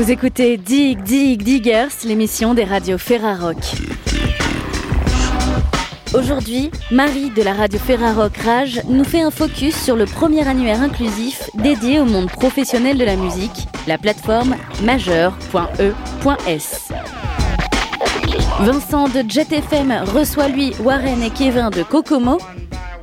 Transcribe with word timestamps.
Vous 0.00 0.10
écoutez 0.10 0.56
Dig 0.56 1.02
Dig 1.02 1.42
Diggers, 1.42 1.88
l'émission 2.06 2.54
des 2.54 2.64
radios 2.64 2.96
Ferrarock. 2.96 3.58
Aujourd'hui, 6.14 6.70
Marie 6.90 7.28
de 7.28 7.42
la 7.42 7.52
radio 7.52 7.78
Ferrarock 7.78 8.34
Rage 8.38 8.80
nous 8.88 9.04
fait 9.04 9.20
un 9.20 9.30
focus 9.30 9.76
sur 9.76 9.96
le 9.96 10.06
premier 10.06 10.48
annuaire 10.48 10.80
inclusif 10.80 11.50
dédié 11.54 12.00
au 12.00 12.06
monde 12.06 12.30
professionnel 12.30 12.96
de 12.96 13.04
la 13.04 13.14
musique, 13.14 13.68
la 13.86 13.98
plateforme 13.98 14.56
majeur.e.s. 14.82 15.28
Vincent 18.60 19.08
de 19.08 19.22
JetFM 19.28 20.04
reçoit 20.14 20.48
lui 20.48 20.72
Warren 20.80 21.22
et 21.22 21.28
Kevin 21.28 21.68
de 21.68 21.82
Kokomo. 21.82 22.38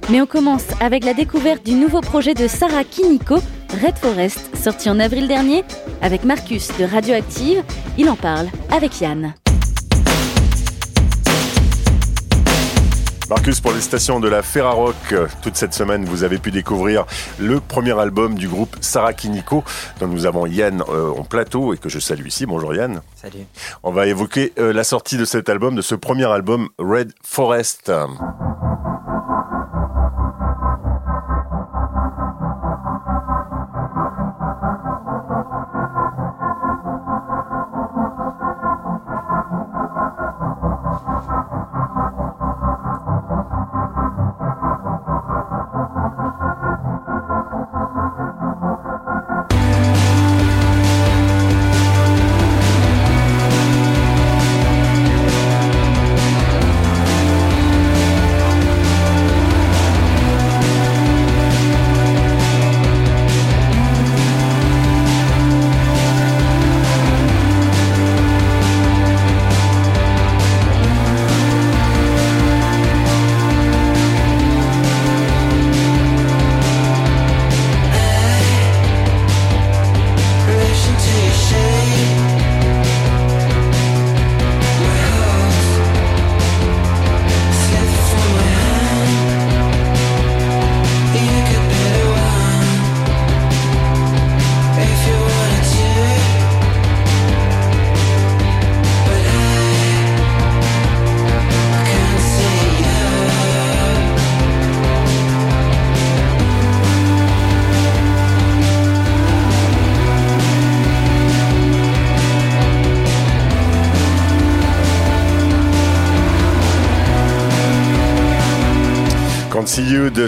Mais 0.10 0.20
on 0.20 0.26
commence 0.26 0.66
avec 0.80 1.06
la 1.06 1.14
découverte 1.14 1.64
du 1.64 1.74
nouveau 1.74 2.02
projet 2.02 2.34
de 2.34 2.48
Sarah 2.48 2.84
Kiniko, 2.84 3.38
Red 3.70 3.98
Forest, 3.98 4.56
sorti 4.56 4.90
en 4.90 5.00
avril 5.00 5.28
dernier, 5.28 5.64
avec 6.02 6.24
Marcus 6.24 6.70
de 6.78 6.86
Radioactive. 6.86 7.64
Il 7.98 8.10
en 8.10 8.16
parle 8.16 8.48
avec 8.72 9.02
Yann. 9.02 9.34
Marcus, 13.30 13.60
pour 13.60 13.74
les 13.74 13.82
stations 13.82 14.22
de 14.22 14.30
la 14.30 14.42
Ferrarock, 14.42 14.96
toute 15.42 15.58
cette 15.58 15.74
semaine, 15.74 16.06
vous 16.06 16.24
avez 16.24 16.38
pu 16.38 16.50
découvrir 16.50 17.06
le 17.38 17.60
premier 17.60 17.92
album 18.00 18.36
du 18.36 18.48
groupe 18.48 18.78
Sarah 18.80 19.14
Kiniko, 19.14 19.66
dont 20.00 20.08
nous 20.08 20.26
avons 20.26 20.46
Yann 20.46 20.82
euh, 20.88 21.12
en 21.12 21.26
plateau 21.26 21.74
et 21.74 21.78
que 21.78 21.90
je 21.90 22.00
salue 22.00 22.28
ici. 22.28 22.46
Bonjour 22.46 22.74
Yann. 22.74 23.02
Salut. 23.16 23.44
On 23.84 23.92
va 23.92 24.08
évoquer 24.08 24.54
euh, 24.58 24.72
la 24.72 24.86
sortie 24.86 25.18
de 25.18 25.26
cet 25.26 25.50
album, 25.50 25.76
de 25.76 25.82
ce 25.82 25.94
premier 25.94 26.26
album, 26.32 26.70
Red 26.80 27.12
Forest. 27.22 27.92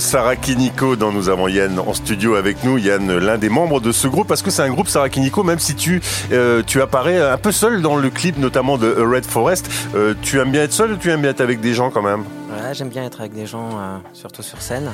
Sarah 0.10 0.36
Kiniko 0.36 0.96
dont 0.96 1.12
nous 1.12 1.30
avons 1.30 1.48
Yann 1.48 1.78
en 1.78 1.94
studio 1.94 2.34
avec 2.34 2.64
nous. 2.64 2.80
Yann, 2.80 3.20
l'un 3.20 3.38
des 3.38 3.48
membres 3.48 3.80
de 3.80 3.92
ce 3.92 4.08
groupe, 4.08 4.28
parce 4.28 4.42
que 4.42 4.50
c'est 4.50 4.64
un 4.64 4.72
groupe 4.72 4.88
Sarah 4.88 5.08
Kiniko, 5.08 5.44
même 5.44 5.60
si 5.60 5.76
tu, 5.76 6.02
euh, 6.32 6.64
tu 6.66 6.82
apparais 6.82 7.22
un 7.22 7.38
peu 7.38 7.52
seul 7.52 7.84
dans 7.84 7.96
le 7.96 8.10
clip, 8.10 8.40
notamment 8.40 8.80
de 8.80 8.92
Red 8.92 9.24
Forest. 9.24 9.70
Euh, 9.94 10.16
tu 10.20 10.40
aimes 10.40 10.50
bien 10.50 10.64
être 10.64 10.74
seul 10.74 10.94
ou 10.94 10.98
tu 10.98 11.12
aimes 11.12 11.22
bien 11.22 11.30
être 11.30 11.42
avec 11.42 11.62
des 11.62 11.76
gens 11.76 11.92
quand 11.92 12.02
même? 12.02 12.24
J'aime 12.72 12.90
bien 12.90 13.06
être 13.06 13.20
avec 13.20 13.34
des 13.34 13.46
gens, 13.46 13.70
euh, 13.78 13.98
surtout 14.14 14.42
sur 14.42 14.60
scène. 14.64 14.92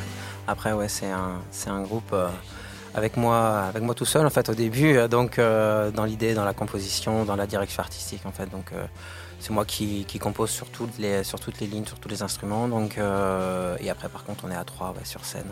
Après, 0.49 0.73
ouais, 0.73 0.89
c'est 0.89 1.09
un, 1.09 1.39
un 1.73 1.81
groupe 1.83 2.13
avec 2.93 3.15
moi, 3.15 3.61
avec 3.69 3.83
moi 3.83 3.95
tout 3.95 4.03
seul 4.03 4.25
en 4.25 4.29
fait 4.29 4.49
au 4.49 4.53
début, 4.53 4.97
donc 5.09 5.39
dans 5.39 6.03
l'idée, 6.03 6.33
dans 6.33 6.43
la 6.43 6.53
composition, 6.53 7.23
dans 7.23 7.37
la 7.37 7.47
direction 7.47 7.81
artistique 7.81 8.23
en 8.25 8.31
fait. 8.33 8.51
Donc 8.51 8.65
c'est 9.45 9.53
moi 9.53 9.65
qui, 9.65 10.05
compose 10.19 10.49
sur 10.49 10.67
toutes, 10.69 10.97
les, 10.97 11.23
sur 11.23 11.39
toutes 11.39 11.59
les 11.59 11.67
lignes, 11.67 11.85
sur 11.85 11.99
tous 11.99 12.09
les 12.09 12.23
instruments. 12.23 12.67
Donc, 12.67 12.97
euh, 12.97 13.77
et 13.79 13.91
après, 13.91 14.09
par 14.09 14.23
contre, 14.23 14.45
on 14.47 14.51
est 14.51 14.55
à 14.55 14.63
trois 14.63 14.91
sur 15.03 15.23
scène. 15.23 15.45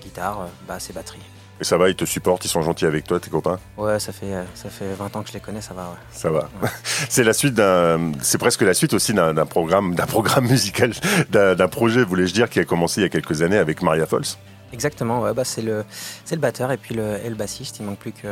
guitare, 0.00 0.48
basse 0.66 0.88
et 0.88 0.94
batterie. 0.94 1.20
Et 1.60 1.64
ça 1.64 1.76
va, 1.76 1.90
ils 1.90 1.94
te 1.94 2.06
supportent, 2.06 2.46
ils 2.46 2.48
sont 2.48 2.62
gentils 2.62 2.86
avec 2.86 3.04
toi, 3.04 3.20
tes 3.20 3.28
copains? 3.28 3.58
Ouais, 3.76 4.00
ça 4.00 4.12
fait, 4.12 4.32
ça 4.54 4.70
fait 4.70 4.94
20 4.94 5.14
ans 5.14 5.22
que 5.22 5.28
je 5.28 5.34
les 5.34 5.40
connais, 5.40 5.60
ça 5.60 5.74
va. 5.74 5.94
Ça 6.10 6.30
va. 6.30 6.48
c'est 7.10 7.22
la 7.22 7.34
suite 7.34 7.52
d'un, 7.52 8.12
c'est 8.22 8.38
presque 8.38 8.62
la 8.62 8.72
suite 8.72 8.94
aussi 8.94 9.12
d'un 9.12 9.46
programme, 9.46 9.94
d'un 9.94 10.06
programme 10.06 10.46
musical, 10.46 10.92
d'un 11.30 11.68
projet, 11.68 12.02
voulais-je 12.02 12.32
dire, 12.32 12.48
qui 12.48 12.60
a 12.60 12.64
commencé 12.64 13.02
il 13.02 13.04
y 13.04 13.06
a 13.06 13.10
quelques 13.10 13.42
années 13.42 13.58
avec 13.58 13.82
Maria 13.82 14.06
Fols. 14.06 14.24
Exactement, 14.72 15.20
ouais, 15.20 15.34
bah 15.34 15.44
c'est 15.44 15.62
le, 15.62 15.84
c'est 16.24 16.34
le 16.34 16.40
batteur 16.40 16.72
et 16.72 16.78
puis 16.78 16.94
le, 16.94 17.18
et 17.22 17.28
le 17.28 17.36
bassiste. 17.36 17.78
Il 17.78 17.84
manque 17.84 17.98
plus 17.98 18.12
que 18.12 18.26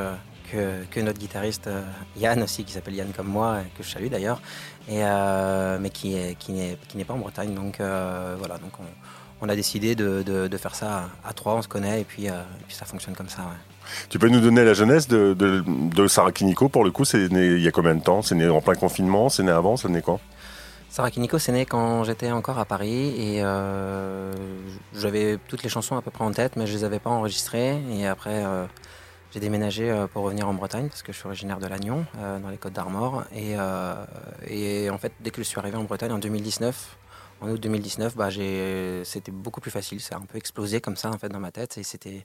que, 0.90 1.00
notre 1.00 1.18
guitariste 1.18 1.66
euh, 1.66 1.82
Yann 2.16 2.42
aussi, 2.42 2.64
qui 2.64 2.72
s'appelle 2.72 2.94
Yann 2.94 3.12
comme 3.14 3.28
moi, 3.28 3.58
que 3.76 3.82
je 3.82 3.90
salue 3.90 4.08
d'ailleurs, 4.08 4.40
et, 4.88 5.00
euh, 5.02 5.78
mais 5.80 5.90
qui 5.90 6.14
n'est 6.14 6.36
qui 6.36 6.52
n'est 6.52 7.04
pas 7.04 7.14
en 7.14 7.18
Bretagne. 7.18 7.54
Donc 7.54 7.80
euh, 7.80 8.36
voilà, 8.38 8.58
donc 8.58 8.72
on, 9.40 9.48
a 9.48 9.54
décidé 9.54 9.94
de, 9.94 10.22
de, 10.22 10.56
faire 10.56 10.74
ça 10.74 11.10
à 11.22 11.34
trois, 11.34 11.54
on 11.54 11.62
se 11.62 11.68
connaît, 11.68 12.00
et 12.00 12.04
puis, 12.04 12.28
puis 12.66 12.74
ça 12.74 12.86
fonctionne 12.86 13.14
comme 13.14 13.28
ça. 13.28 13.42
Tu 14.08 14.18
peux 14.18 14.30
nous 14.30 14.40
donner 14.40 14.64
la 14.64 14.72
jeunesse 14.72 15.06
de, 15.06 15.34
de, 15.34 15.62
de 15.66 16.06
Sarah 16.06 16.32
Kiniko 16.32 16.70
pour 16.70 16.82
le 16.82 16.90
coup? 16.90 17.04
C'est 17.04 17.30
né 17.30 17.48
il 17.48 17.60
y 17.60 17.68
a 17.68 17.70
combien 17.70 17.94
de 17.94 18.02
temps? 18.02 18.22
C'est 18.22 18.34
né 18.34 18.48
en 18.48 18.62
plein 18.62 18.74
confinement? 18.74 19.28
C'est 19.28 19.42
né 19.42 19.52
avant? 19.52 19.76
C'est 19.76 19.90
né 19.90 20.00
quand? 20.00 20.18
Sarah 20.88 21.10
Kiniko, 21.10 21.38
c'est 21.38 21.52
né 21.52 21.66
quand 21.66 22.04
j'étais 22.04 22.32
encore 22.32 22.58
à 22.58 22.64
Paris 22.64 23.08
et 23.20 23.42
j'avais 24.94 25.38
toutes 25.46 25.62
les 25.62 25.68
chansons 25.68 25.96
à 25.98 26.00
peu 26.00 26.10
près 26.10 26.24
en 26.24 26.32
tête, 26.32 26.56
mais 26.56 26.66
je 26.66 26.72
les 26.72 26.84
avais 26.84 27.00
pas 27.00 27.10
enregistrées. 27.10 27.76
Et 27.90 28.06
après, 28.06 28.42
j'ai 29.34 29.40
déménagé 29.40 29.90
euh, 29.90 30.06
pour 30.06 30.22
revenir 30.22 30.48
en 30.48 30.54
Bretagne 30.54 30.88
parce 30.88 31.02
que 31.02 31.12
je 31.12 31.18
suis 31.18 31.26
originaire 31.26 31.58
de 31.58 31.66
Lannion, 31.66 32.06
euh, 32.18 32.38
dans 32.38 32.50
les 32.50 32.56
Côtes 32.56 32.72
d'Armor. 32.72 33.24
Et, 33.32 33.56
euh, 33.58 34.06
et, 34.46 34.88
en 34.90 34.98
fait, 34.98 35.12
dès 35.18 35.32
que 35.32 35.42
je 35.42 35.48
suis 35.48 35.58
arrivé 35.58 35.76
en 35.76 35.82
Bretagne 35.82 36.12
en 36.12 36.20
2019, 36.20 36.96
en 37.40 37.50
août 37.50 37.60
2019, 37.60 38.14
bah, 38.14 38.28
c'était 38.30 39.32
beaucoup 39.32 39.60
plus 39.60 39.72
facile. 39.72 40.00
Ça 40.00 40.14
a 40.14 40.18
un 40.18 40.24
peu 40.24 40.38
explosé 40.38 40.80
comme 40.80 40.94
ça 40.94 41.10
en 41.10 41.18
fait 41.18 41.30
dans 41.30 41.40
ma 41.40 41.50
tête 41.50 41.76
et 41.78 41.82
c'était 41.82 42.22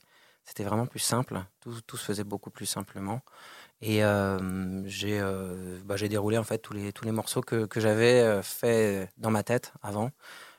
vraiment 0.60 0.86
plus 0.86 1.00
simple. 1.00 1.42
Tout, 1.62 1.82
tout, 1.82 1.98
se 1.98 2.06
faisait 2.06 2.24
beaucoup 2.24 2.52
plus 2.52 2.68
simplement. 2.68 3.22
Et 3.82 4.02
j'ai 4.86 5.20
bah, 5.84 5.96
déroulé 5.98 6.38
en 6.38 6.44
fait 6.44 6.60
tous 6.60 6.74
les, 6.74 6.94
tous 6.94 7.06
les 7.06 7.12
morceaux 7.12 7.42
que, 7.42 7.66
que 7.66 7.80
j'avais 7.80 8.40
fait 8.44 9.10
dans 9.18 9.32
ma 9.32 9.42
tête 9.42 9.74
avant, 9.82 10.12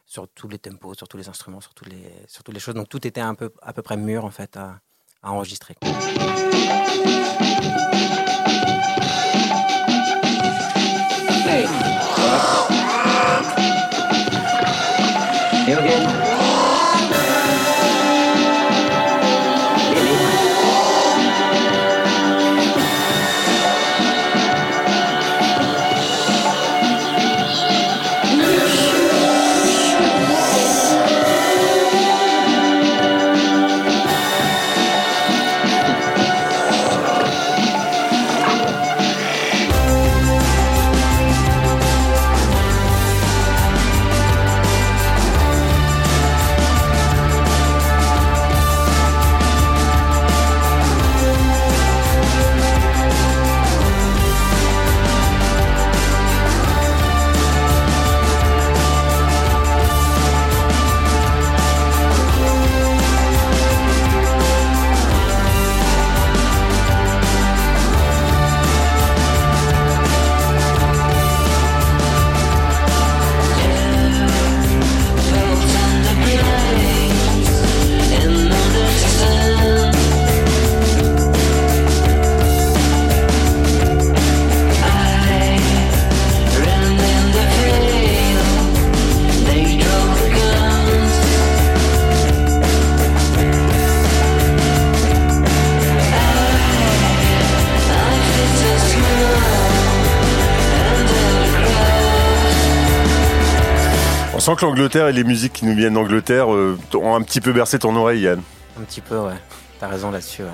sur 0.05 0.27
tous 0.27 0.49
les 0.49 0.59
tempos, 0.59 0.95
sur 0.95 1.07
tous 1.07 1.17
les 1.17 1.29
instruments, 1.29 1.61
sur, 1.61 1.75
tous 1.75 1.85
les, 1.85 2.11
sur 2.27 2.43
toutes 2.43 2.55
les 2.55 2.61
choses. 2.61 2.75
Donc 2.75 2.89
tout 2.89 3.07
était 3.07 3.21
un 3.21 3.37
peu, 3.37 3.53
à 3.63 3.73
peu 3.73 3.83
près 3.83 3.97
mûr 3.97 4.25
en 4.25 4.31
fait 4.33 4.57
à, 4.57 4.81
à 5.23 5.33
enregistrer. 5.33 5.77
Que 104.61 104.67
l'Angleterre 104.67 105.09
et 105.09 105.13
les 105.13 105.25
musiques 105.25 105.55
qui 105.55 105.65
nous 105.65 105.75
viennent 105.75 105.95
d'Angleterre 105.95 106.49
ont 106.49 107.15
un 107.15 107.23
petit 107.23 107.41
peu 107.41 107.53
bercé 107.53 107.79
ton 107.79 107.97
oreille, 107.97 108.21
Yann. 108.21 108.43
Un 108.79 108.83
petit 108.83 109.01
peu, 109.01 109.19
ouais. 109.19 109.33
T'as 109.79 109.89
raison 109.89 110.11
là-dessus, 110.11 110.43
ouais. 110.43 110.49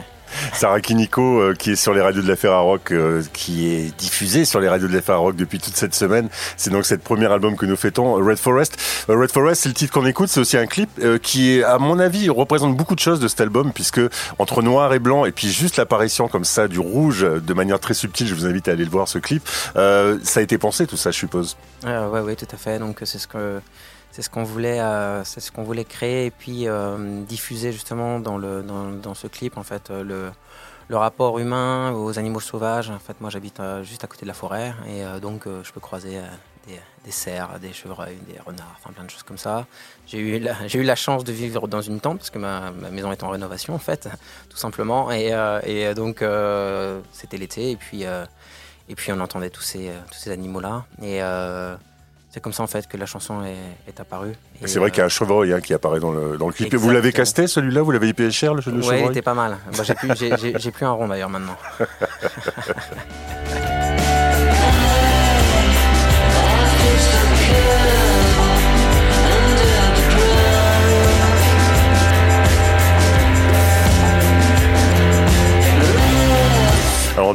Sarah 0.52 0.80
Kiniko, 0.80 1.40
euh, 1.40 1.54
qui 1.54 1.72
est 1.72 1.76
sur 1.76 1.94
les 1.94 2.00
radios 2.00 2.22
de 2.22 2.28
la 2.28 2.36
Ferrarock, 2.36 2.92
euh, 2.92 3.22
qui 3.32 3.68
est 3.68 3.96
diffusée 3.96 4.44
sur 4.44 4.60
les 4.60 4.68
radios 4.68 4.88
de 4.88 4.94
la 4.94 5.02
Ferrarock 5.02 5.34
depuis 5.34 5.58
toute 5.58 5.76
cette 5.76 5.94
semaine. 5.94 6.28
C'est 6.56 6.70
donc 6.70 6.84
cette 6.84 7.02
premier 7.02 7.26
album 7.26 7.56
que 7.56 7.66
nous 7.66 7.76
fêtons, 7.76 8.14
Red 8.14 8.38
Forest. 8.38 8.76
Euh, 9.08 9.16
Red 9.16 9.32
Forest, 9.32 9.62
c'est 9.62 9.68
le 9.68 9.74
titre 9.74 9.92
qu'on 9.92 10.06
écoute, 10.06 10.28
c'est 10.28 10.40
aussi 10.40 10.56
un 10.56 10.66
clip 10.66 10.88
qui, 11.22 11.52
est, 11.52 11.64
à 11.64 11.78
mon 11.78 11.98
avis, 11.98 12.28
représente 12.28 12.76
beaucoup 12.76 12.94
de 12.94 13.00
choses 13.00 13.20
de 13.20 13.28
cet 13.28 13.40
album, 13.40 13.72
puisque 13.72 14.00
entre 14.38 14.62
noir 14.62 14.92
et 14.94 14.98
blanc, 14.98 15.24
et 15.24 15.32
puis 15.32 15.50
juste 15.50 15.76
l'apparition 15.76 16.28
comme 16.28 16.44
ça 16.44 16.68
du 16.68 16.78
rouge, 16.78 17.22
de 17.22 17.54
manière 17.54 17.80
très 17.80 17.94
subtile, 17.94 18.26
je 18.26 18.34
vous 18.34 18.46
invite 18.46 18.68
à 18.68 18.72
aller 18.72 18.84
le 18.84 18.90
voir 18.90 19.08
ce 19.08 19.18
clip. 19.18 19.42
ça 19.74 20.40
a 20.40 20.40
été 20.42 20.58
pensé 20.58 20.86
tout 20.86 20.96
ça, 20.96 21.10
je 21.10 21.18
suppose. 21.18 21.56
Ah, 21.84 22.08
ouais, 22.08 22.20
ouais, 22.20 22.36
tout 22.36 22.46
à 22.52 22.56
fait. 22.56 22.78
Donc 22.78 22.98
c'est 23.04 23.18
ce 23.18 23.26
que 23.26 23.60
c'est 24.16 24.22
ce 24.22 24.30
qu'on 24.30 24.44
voulait, 24.44 24.80
euh, 24.80 25.24
c'est 25.24 25.40
ce 25.40 25.52
qu'on 25.52 25.62
voulait 25.62 25.84
créer 25.84 26.24
et 26.24 26.30
puis 26.30 26.66
euh, 26.68 27.22
diffuser 27.24 27.70
justement 27.70 28.18
dans, 28.18 28.38
le, 28.38 28.62
dans, 28.62 28.88
dans, 28.90 29.12
ce 29.12 29.26
clip 29.26 29.58
en 29.58 29.62
fait 29.62 29.90
euh, 29.90 30.02
le, 30.02 30.30
le, 30.88 30.96
rapport 30.96 31.38
humain 31.38 31.92
aux 31.92 32.18
animaux 32.18 32.40
sauvages. 32.40 32.88
En 32.88 32.98
fait, 32.98 33.20
moi 33.20 33.28
j'habite 33.28 33.60
juste 33.82 34.04
à 34.04 34.06
côté 34.06 34.22
de 34.22 34.28
la 34.28 34.32
forêt 34.32 34.72
et 34.88 35.20
donc 35.20 35.44
je 35.46 35.70
peux 35.70 35.80
croiser 35.80 36.18
des, 36.66 37.10
cerfs, 37.10 37.60
des 37.60 37.74
chevreuils, 37.74 38.16
des 38.26 38.40
renards, 38.40 38.74
enfin 38.78 38.90
plein 38.94 39.04
de 39.04 39.10
choses 39.10 39.22
comme 39.22 39.36
ça. 39.36 39.66
J'ai 40.06 40.18
eu 40.18 40.38
la, 40.38 40.66
j'ai 40.66 40.78
eu 40.78 40.82
la 40.82 40.96
chance 40.96 41.22
de 41.22 41.32
vivre 41.32 41.68
dans 41.68 41.82
une 41.82 42.00
tente 42.00 42.16
parce 42.16 42.30
que 42.30 42.38
ma, 42.38 42.70
ma, 42.70 42.88
maison 42.88 43.12
est 43.12 43.22
en 43.22 43.28
rénovation 43.28 43.74
en 43.74 43.78
fait, 43.78 44.08
tout 44.48 44.56
simplement 44.56 45.12
et, 45.12 45.34
et 45.66 45.92
donc 45.94 46.24
c'était 47.12 47.36
l'été 47.36 47.72
et 47.72 47.76
puis 47.76 48.04
et 48.88 48.94
puis 48.94 49.12
on 49.12 49.20
entendait 49.20 49.50
tous 49.50 49.60
ces 49.60 49.90
tous 50.10 50.18
ces 50.18 50.30
animaux 50.30 50.60
là 50.60 50.86
et 51.02 51.20
c'est 52.36 52.42
comme 52.42 52.52
ça 52.52 52.62
en 52.62 52.66
fait 52.66 52.86
que 52.86 52.98
la 52.98 53.06
chanson 53.06 53.36
est, 53.88 53.98
apparue. 53.98 54.34
C'est 54.66 54.78
vrai 54.78 54.90
qu'il 54.90 54.98
y 54.98 55.00
a 55.00 55.06
un 55.06 55.08
chevreuil 55.08 55.54
hein, 55.54 55.60
qui 55.62 55.72
apparaît 55.72 56.00
dans 56.00 56.12
le, 56.12 56.36
dans 56.36 56.48
le 56.48 56.52
clip. 56.52 56.74
Vous 56.74 56.90
l'avez 56.90 57.10
casté 57.10 57.46
celui-là? 57.46 57.80
Vous 57.80 57.92
l'avez 57.92 58.12
payé 58.12 58.30
cher 58.30 58.52
le, 58.52 58.58
le 58.58 58.62
chevreuil 58.62 58.98
Oui, 59.00 59.06
il 59.06 59.10
était 59.10 59.22
pas 59.22 59.32
mal. 59.32 59.56
Bah, 59.74 59.84
j'ai 59.84 59.94
plus, 59.94 60.70
plus 60.70 60.84
un 60.84 60.90
rond 60.90 61.08
d'ailleurs 61.08 61.30
maintenant. 61.30 61.56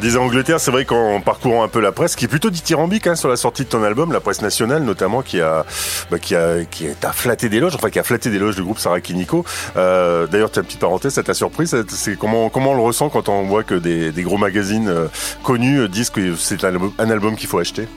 disait 0.01 0.18
Angleterre, 0.18 0.59
c'est 0.59 0.71
vrai 0.71 0.83
qu'en 0.83 1.21
parcourant 1.21 1.63
un 1.63 1.68
peu 1.68 1.80
la 1.80 1.92
presse, 1.92 2.15
qui 2.15 2.25
est 2.25 2.27
plutôt 2.27 2.50
dithyrambique 2.50 3.07
hein, 3.07 3.15
sur 3.15 3.30
la 3.30 3.38
sortie 3.38 3.63
de 3.63 3.69
ton 3.69 3.83
album, 3.83 4.12
la 4.12 4.19
presse 4.19 4.42
nationale 4.42 4.83
notamment, 4.83 5.21
qui 5.21 5.39
a, 5.39 5.65
bah, 6.09 6.19
qui 6.19 6.36
a, 6.36 6.65
qui 6.65 6.88
flatté 7.13 7.48
des 7.48 7.59
loges, 7.59 7.75
enfin 7.75 7.89
qui 7.89 8.00
a 8.00 8.03
flatté 8.03 8.30
des 8.30 8.39
loges 8.39 8.56
du 8.56 8.63
groupe 8.63 8.80
Sarah 8.80 9.00
Kiniko. 9.00 9.45
Euh, 9.77 10.27
D'ailleurs, 10.27 10.51
ta 10.51 10.63
petite 10.63 10.80
parenthèse, 10.80 11.13
ça 11.13 11.24
t'a 11.24 11.33
surpris 11.33 11.68
C'est 11.68 12.18
comment, 12.18 12.50
comment 12.50 12.71
on 12.71 12.75
le 12.75 12.81
ressent 12.81 13.09
quand 13.09 13.30
on 13.30 13.44
voit 13.44 13.63
que 13.63 13.75
des, 13.75 14.12
gros 14.24 14.38
magazines 14.38 14.89
euh, 14.89 15.07
connus 15.44 15.80
euh, 15.80 15.88
disent 15.88 16.09
que 16.09 16.36
c'est 16.36 16.63
un, 16.63 17.09
album 17.09 17.36
qu'il 17.36 17.47
faut 17.47 17.59
acheter? 17.59 17.88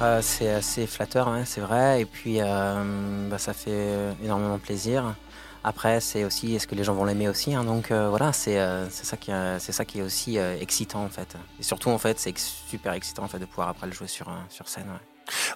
Euh, 0.00 0.20
C'est 0.22 0.48
assez 0.48 0.86
flatteur, 0.86 1.28
hein, 1.28 1.42
c'est 1.44 1.60
vrai, 1.60 2.00
et 2.00 2.04
puis 2.04 2.38
bah, 2.38 3.38
ça 3.38 3.52
fait 3.52 4.14
énormément 4.24 4.58
plaisir. 4.58 5.14
Après, 5.64 6.00
c'est 6.00 6.24
aussi 6.24 6.56
est-ce 6.56 6.66
que 6.66 6.74
les 6.74 6.82
gens 6.84 6.94
vont 6.94 7.04
l'aimer 7.04 7.28
aussi. 7.28 7.54
Hein, 7.54 7.64
donc 7.64 7.90
euh, 7.90 8.08
voilà, 8.08 8.32
c'est 8.32 8.58
euh, 8.58 8.88
ça 8.90 9.16
qui 9.16 9.30
c'est 9.58 9.72
ça 9.72 9.84
qui 9.84 10.00
est 10.00 10.02
aussi 10.02 10.38
euh, 10.38 10.56
excitant 10.60 11.04
en 11.04 11.08
fait. 11.08 11.36
Et 11.60 11.62
surtout 11.62 11.90
en 11.90 11.98
fait, 11.98 12.18
c'est 12.18 12.36
super 12.36 12.92
excitant 12.92 13.22
en 13.22 13.28
fait 13.28 13.38
de 13.38 13.44
pouvoir 13.44 13.68
après 13.68 13.86
le 13.86 13.92
jouer 13.92 14.08
sur 14.08 14.26
sur 14.48 14.68
scène. 14.68 14.86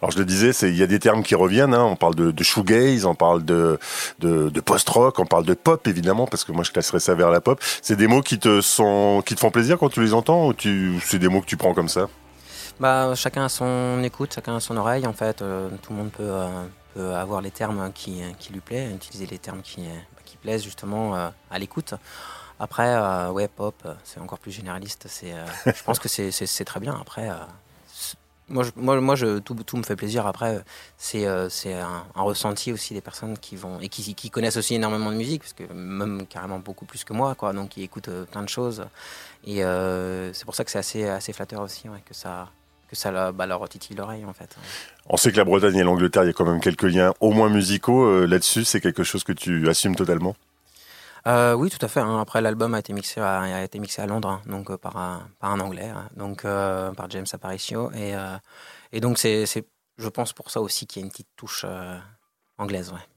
Alors 0.01 0.13
je 0.13 0.19
le 0.19 0.25
disais, 0.25 0.51
il 0.69 0.77
y 0.77 0.83
a 0.83 0.87
des 0.87 1.01
termes 1.01 1.25
qui 1.25 1.35
reviennent. 1.35 1.75
Hein. 1.75 1.83
On 1.83 1.97
parle 1.97 2.15
de, 2.15 2.31
de, 2.31 2.45
shoegaze, 2.45 3.05
on 3.05 3.17
parle 3.17 3.45
de, 3.45 3.81
de, 4.21 4.49
de 4.49 4.61
post-rock, 4.61 5.19
on 5.19 5.27
parle 5.27 5.45
de 5.45 5.55
pop 5.55 5.87
évidemment 5.89 6.27
parce 6.29 6.45
que 6.45 6.53
moi 6.53 6.63
je 6.63 6.71
classerais 6.71 7.01
ça 7.01 7.15
vers 7.15 7.31
la 7.31 7.41
pop. 7.41 7.61
C'est 7.83 7.97
des 7.97 8.07
mots 8.07 8.23
qui 8.23 8.39
te 8.39 8.61
sont 8.61 9.23
qui 9.27 9.35
te 9.35 9.41
font 9.41 9.51
plaisir 9.51 9.77
quand 9.77 9.89
tu 9.89 10.01
les 10.01 10.15
entends 10.15 10.49
ou 10.49 10.55
c'est 11.05 11.19
des 11.19 11.29
mots 11.29 11.41
que 11.41 11.47
tu 11.47 11.57
prends 11.57 11.75
comme 11.75 11.89
ça? 11.89 12.09
Bah 12.79 13.15
chacun 13.17 13.47
a 13.47 13.49
son 13.49 14.01
écoute, 14.05 14.35
chacun 14.35 14.57
a 14.57 14.61
son 14.61 14.77
oreille 14.77 15.07
en 15.07 15.13
fait. 15.13 15.39
tout 15.39 15.93
le 15.93 15.97
monde 15.97 16.13
peut 16.13 16.31
avoir 16.97 17.41
les 17.41 17.51
termes 17.51 17.93
qui, 17.93 18.23
lui 18.51 18.61
plaisent, 18.61 18.95
utiliser 18.95 19.27
les 19.27 19.39
termes 19.39 19.63
qui, 19.63 19.87
qui 20.27 20.37
plaisent 20.37 20.65
justement 20.65 21.17
euh, 21.17 21.31
à 21.51 21.59
l'écoute. 21.59 21.95
Après, 22.59 22.89
euh, 22.89 23.49
pop, 23.55 23.87
c'est 24.05 24.21
encore 24.21 24.39
plus 24.39 24.53
généraliste. 24.53 25.09
Euh, 25.25 25.47
je 25.67 25.83
pense 25.83 25.99
que 25.99 26.09
c'est 26.09 26.65
très 26.65 26.81
bien. 26.81 26.99
Après, 27.01 27.31
moi, 28.49 28.65
tout, 29.45 29.77
me 29.77 29.83
fait 29.83 29.97
plaisir. 29.97 30.27
Après, 30.27 30.65
c'est 30.97 31.27
un, 31.27 32.05
ressenti 32.15 32.73
aussi 32.73 32.95
des 32.95 33.01
personnes 33.01 33.39
qui 33.39 33.57
vont 33.57 33.79
et 33.81 33.89
qui, 33.89 34.31
connaissent 34.31 34.57
aussi 34.57 34.75
énormément 34.75 35.11
de 35.11 35.17
musique, 35.17 35.43
parce 35.43 35.53
que 35.53 35.71
même 35.73 36.27
carrément 36.27 36.59
beaucoup 36.59 36.87
plus 36.87 37.05
que 37.05 37.13
moi, 37.13 37.35
quoi. 37.35 37.53
Donc, 37.53 37.71
qui 37.71 37.83
écoutent 37.83 38.11
plein 38.31 38.43
de 38.43 38.49
choses. 38.49 38.87
Et 39.45 39.61
c'est 40.33 40.45
pour 40.45 40.55
ça 40.55 40.65
que 40.65 40.71
c'est 40.71 41.09
assez, 41.09 41.33
flatteur 41.35 41.61
aussi, 41.61 41.89
que 42.07 42.15
ça, 42.15 42.49
que 42.89 42.97
ça 42.97 43.33
bah, 43.33 43.47
leur 43.47 43.65
l'oreille 43.97 44.25
en 44.25 44.33
fait. 44.33 44.57
On 45.09 45.17
sait 45.17 45.33
que 45.33 45.37
la 45.37 45.45
Bretagne 45.45 45.77
et 45.77 45.83
l'Angleterre, 45.83 46.25
il 46.25 46.27
y 46.27 46.31
a 46.31 46.33
quand 46.33 46.45
même 46.45 46.61
quelques 46.61 46.83
liens 46.85 47.13
au 47.21 47.31
moins 47.33 47.49
musicaux. 47.49 48.05
Euh, 48.05 48.27
là-dessus, 48.27 48.65
c'est 48.65 48.81
quelque 48.81 49.05
chose 49.05 49.25
que 49.25 49.33
tu 49.33 49.69
assumes 49.69 49.97
totalement? 49.97 50.35
Euh, 51.27 51.55
Oui, 51.55 51.71
tout 51.71 51.85
à 51.85 51.89
fait. 51.89 52.01
Hein. 52.01 52.21
Après, 52.21 52.41
l'album 52.41 52.75
a 52.75 52.79
été 52.79 52.93
mixé 52.93 53.21
à, 53.21 53.41
a 53.41 53.63
été 53.63 53.79
mixé 53.79 54.03
à 54.03 54.07
Londres, 54.07 54.29
hein, 54.29 54.43
donc 54.47 54.71
euh, 54.71 54.77
par, 54.77 54.97
un, 54.97 55.29
par 55.41 55.51
un 55.51 55.61
Anglais, 55.61 55.89
hein. 55.89 56.09
donc 56.17 56.43
par 56.43 57.11
James 57.11 57.27
Aparicio. 57.33 57.91
Et, 57.93 58.15
et 58.93 59.01
donc, 59.01 59.19
c'est, 59.19 59.45
je 59.99 60.09
pense 60.09 60.33
pour 60.33 60.51
ça 60.51 60.61
aussi 60.61 60.87
qu'il 60.87 61.01
y 61.01 61.03
a 61.03 61.07
une 61.07 61.11
petite 61.11 61.29
touche 61.37 61.65
anglaise. 62.59 62.93
Ouais. 62.93 63.16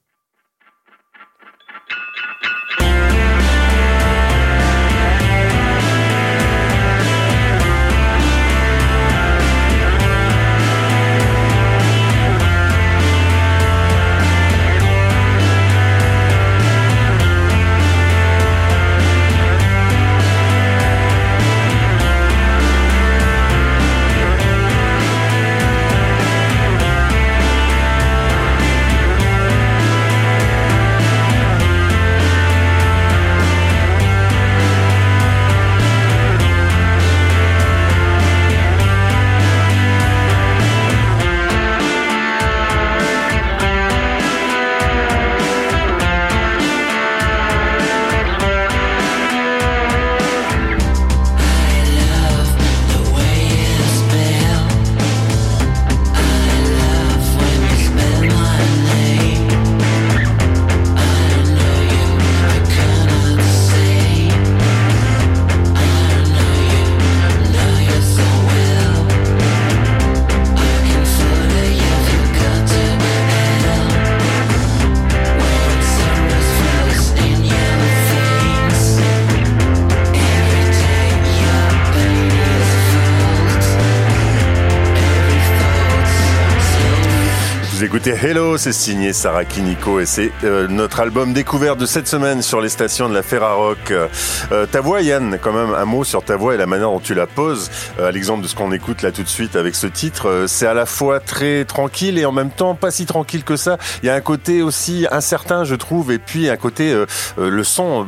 Écoutez 88.09 88.27
Hello, 88.27 88.57
c'est 88.57 88.73
signé 88.73 89.13
Sarah 89.13 89.45
Kiniko 89.45 89.99
et 89.99 90.05
c'est 90.05 90.31
euh, 90.43 90.67
notre 90.67 90.99
album 90.99 91.33
découvert 91.33 91.75
de 91.75 91.85
cette 91.85 92.07
semaine 92.07 92.41
sur 92.41 92.61
les 92.61 92.69
stations 92.69 93.09
de 93.09 93.13
la 93.13 93.21
Ferrarock. 93.21 93.91
Euh, 93.91 94.65
ta 94.71 94.81
voix, 94.81 95.01
Yann, 95.01 95.37
quand 95.41 95.53
même 95.53 95.73
un 95.73 95.85
mot 95.85 96.03
sur 96.03 96.23
ta 96.23 96.35
voix 96.35 96.55
et 96.55 96.57
la 96.57 96.65
manière 96.65 96.89
dont 96.89 96.99
tu 96.99 97.13
la 97.13 97.27
poses, 97.27 97.69
euh, 97.99 98.07
à 98.07 98.11
l'exemple 98.11 98.43
de 98.43 98.47
ce 98.47 98.55
qu'on 98.55 98.71
écoute 98.71 99.01
là 99.01 99.11
tout 99.11 99.23
de 99.23 99.27
suite 99.27 99.55
avec 99.55 99.75
ce 99.75 99.87
titre. 99.87 100.45
c'est 100.47 100.65
à 100.65 100.73
la 100.73 100.85
fois 100.85 101.19
très 101.19 101.65
tranquille 101.65 102.17
et 102.17 102.25
en 102.25 102.31
même 102.31 102.51
temps 102.51 102.73
pas 102.73 102.91
si 102.91 103.05
tranquille 103.05 103.43
que 103.43 103.57
ça. 103.57 103.77
Il 104.01 104.07
y 104.07 104.09
a 104.09 104.15
un 104.15 104.21
côté 104.21 104.61
aussi 104.61 105.05
incertain, 105.11 105.63
je 105.63 105.75
trouve, 105.75 106.11
et 106.11 106.19
puis 106.19 106.49
un 106.49 106.57
côté 106.57 106.95
le 107.37 107.63
son 107.63 108.07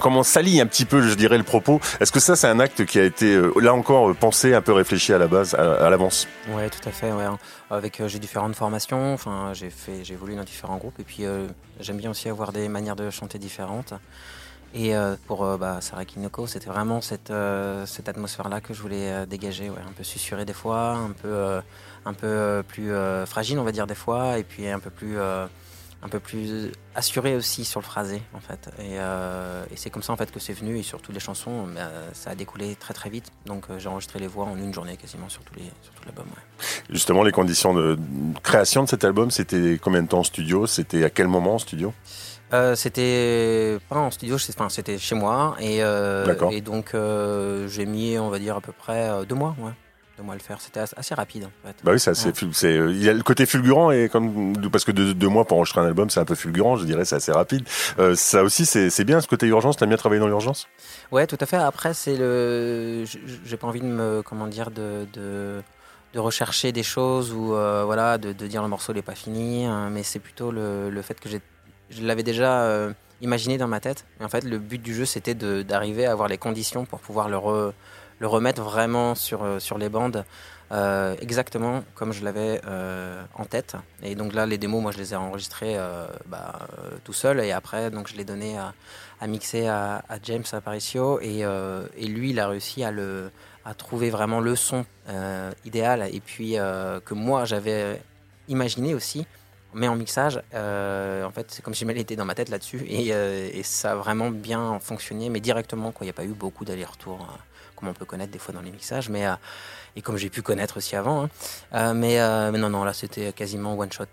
comment 0.00 0.22
salit 0.22 0.60
un 0.60 0.66
petit 0.66 0.84
peu, 0.84 1.02
je 1.02 1.14
dirais, 1.14 1.38
le 1.38 1.44
propos. 1.44 1.80
Est-ce 2.00 2.12
que 2.12 2.20
ça, 2.20 2.36
c'est 2.36 2.48
un 2.48 2.60
acte 2.60 2.84
qui 2.84 2.98
a 2.98 3.04
été, 3.04 3.34
euh, 3.34 3.52
là 3.60 3.74
encore, 3.74 4.14
pensé, 4.14 4.54
un 4.54 4.62
peu 4.62 4.72
réfléchi 4.72 5.12
à 5.12 5.18
la 5.18 5.26
base, 5.26 5.54
à, 5.54 5.88
l'avance? 5.90 6.28
Ouais, 6.50 6.68
tout 6.70 6.88
à 6.88 6.92
fait. 6.92 7.12
Ouais. 7.12 7.24
Avec 7.70 8.02
j'ai 8.06 8.18
différentes 8.18 8.54
formations. 8.54 9.16
J'ai 9.52 9.72
évolué 10.12 10.36
dans 10.36 10.44
différents 10.44 10.76
groupes, 10.76 10.98
et 11.00 11.04
puis 11.04 11.24
j'aime 11.80 11.96
bien 11.96 12.10
aussi 12.10 12.28
avoir 12.28 12.52
des 12.52 12.68
manières 12.68 12.96
de 12.96 13.10
chanter 13.10 13.38
différentes. 13.38 13.94
Et 14.74 14.94
pour 15.26 15.58
bah, 15.58 15.78
Sarah 15.80 16.04
Kinoko, 16.04 16.46
c'était 16.46 16.68
vraiment 16.68 17.00
cette, 17.00 17.30
atmosphère-là 17.30 18.60
que 18.60 18.74
je 18.74 18.82
voulais 18.82 19.26
dégager, 19.26 19.70
ouais, 19.70 19.82
un 19.86 19.92
peu 19.92 20.04
susurré 20.04 20.44
des 20.44 20.54
fois, 20.54 20.90
un 20.90 21.10
peu 21.10 21.60
un 22.04 22.14
peu 22.14 22.26
euh, 22.26 22.62
plus 22.62 22.92
euh, 22.92 23.26
fragile, 23.26 23.58
on 23.58 23.64
va 23.64 23.72
dire 23.72 23.86
des 23.86 23.94
fois, 23.94 24.38
et 24.38 24.44
puis 24.44 24.68
un 24.68 24.78
peu 24.78 24.90
plus 24.90 25.18
euh, 25.18 25.46
un 26.02 26.08
peu 26.08 26.18
plus 26.18 26.72
assuré 26.94 27.36
aussi 27.36 27.64
sur 27.64 27.80
le 27.80 27.84
phrasé 27.84 28.22
en 28.34 28.40
fait. 28.40 28.68
Et, 28.80 28.98
c'est 29.76 29.90
comme 29.90 30.02
ça 30.02 30.12
en 30.12 30.16
fait 30.16 30.30
que 30.30 30.40
c'est 30.40 30.52
venu. 30.52 30.78
Et 30.78 30.82
surtout 30.82 31.12
les 31.12 31.20
chansons 31.20 31.66
bah, 31.74 31.90
ça 32.12 32.30
a 32.30 32.34
découlé 32.34 32.74
très 32.76 32.94
très 32.94 33.10
vite. 33.10 33.32
Donc 33.46 33.66
j'ai 33.78 33.88
enregistré 33.88 34.18
les 34.18 34.26
voix 34.26 34.46
en 34.46 34.56
une 34.56 34.74
journée 34.74 34.96
quasiment 34.96 35.28
sur, 35.28 35.42
tous 35.42 35.54
les, 35.54 35.64
sur 35.82 35.94
tout 35.94 36.02
l'album 36.04 36.26
justement 36.90 37.22
les 37.22 37.32
conditions 37.32 37.74
de 37.74 37.98
création 38.42 38.84
de 38.84 38.88
cet 38.88 39.04
album 39.04 39.30
c'était 39.30 39.78
combien 39.82 40.02
de 40.02 40.08
temps 40.08 40.20
en 40.20 40.24
studio? 40.24 40.66
C'était 40.66 41.04
à 41.04 41.10
quel 41.10 41.28
moment 41.28 41.54
en 41.54 41.58
studio? 41.58 41.92
C'était 42.74 43.78
pas 43.88 43.96
en 43.96 44.10
studio, 44.10 44.36
c'était 44.36 44.98
chez 44.98 45.14
moi. 45.14 45.56
Et, 45.60 45.78
et 45.78 46.60
donc 46.60 46.94
j'ai 47.68 47.86
mis 47.86 48.18
on 48.18 48.28
va 48.28 48.38
dire 48.38 48.56
à 48.56 48.60
peu 48.60 48.72
près 48.72 49.24
deux 49.26 49.36
mois. 49.36 49.54
Ouais 49.58 49.72
de 50.22 50.26
moi 50.26 50.34
le 50.34 50.40
faire. 50.40 50.60
C'était 50.60 50.80
assez 50.80 51.14
rapide 51.14 51.44
en 51.44 51.66
fait. 51.66 51.76
Bah 51.84 51.92
oui, 51.92 52.00
c'est 52.00 52.14
c'est, 52.14 52.74
il 52.74 53.02
y 53.02 53.08
a 53.08 53.12
le 53.12 53.22
côté 53.22 53.46
fulgurant 53.46 53.90
et 53.90 54.08
comme 54.08 54.54
parce 54.70 54.84
que 54.84 54.92
deux, 54.92 55.28
mois 55.28 55.44
pour 55.44 55.58
enregistrer 55.58 55.80
un 55.80 55.86
album, 55.86 56.10
c'est 56.10 56.20
un 56.20 56.24
peu 56.24 56.34
fulgurant, 56.34 56.76
je 56.76 56.84
dirais, 56.84 57.04
c'est 57.04 57.16
assez 57.16 57.32
rapide. 57.32 57.66
Euh, 57.98 58.14
ça 58.14 58.42
aussi, 58.42 58.66
c'est, 58.66 59.04
bien 59.04 59.20
ce 59.20 59.28
côté 59.28 59.46
urgence. 59.46 59.76
T'as 59.76 59.86
bien 59.86 59.96
travaillé 59.96 60.20
dans 60.20 60.28
l'urgence? 60.28 60.68
Ouais, 61.10 61.26
tout 61.26 61.38
à 61.40 61.46
fait. 61.46 61.56
Après, 61.56 61.94
c'est 61.94 62.16
le, 62.16 63.04
j'ai 63.44 63.56
pas 63.56 63.66
envie 63.66 63.80
de 63.80 63.86
me, 63.86 64.22
comment 64.22 64.46
dire, 64.46 64.70
de, 64.70 65.06
de, 65.12 65.62
de 66.14 66.18
rechercher 66.18 66.72
des 66.72 66.82
choses 66.82 67.32
ou 67.32 67.54
euh, 67.54 67.82
voilà, 67.84 68.18
de, 68.18 68.32
de, 68.32 68.46
dire 68.46 68.62
le 68.62 68.68
morceau 68.68 68.92
n'est 68.92 69.02
pas 69.02 69.14
fini, 69.14 69.66
hein, 69.66 69.90
mais 69.90 70.02
c'est 70.02 70.20
plutôt 70.20 70.50
le, 70.50 70.90
le, 70.90 71.02
fait 71.02 71.18
que 71.18 71.28
j'ai, 71.28 71.40
je 71.90 72.02
l'avais 72.02 72.22
déjà. 72.22 72.62
Euh, 72.62 72.92
imaginé 73.22 73.56
dans 73.56 73.68
ma 73.68 73.80
tête. 73.80 74.04
Et 74.20 74.24
en 74.24 74.28
fait, 74.28 74.44
le 74.44 74.58
but 74.58 74.82
du 74.82 74.94
jeu, 74.94 75.04
c'était 75.04 75.34
d'arriver 75.34 76.06
à 76.06 76.12
avoir 76.12 76.28
les 76.28 76.38
conditions 76.38 76.84
pour 76.84 76.98
pouvoir 76.98 77.28
le, 77.28 77.38
re, 77.38 77.72
le 78.22 78.28
remettre 78.28 78.62
vraiment 78.62 79.16
sur, 79.16 79.42
euh, 79.42 79.58
sur 79.58 79.78
les 79.78 79.88
bandes. 79.88 80.24
Euh, 80.70 81.14
exactement 81.20 81.84
comme 81.96 82.12
je 82.12 82.24
l'avais 82.24 82.62
euh, 82.66 83.22
en 83.34 83.44
tête. 83.44 83.74
Et 84.02 84.14
donc 84.14 84.32
là, 84.32 84.46
les 84.46 84.56
démos, 84.58 84.80
moi, 84.80 84.92
je 84.92 84.98
les 84.98 85.12
ai 85.12 85.16
enregistrés 85.16 85.76
bah, 86.26 86.60
tout 87.04 87.12
seul. 87.12 87.40
Et 87.40 87.52
après, 87.52 87.90
donc, 87.90 88.08
je 88.08 88.16
l'ai 88.16 88.24
donné 88.24 88.56
à, 88.56 88.72
à, 89.20 89.26
mixer 89.26 89.66
à, 89.66 90.02
James 90.22 90.44
Aparicio. 90.52 91.20
Et, 91.20 91.40
et, 91.40 92.06
lui, 92.06 92.30
il 92.30 92.40
a 92.40 92.48
réussi 92.48 92.84
à, 92.84 92.90
le, 92.90 93.30
à 93.66 93.74
trouver 93.74 94.08
vraiment 94.08 94.40
le 94.40 94.56
son 94.56 94.86
idéal. 95.66 96.08
Et 96.10 96.20
puis, 96.20 96.52
que 96.52 97.14
moi, 97.14 97.44
j'avais 97.44 98.00
imaginé 98.48 98.94
aussi. 98.94 99.26
Mais 99.74 99.88
en 99.88 99.96
mixage, 99.96 100.36
en 100.36 101.30
fait, 101.34 101.46
c'est 101.48 101.62
comme 101.62 101.74
si 101.74 101.84
elle 101.84 101.98
était 101.98 102.16
dans 102.16 102.24
ma 102.24 102.34
tête 102.34 102.48
là-dessus. 102.48 102.84
Et, 102.86 103.08
et, 103.08 103.62
ça 103.62 103.92
a 103.92 103.94
vraiment 103.94 104.30
bien 104.30 104.78
fonctionné, 104.80 105.28
mais 105.28 105.40
directement, 105.40 105.92
Il 106.00 106.04
n'y 106.04 106.10
a 106.10 106.14
pas 106.14 106.24
eu 106.24 106.34
beaucoup 106.34 106.64
d'allers-retours 106.64 107.26
comme 107.82 107.90
on 107.90 107.94
peut 107.94 108.04
connaître 108.04 108.30
des 108.30 108.38
fois 108.38 108.54
dans 108.54 108.60
les 108.60 108.70
mixages, 108.70 109.08
mais 109.08 109.26
euh, 109.26 109.34
et 109.96 110.02
comme 110.02 110.16
j'ai 110.16 110.30
pu 110.30 110.40
connaître 110.40 110.76
aussi 110.76 110.94
avant. 110.94 111.24
Hein. 111.24 111.30
Euh, 111.74 111.94
mais, 111.94 112.20
euh, 112.20 112.52
mais, 112.52 112.58
non, 112.58 112.70
non, 112.70 112.84
là 112.84 112.92
c'était 112.92 113.32
quasiment 113.32 113.76
one 113.76 113.90
shot. 113.90 114.06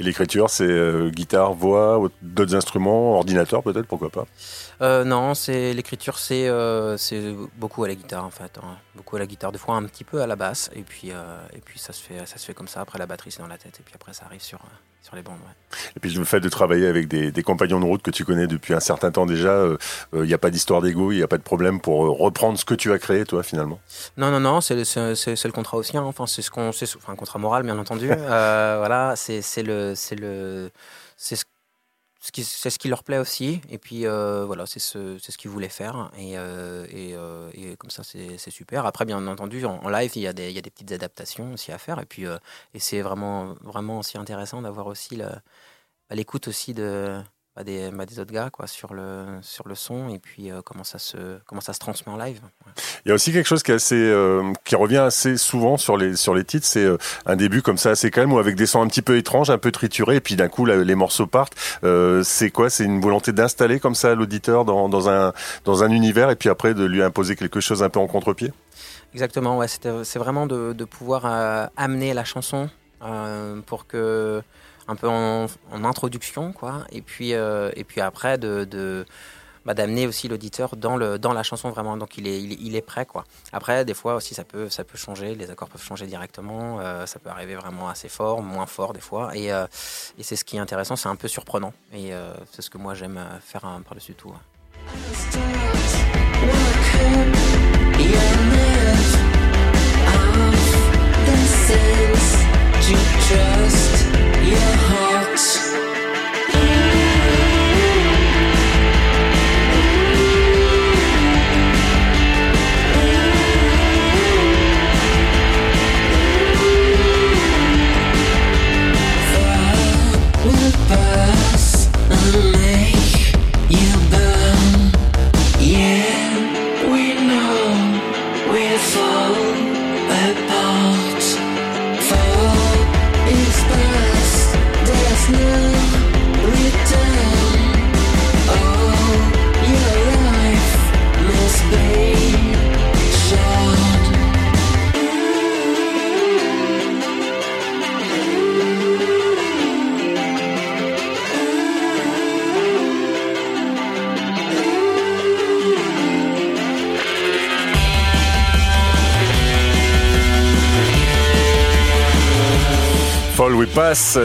Et 0.00 0.04
l'écriture, 0.04 0.48
c'est 0.48 1.10
guitare, 1.10 1.54
voix, 1.54 2.08
d'autres 2.22 2.54
instruments, 2.54 3.16
ordinateur 3.16 3.62
peut-être, 3.62 3.86
pourquoi 3.86 4.10
pas? 4.10 4.26
Non, 5.04 5.34
c'est 5.34 5.74
l'écriture, 5.74 6.18
c'est 6.18 6.48
c'est 6.98 7.34
beaucoup 7.56 7.82
à 7.84 7.88
la 7.88 7.94
guitare 7.96 8.24
en 8.24 8.30
fait, 8.30 8.58
hein. 8.62 8.76
beaucoup 8.94 9.16
à 9.16 9.18
la 9.18 9.26
guitare, 9.26 9.50
des 9.50 9.58
fois 9.58 9.74
un 9.74 9.84
petit 9.84 10.04
peu 10.04 10.22
à 10.22 10.26
la 10.26 10.36
basse, 10.36 10.70
et 10.74 10.82
puis 10.82 11.08
et 11.08 11.60
puis 11.64 11.80
ça 11.80 11.92
se 11.92 12.02
fait 12.02 12.24
ça 12.26 12.38
se 12.38 12.46
fait 12.46 12.54
comme 12.54 12.68
ça. 12.68 12.80
Après 12.80 12.98
la 12.98 13.06
batterie 13.06 13.32
c'est 13.32 13.42
dans 13.42 13.48
la 13.48 13.58
tête, 13.58 13.80
et 13.80 13.82
puis 13.82 13.94
après 13.96 14.12
ça 14.12 14.26
arrive 14.26 14.40
sur 14.40 14.60
sur 15.02 15.16
les 15.16 15.22
bandes. 15.22 15.38
Et 15.96 16.00
puis 16.00 16.10
le 16.10 16.24
fait 16.24 16.40
de 16.40 16.48
travailler 16.48 16.86
avec 16.86 17.08
des, 17.08 17.42
compagnons 17.42 17.80
de 17.80 17.84
route 17.84 18.02
que 18.02 18.10
tu 18.10 18.24
connais 18.24 18.46
depuis 18.46 18.74
un 18.74 18.80
certain 18.80 19.10
temps 19.10 19.26
déjà, 19.26 19.66
il 20.12 20.18
euh, 20.18 20.24
n'y 20.24 20.32
euh, 20.32 20.36
a 20.36 20.38
pas 20.38 20.50
d'histoire 20.50 20.82
d'ego, 20.82 21.12
il 21.12 21.16
n'y 21.16 21.22
a 21.22 21.28
pas 21.28 21.38
de 21.38 21.42
problème 21.42 21.80
pour 21.80 22.04
euh, 22.04 22.10
reprendre 22.10 22.58
ce 22.58 22.64
que 22.64 22.74
tu 22.74 22.92
as 22.92 22.98
créé 22.98 23.24
toi 23.24 23.42
finalement? 23.42 23.80
Non 24.16 24.30
non 24.30 24.40
non, 24.40 24.60
c'est 24.60 24.74
le 24.76 25.50
contrat 25.50 25.76
aussi. 25.76 25.96
Hein. 25.96 26.02
Enfin 26.02 26.26
c'est 26.26 26.42
ce 26.42 26.50
qu'on, 26.50 26.68
enfin 26.68 27.12
un 27.12 27.16
contrat 27.16 27.38
moral 27.38 27.62
bien 27.62 27.78
entendu. 27.78 28.06
voilà, 28.26 29.14
c'est 29.16 29.62
le 29.62 29.94
c'est 29.94 30.16
le 30.16 30.70
c'est 31.16 31.36
ce 31.36 31.44
c'est 32.20 32.70
ce 32.70 32.78
qui 32.78 32.88
leur 32.88 33.04
plaît 33.04 33.18
aussi. 33.18 33.60
Et 33.70 33.78
puis 33.78 34.06
euh, 34.06 34.44
voilà, 34.44 34.66
c'est 34.66 34.80
ce, 34.80 35.18
ce 35.18 35.36
qu'ils 35.38 35.50
voulaient 35.50 35.68
faire. 35.68 36.10
Et, 36.18 36.36
euh, 36.36 36.86
euh, 36.92 37.50
et, 37.54 37.76
comme 37.76 37.90
ça, 37.90 38.02
c'est 38.04 38.50
super. 38.50 38.86
Après, 38.86 39.04
bien 39.04 39.24
entendu, 39.26 39.64
en, 39.64 39.88
live, 39.88 40.12
il 40.16 40.22
y, 40.22 40.26
a 40.26 40.32
des, 40.32 40.48
il 40.48 40.54
y, 40.54 40.58
a 40.58 40.62
des, 40.62 40.70
petites 40.70 40.92
adaptations 40.92 41.52
aussi 41.52 41.72
à 41.72 41.78
faire. 41.78 42.00
Et 42.00 42.06
puis, 42.06 42.24
et 42.24 42.78
c'est 42.78 43.02
vraiment, 43.02 43.54
vraiment 43.62 44.00
aussi 44.00 44.18
intéressant 44.18 44.62
d'avoir 44.62 44.86
aussi 44.86 45.20
l'écoute 46.10 46.48
aussi 46.48 46.74
de, 46.74 47.20
des, 47.64 47.90
des, 47.90 48.18
autres 48.20 48.32
gars 48.32 48.50
quoi, 48.50 48.66
sur, 48.66 48.94
le, 48.94 49.24
sur 49.42 49.66
le 49.68 49.74
son 49.74 50.08
et 50.08 50.18
puis 50.18 50.50
euh, 50.50 50.60
comment, 50.64 50.84
ça 50.84 50.98
se, 50.98 51.38
comment 51.46 51.60
ça 51.60 51.72
se 51.72 51.78
transmet 51.78 52.12
en 52.12 52.16
live. 52.16 52.40
Il 53.04 53.08
y 53.08 53.12
a 53.12 53.14
aussi 53.14 53.32
quelque 53.32 53.46
chose 53.46 53.62
qui, 53.62 53.72
est 53.72 53.74
assez, 53.74 53.96
euh, 53.96 54.52
qui 54.64 54.76
revient 54.76 54.98
assez 54.98 55.36
souvent 55.36 55.76
sur 55.76 55.96
les, 55.96 56.16
sur 56.16 56.34
les 56.34 56.44
titres, 56.44 56.66
c'est 56.66 56.84
euh, 56.84 56.98
un 57.26 57.36
début 57.36 57.62
comme 57.62 57.78
ça 57.78 57.90
assez 57.90 58.10
calme 58.10 58.32
ou 58.32 58.38
avec 58.38 58.56
des 58.56 58.66
sons 58.66 58.82
un 58.82 58.86
petit 58.86 59.02
peu 59.02 59.16
étranges, 59.16 59.50
un 59.50 59.58
peu 59.58 59.72
triturés, 59.72 60.16
et 60.16 60.20
puis 60.20 60.36
d'un 60.36 60.48
coup 60.48 60.64
les 60.66 60.94
morceaux 60.94 61.26
partent. 61.26 61.54
c'est 62.24 62.50
quoi? 62.50 62.70
C'est 62.70 62.84
une 62.84 63.00
volonté 63.00 63.32
d'installer 63.32 63.80
comme 63.80 63.94
ça 63.94 64.14
l'auditeur 64.14 64.64
dans, 64.64 64.88
dans, 64.88 65.08
un, 65.08 65.32
dans 65.64 65.82
un 65.82 65.90
univers 65.90 66.30
et 66.30 66.36
puis 66.36 66.48
après 66.48 66.74
de 66.74 66.84
lui 66.84 67.02
imposer 67.02 67.36
quelque 67.36 67.60
chose 67.60 67.82
un 67.82 67.88
peu 67.88 68.00
en 68.00 68.06
contre-pied? 68.06 68.52
Exactement, 69.14 69.56
ouais, 69.58 69.68
c'est 69.68 70.18
vraiment 70.18 70.46
de, 70.46 70.72
de 70.72 70.84
pouvoir 70.84 71.70
amener 71.76 72.14
la 72.14 72.24
chanson 72.24 72.68
pour 73.66 73.86
que 73.86 74.42
un 74.88 74.96
peu 74.96 75.08
en, 75.08 75.46
introduction, 75.72 76.52
quoi. 76.52 76.84
Et 76.90 77.02
puis, 77.02 77.34
euh, 77.34 77.70
et 77.76 77.84
puis 77.84 78.00
après, 78.00 78.38
de, 78.38 79.04
bah, 79.64 79.74
d'amener 79.74 80.06
aussi 80.06 80.28
l'auditeur 80.28 80.76
dans, 80.76 80.96
le, 80.96 81.18
dans 81.18 81.32
la 81.34 81.42
chanson 81.42 81.70
vraiment. 81.70 81.96
Donc 81.96 82.16
il 82.16 82.26
est, 82.26 82.40
il, 82.42 82.74
est 82.74 82.82
prêt, 82.82 83.04
quoi. 83.06 83.24
Après, 83.52 83.84
des 83.84 83.94
fois 83.94 84.14
aussi, 84.14 84.34
ça 84.34 84.44
peut, 84.44 84.70
ça 84.70 84.84
peut 84.84 84.98
changer. 84.98 85.34
Les 85.34 85.50
accords 85.50 85.68
peuvent 85.68 85.82
changer 85.82 86.06
directement. 86.06 86.80
Euh, 86.80 87.06
ça 87.06 87.18
peut 87.18 87.30
arriver 87.30 87.54
vraiment 87.54 87.88
assez 87.88 88.08
fort, 88.08 88.42
moins 88.42 88.66
fort 88.66 88.94
des 88.94 89.00
fois. 89.00 89.36
Et, 89.36 89.52
euh, 89.52 89.66
et 90.18 90.22
c'est 90.22 90.36
ce 90.36 90.44
qui 90.44 90.56
est 90.56 90.60
intéressant. 90.60 90.96
C'est 90.96 91.10
un 91.10 91.16
peu 91.16 91.28
surprenant. 91.28 91.74
Et 91.92 92.10
c'est 92.50 92.62
ce 92.62 92.70
que 92.70 92.78
moi 92.78 92.94
j'aime 92.94 93.20
faire 93.44 93.62
par-dessus 93.84 94.14
tout. 94.14 94.32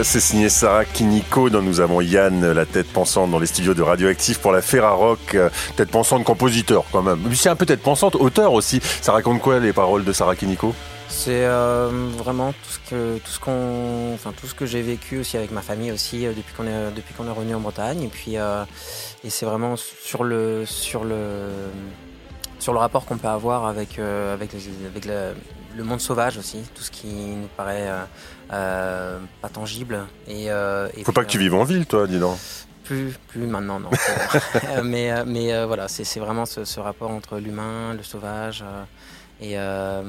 C'est 0.02 0.20
signé 0.20 0.48
Sarah 0.48 0.84
Kiniko, 0.84 1.50
dont 1.50 1.62
nous 1.62 1.80
avons 1.80 2.00
Yann, 2.00 2.52
la 2.52 2.66
tête 2.66 2.90
pensante 2.92 3.30
dans 3.30 3.38
les 3.38 3.46
studios 3.46 3.74
de 3.74 3.82
Radioactif 3.82 4.38
pour 4.38 4.50
la 4.50 4.62
Ferrarock, 4.62 5.34
euh, 5.34 5.50
tête 5.76 5.90
pensante 5.90 6.24
compositeur 6.24 6.84
quand 6.90 7.02
même. 7.02 7.20
C'est 7.34 7.48
un 7.48 7.56
peu 7.56 7.66
tête 7.66 7.82
pensante, 7.82 8.14
auteur 8.16 8.52
aussi. 8.54 8.80
Ça 9.00 9.12
raconte 9.12 9.40
quoi 9.40 9.60
les 9.60 9.72
paroles 9.72 10.04
de 10.04 10.12
Sarah 10.12 10.36
Kiniko? 10.36 10.74
C'est 11.08 11.44
euh, 11.44 11.90
vraiment 12.16 12.52
tout 12.52 13.26
ce 13.28 14.54
que 14.54 14.66
j'ai 14.66 14.82
vécu 14.82 15.18
aussi 15.18 15.36
avec 15.36 15.52
ma 15.52 15.62
famille 15.62 15.92
aussi 15.92 16.26
euh, 16.26 16.32
depuis 16.32 16.54
qu'on 16.54 16.66
est 16.66 17.28
est 17.28 17.32
revenu 17.32 17.54
en 17.54 17.60
Bretagne 17.60 18.08
et 19.22 19.30
c'est 19.30 19.46
vraiment 19.46 19.76
sur 19.76 20.24
le 20.24 20.64
sur 20.66 21.04
le 21.04 21.50
sur 22.58 22.72
le 22.72 22.78
rapport 22.78 23.04
qu'on 23.04 23.18
peut 23.18 23.28
avoir 23.28 23.66
avec 23.66 23.98
avec 23.98 24.50
avec 24.54 25.04
le, 25.76 25.84
monde 25.84 26.00
sauvage 26.00 26.38
aussi, 26.38 26.62
tout 26.74 26.82
ce 26.82 26.90
qui 26.90 27.08
nous 27.08 27.48
paraît 27.56 27.90
pas 28.48 29.48
tangible 29.52 30.00
et. 30.28 30.48
Faut 31.04 31.12
pas 31.12 31.24
que 31.24 31.30
tu 31.30 31.38
vives 31.38 31.54
en 31.54 31.64
ville, 31.64 31.86
toi, 31.86 32.06
dis 32.06 32.18
donc. 32.18 32.38
Plus, 32.84 33.14
plus 33.28 33.46
maintenant, 33.46 33.80
non. 33.80 33.90
mais 34.84 35.24
mais 35.24 35.64
voilà, 35.64 35.88
c'est 35.88 36.20
vraiment 36.20 36.44
ce, 36.44 36.64
ce, 36.64 36.80
rapport 36.80 37.10
entre 37.10 37.38
l'humain, 37.38 37.94
le 37.94 38.02
sauvage. 38.02 38.64
Et, 39.40 39.58
euh, 39.58 40.02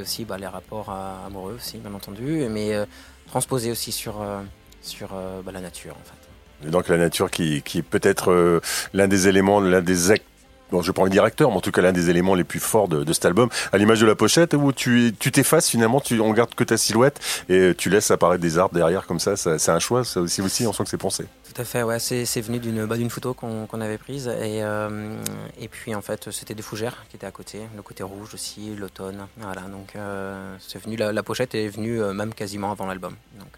aussi 0.00 0.24
bah, 0.24 0.38
les 0.38 0.46
rapports 0.46 0.90
amoureux 1.26 1.54
aussi, 1.56 1.78
bien 1.78 1.92
entendu, 1.92 2.46
mais 2.48 2.74
euh, 2.74 2.86
transposés 3.26 3.70
aussi 3.70 3.92
sur, 3.92 4.22
euh, 4.22 4.40
sur 4.80 5.08
bah, 5.44 5.52
la 5.52 5.60
nature 5.60 5.94
en 5.94 6.04
fait. 6.04 6.68
Et 6.68 6.70
donc 6.70 6.88
la 6.88 6.98
nature 6.98 7.30
qui, 7.30 7.62
qui 7.62 7.78
est 7.78 7.82
peut-être 7.82 8.60
l'un 8.92 9.08
des 9.08 9.28
éléments, 9.28 9.60
l'un 9.60 9.80
des 9.80 10.10
actes 10.10 10.24
bon, 10.70 10.82
je 10.82 10.92
prends 10.92 11.04
le 11.04 11.10
directeur, 11.10 11.50
mais 11.50 11.56
en 11.56 11.60
tout 11.60 11.72
cas 11.72 11.82
l'un 11.82 11.92
des 11.92 12.10
éléments 12.10 12.34
les 12.34 12.44
plus 12.44 12.60
forts 12.60 12.88
de, 12.88 13.04
de 13.04 13.12
cet 13.12 13.24
album, 13.24 13.48
à 13.72 13.78
l'image 13.78 14.00
de 14.00 14.06
la 14.06 14.14
pochette, 14.14 14.54
où 14.54 14.72
tu 14.72 15.14
tu 15.18 15.32
t'effaces 15.32 15.68
finalement, 15.68 16.00
tu 16.00 16.20
on 16.20 16.32
garde 16.32 16.54
que 16.54 16.64
ta 16.64 16.76
silhouette 16.76 17.20
et 17.48 17.72
tu 17.76 17.90
laisses 17.90 18.10
apparaître 18.10 18.42
des 18.42 18.58
arbres 18.58 18.74
derrière 18.74 19.06
comme 19.06 19.20
ça. 19.20 19.36
ça 19.36 19.58
c'est 19.58 19.72
un 19.72 19.78
choix, 19.78 20.04
ça 20.04 20.20
aussi 20.20 20.42
aussi, 20.42 20.66
on 20.66 20.72
sent 20.72 20.84
que 20.84 20.90
c'est 20.90 20.96
pensé. 20.96 21.26
Tout 21.52 21.60
à 21.60 21.64
fait, 21.64 21.82
ouais, 21.82 21.98
c'est 21.98 22.40
venu 22.40 22.58
d'une 22.58 22.86
bah, 22.86 22.96
d'une 22.96 23.10
photo 23.10 23.34
qu'on 23.34 23.80
avait 23.80 23.98
prise 23.98 24.28
et 24.28 24.62
euh, 24.62 25.16
et 25.60 25.68
puis 25.68 25.94
en 25.94 26.00
fait 26.00 26.30
c'était 26.30 26.54
des 26.54 26.62
fougères 26.62 27.04
qui 27.08 27.16
étaient 27.16 27.26
à 27.26 27.32
côté, 27.32 27.60
le 27.74 27.82
côté 27.82 28.02
rouge 28.02 28.34
aussi, 28.34 28.74
l'automne, 28.76 29.26
voilà 29.38 29.62
donc 29.62 29.96
euh, 29.96 30.54
c'est 30.60 30.82
venu 30.82 30.96
la, 30.96 31.12
la, 31.12 31.22
pochette 31.22 31.54
est 31.54 31.68
venue 31.68 32.00
euh, 32.00 32.12
même 32.12 32.34
quasiment 32.34 32.70
avant 32.70 32.86
l'album. 32.86 33.14
Donc 33.38 33.48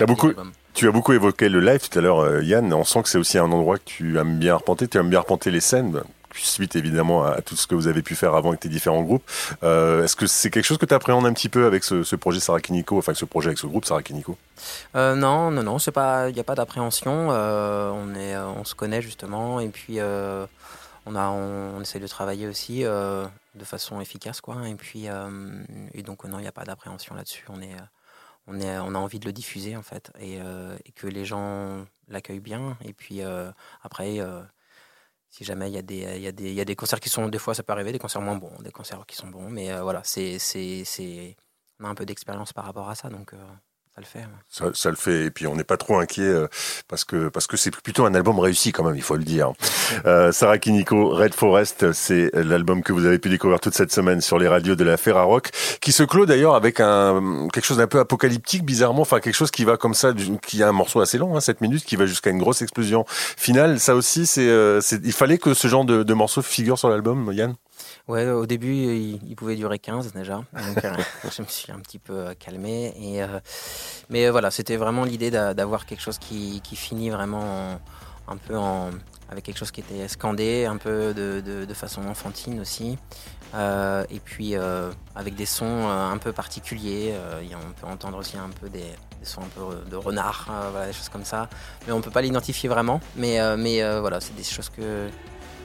As 0.00 0.06
beaucoup, 0.06 0.32
tu 0.74 0.88
as 0.88 0.92
beaucoup 0.92 1.12
évoqué 1.12 1.48
le 1.48 1.60
live 1.60 1.88
tout 1.88 1.98
à 1.98 2.02
l'heure, 2.02 2.42
Yann. 2.42 2.72
On 2.72 2.84
sent 2.84 3.02
que 3.02 3.08
c'est 3.08 3.18
aussi 3.18 3.38
un 3.38 3.50
endroit 3.50 3.78
que 3.78 3.84
tu 3.86 4.18
aimes 4.18 4.38
bien 4.38 4.54
arpenter. 4.54 4.88
Tu 4.88 4.98
aimes 4.98 5.08
bien 5.08 5.20
arpenter 5.20 5.50
les 5.50 5.60
scènes 5.60 6.02
suite 6.42 6.76
évidemment 6.76 7.24
à 7.24 7.40
tout 7.42 7.56
ce 7.56 7.66
que 7.66 7.74
vous 7.74 7.86
avez 7.86 8.02
pu 8.02 8.14
faire 8.14 8.34
avant 8.34 8.48
avec 8.50 8.60
tes 8.60 8.68
différents 8.68 9.02
groupes. 9.02 9.28
Euh, 9.62 10.04
Est-ce 10.04 10.16
que 10.16 10.26
c'est 10.26 10.50
quelque 10.50 10.64
chose 10.64 10.78
que 10.78 10.86
tu 10.86 10.94
appréhendes 10.94 11.26
un 11.26 11.32
petit 11.32 11.48
peu 11.48 11.66
avec 11.66 11.84
ce, 11.84 12.16
projet 12.16 12.40
Sarakiniko, 12.40 12.98
enfin 12.98 13.14
ce 13.14 13.24
projet 13.24 13.48
avec 13.48 13.58
ce 13.58 13.66
groupe 13.66 13.84
Sarakiniko 13.84 14.36
euh, 14.96 15.14
Non, 15.14 15.50
non, 15.50 15.62
non, 15.62 15.78
il 15.78 16.32
n'y 16.32 16.40
a 16.40 16.44
pas 16.44 16.54
d'appréhension. 16.54 17.28
Euh, 17.30 17.90
on 17.90 18.14
est, 18.14 18.36
on 18.36 18.64
se 18.64 18.74
connaît 18.74 19.02
justement 19.02 19.60
et 19.60 19.68
puis 19.68 20.00
euh, 20.00 20.46
on 21.06 21.14
a, 21.16 21.28
on, 21.28 21.80
essaie 21.80 22.00
de 22.00 22.06
travailler 22.06 22.46
aussi 22.46 22.84
euh, 22.84 23.26
de 23.54 23.64
façon 23.64 24.00
efficace, 24.00 24.40
quoi. 24.40 24.68
Et 24.68 24.74
puis 24.74 25.06
et 25.94 26.02
donc 26.02 26.24
non, 26.24 26.38
il 26.38 26.42
n'y 26.42 26.48
a 26.48 26.52
pas 26.52 26.64
d'appréhension 26.64 27.14
là-dessus. 27.14 27.44
On 27.48 27.60
est 27.60 27.76
on, 28.46 28.60
est, 28.60 28.78
on 28.78 28.94
a 28.94 28.98
envie 28.98 29.18
de 29.18 29.24
le 29.24 29.32
diffuser 29.32 29.74
en 29.74 29.82
fait 29.82 30.12
et 30.20 30.38
que 30.94 31.06
les 31.06 31.24
gens 31.24 31.84
l'accueillent 32.08 32.40
bien. 32.40 32.76
Et 32.84 32.92
puis 32.92 33.20
après, 33.82 34.20
si 35.34 35.42
jamais 35.42 35.68
il 35.68 35.74
y, 35.74 35.78
a 35.78 35.82
des, 36.32 36.64
des 36.64 36.76
concerts 36.76 37.00
qui 37.00 37.08
sont, 37.08 37.26
des 37.28 37.40
fois 37.40 37.54
ça 37.54 37.64
peut 37.64 37.72
arriver, 37.72 37.90
des 37.90 37.98
concerts 37.98 38.20
moins 38.22 38.36
bons, 38.36 38.56
des 38.62 38.70
concerts 38.70 39.04
qui 39.04 39.16
sont 39.16 39.26
bons, 39.26 39.50
mais 39.50 39.72
euh, 39.72 39.82
voilà, 39.82 40.00
c'est, 40.04 40.38
c'est, 40.38 40.84
c'est, 40.84 41.36
on 41.80 41.86
a 41.86 41.88
un 41.88 41.96
peu 41.96 42.06
d'expérience 42.06 42.52
par 42.52 42.64
rapport 42.66 42.88
à 42.88 42.94
ça, 42.94 43.08
donc 43.08 43.32
euh, 43.32 43.44
ça 43.94 44.00
le 44.00 44.06
fait. 44.06 44.26
Ça, 44.48 44.64
ça, 44.74 44.90
le 44.90 44.96
fait. 44.96 45.26
Et 45.26 45.30
puis 45.30 45.46
on 45.46 45.54
n'est 45.54 45.62
pas 45.62 45.76
trop 45.76 45.98
inquiet 45.98 46.24
euh, 46.24 46.48
parce 46.88 47.04
que 47.04 47.28
parce 47.28 47.46
que 47.46 47.56
c'est 47.56 47.70
plutôt 47.70 48.04
un 48.04 48.14
album 48.14 48.40
réussi 48.40 48.72
quand 48.72 48.82
même, 48.82 48.96
il 48.96 49.02
faut 49.02 49.14
le 49.14 49.22
dire. 49.22 49.52
Euh, 50.04 50.32
Sarah 50.32 50.58
Kiniko, 50.58 51.10
Red 51.10 51.32
Forest, 51.32 51.92
c'est 51.92 52.30
l'album 52.34 52.82
que 52.82 52.92
vous 52.92 53.06
avez 53.06 53.20
pu 53.20 53.28
découvrir 53.28 53.60
toute 53.60 53.74
cette 53.74 53.92
semaine 53.92 54.20
sur 54.20 54.36
les 54.40 54.48
radios 54.48 54.74
de 54.74 54.82
la 54.82 54.96
Ferrarock, 54.96 55.50
qui 55.80 55.92
se 55.92 56.02
clôt 56.02 56.26
d'ailleurs 56.26 56.56
avec 56.56 56.80
un 56.80 57.46
quelque 57.52 57.64
chose 57.64 57.76
d'un 57.76 57.86
peu 57.86 58.00
apocalyptique, 58.00 58.64
bizarrement, 58.64 59.02
enfin 59.02 59.20
quelque 59.20 59.34
chose 59.34 59.52
qui 59.52 59.64
va 59.64 59.76
comme 59.76 59.94
ça, 59.94 60.12
qui 60.44 60.64
a 60.64 60.68
un 60.68 60.72
morceau 60.72 61.00
assez 61.00 61.18
long, 61.18 61.36
hein, 61.36 61.40
7 61.40 61.60
minutes, 61.60 61.84
qui 61.84 61.94
va 61.94 62.06
jusqu'à 62.06 62.30
une 62.30 62.38
grosse 62.38 62.62
explosion 62.62 63.04
finale. 63.08 63.78
Ça 63.78 63.94
aussi, 63.94 64.26
c'est, 64.26 64.48
euh, 64.48 64.80
il 65.04 65.12
fallait 65.12 65.38
que 65.38 65.54
ce 65.54 65.68
genre 65.68 65.84
de, 65.84 66.02
de 66.02 66.14
morceau 66.14 66.42
figure 66.42 66.80
sur 66.80 66.88
l'album, 66.88 67.32
Yann? 67.32 67.54
Ouais, 68.06 68.28
au 68.28 68.44
début, 68.44 68.74
il, 68.74 69.34
pouvait 69.34 69.56
durer 69.56 69.78
15 69.78 70.12
déjà. 70.12 70.34
Donc, 70.34 70.84
euh, 70.84 70.94
je 71.34 71.40
me 71.40 71.46
suis 71.46 71.72
un 71.72 71.78
petit 71.78 71.98
peu 71.98 72.12
euh, 72.12 72.34
calmé. 72.38 72.92
Et, 73.00 73.22
euh, 73.22 73.40
mais 74.10 74.28
voilà, 74.28 74.50
c'était 74.50 74.76
vraiment 74.76 75.04
l'idée 75.04 75.30
d'avoir 75.30 75.86
quelque 75.86 76.02
chose 76.02 76.18
qui, 76.18 76.60
qui 76.62 76.76
finit 76.76 77.08
vraiment 77.08 77.80
un 78.28 78.36
peu 78.36 78.58
en, 78.58 78.90
avec 79.30 79.44
quelque 79.44 79.56
chose 79.56 79.70
qui 79.70 79.80
était 79.80 80.06
scandé, 80.08 80.66
un 80.66 80.76
peu 80.76 81.14
de, 81.14 81.40
de, 81.40 81.64
de 81.64 81.74
façon 81.74 82.06
enfantine 82.06 82.60
aussi. 82.60 82.98
Euh, 83.54 84.04
et 84.10 84.20
puis 84.20 84.54
avec 85.14 85.34
des 85.34 85.46
sons 85.46 85.88
un 85.88 86.18
peu 86.18 86.32
particuliers. 86.32 87.14
on 87.54 87.72
peut 87.72 87.86
entendre 87.86 88.18
aussi 88.18 88.36
un 88.36 88.50
peu 88.60 88.68
des, 88.68 88.80
des 88.80 89.24
sons 89.24 89.40
un 89.40 89.48
peu 89.48 89.90
de 89.90 89.96
renard, 89.96 90.50
voilà, 90.72 90.88
des 90.88 90.92
choses 90.92 91.08
comme 91.08 91.24
ça. 91.24 91.48
Mais 91.86 91.92
on 91.94 92.02
peut 92.02 92.10
pas 92.10 92.22
l'identifier 92.22 92.68
vraiment. 92.68 93.00
Mais, 93.16 93.38
mais 93.56 93.98
voilà, 93.98 94.20
c'est 94.20 94.36
des 94.36 94.44
choses 94.44 94.68
que, 94.68 95.08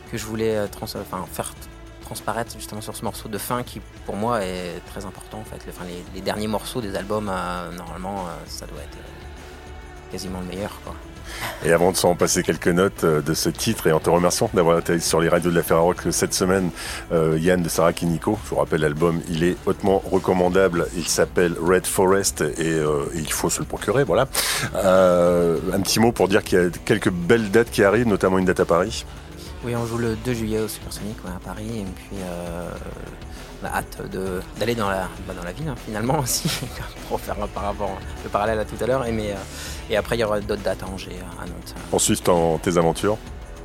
que 0.10 0.17
je 0.17 0.25
voulais 0.25 0.69
trans 0.69 0.88
faire 0.88 1.54
transparaître 2.10 2.54
justement 2.56 2.82
sur 2.82 2.95
ce 2.95 3.04
morceau 3.06 3.30
de 3.30 3.38
fin 3.38 3.62
qui 3.62 3.82
pour 4.08 4.15
moi 4.15 4.43
est 4.43 4.82
très 4.91 5.06
important 5.06 5.38
en 5.39 5.43
fait. 5.43 5.62
Les, 6.15 6.22
derniers 6.22 6.48
morceaux 6.48 6.82
des 6.82 6.95
albums, 6.95 7.30
euh, 7.32 7.72
normalement, 7.72 8.22
euh, 8.22 8.32
ça 8.48 8.65
doit 8.65 8.82
être 8.82 8.98
euh, 8.98 10.12
quasiment 10.12 10.39
le 10.39 10.48
meilleur. 10.48 10.72
Quoi. 10.84 10.95
Et 11.63 11.72
avant 11.72 11.91
de 11.91 11.98
s'en 11.98 12.15
passer 12.15 12.41
quelques 12.41 12.67
notes 12.67 13.06
de 13.06 13.34
ce 13.36 13.50
titre, 13.50 13.86
et 13.86 13.91
en 13.91 14.00
te 14.00 14.10
remerciant 14.10 14.50
d'avoir 14.56 14.80
été 14.80 15.00
sur 15.00 15.22
les 15.22 15.30
radios 15.30 15.52
de 15.52 15.56
la 15.56 15.62
Ferrarock 15.62 16.02
cette 16.10 16.34
semaine, 16.34 16.72
Yann 17.12 17.62
de 17.62 17.69
Sarah 17.69 17.93
Kiniko, 17.93 18.39
je 18.43 18.50
vous 18.50 18.56
rappelle 18.56 18.82
l'album, 18.82 19.22
il 19.30 19.43
est 19.43 19.56
hautement 19.67 20.02
recommandable, 20.12 20.88
il 20.98 21.08
s'appelle 21.08 21.54
Red 21.62 21.86
Forest 21.86 22.41
et, 22.58 22.82
il 23.13 23.32
faut 23.32 23.52
se 23.52 23.60
le 23.60 23.65
procurer, 23.65 24.04
voilà. 24.04 24.24
un 24.74 25.82
petit 25.82 26.00
mot 26.00 26.12
pour 26.12 26.28
dire 26.28 26.43
qu'il 26.43 26.58
y 26.58 26.62
a 26.62 26.69
quelques 26.84 27.12
belles 27.12 27.52
dates 27.52 27.69
qui 27.69 27.84
arrivent, 27.84 28.08
notamment 28.08 28.39
une 28.39 28.45
date 28.45 28.62
à 28.62 28.65
Paris. 28.65 29.06
Oui, 29.63 29.76
on 29.76 29.86
joue 29.86 29.98
le 29.98 30.15
2 30.15 30.34
juillet 30.34 30.60
au 30.60 30.67
Supersonic 30.67 31.17
à 31.28 31.39
Paris 31.39 31.82
et 31.82 31.84
puis 31.84 32.17
euh, 32.22 32.69
on 33.62 33.65
a 33.65 33.69
hâte 33.69 34.02
d'aller 34.58 34.74
dans 34.76 34.89
la, 34.89 35.10
bah, 35.28 35.34
dans 35.36 35.43
la 35.43 35.52
ville 35.52 35.67
hein, 35.67 35.76
finalement 35.86 36.19
aussi 36.24 36.50
pour 37.10 37.19
faire 37.19 37.36
par 37.36 37.63
rapport 37.63 37.98
le 38.24 38.30
parallèle 38.30 38.60
à 38.60 38.65
tout 38.65 38.82
à 38.82 38.88
l'heure 38.88 39.06
et, 39.06 39.12
euh, 39.12 39.36
et 39.89 39.98
après 39.98 40.15
il 40.15 40.22
y 40.22 40.24
aura 40.24 40.39
d'autres 40.39 40.62
dates 40.62 40.82
à 40.84 40.88
Angers, 40.88 41.19
à 41.41 41.45
Nantes. 41.45 41.76
Pour 41.89 42.00
suivre 42.00 42.60
tes 42.62 42.78
aventures 42.78 43.17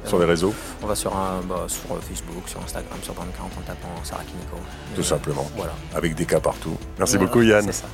sur 0.05 0.19
les 0.19 0.27
réseaux 0.27 0.53
On 0.83 0.87
va 0.87 0.97
sur, 0.97 1.17
un, 1.17 1.41
bah, 1.49 1.65
sur 1.69 1.97
Facebook, 2.03 2.49
sur 2.49 2.61
Instagram, 2.61 2.99
sur 3.03 3.15
40 3.15 3.31
en 3.39 3.61
tapant 3.63 3.89
Sarah 4.03 4.25
Kiniko. 4.25 4.59
Tout 4.95 5.03
simplement. 5.03 5.49
Voilà. 5.57 5.73
Avec 5.95 6.15
des 6.15 6.27
cas 6.27 6.41
partout. 6.41 6.77
Merci 6.99 7.17
beaucoup 7.19 7.41
Yann. 7.41 7.65
C'est 7.65 7.73
ça. 7.73 7.87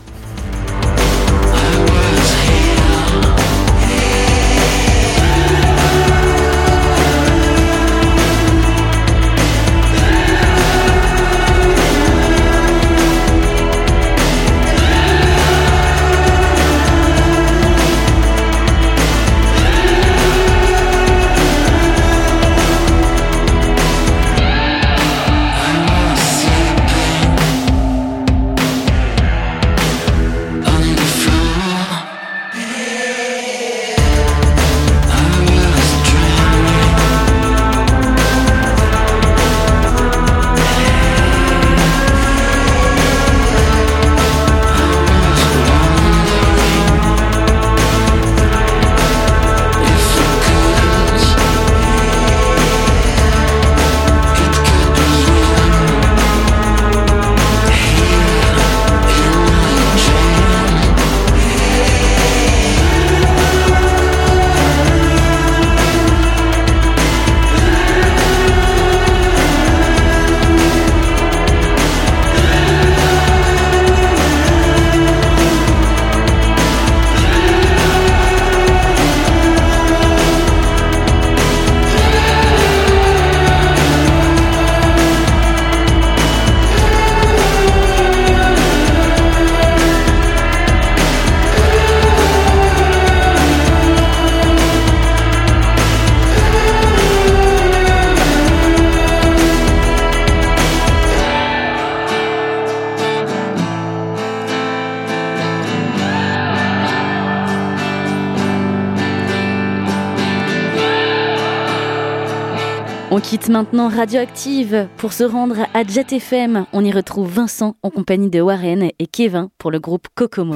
Maintenant 113.51 113.89
Radioactive 113.89 114.89
pour 114.97 115.13
se 115.13 115.25
rendre 115.25 115.67
à 115.75 115.85
Jet 115.85 116.13
FM. 116.13 116.67
On 116.73 116.85
y 116.85 116.93
retrouve 116.93 117.31
Vincent 117.31 117.77
en 117.83 117.91
compagnie 117.91 118.31
de 118.31 118.41
Warren 118.41 118.91
et 118.99 119.07
Kevin 119.07 119.49
pour 119.59 119.71
le 119.71 119.81
groupe 119.81 120.07
Kokomo. 120.15 120.55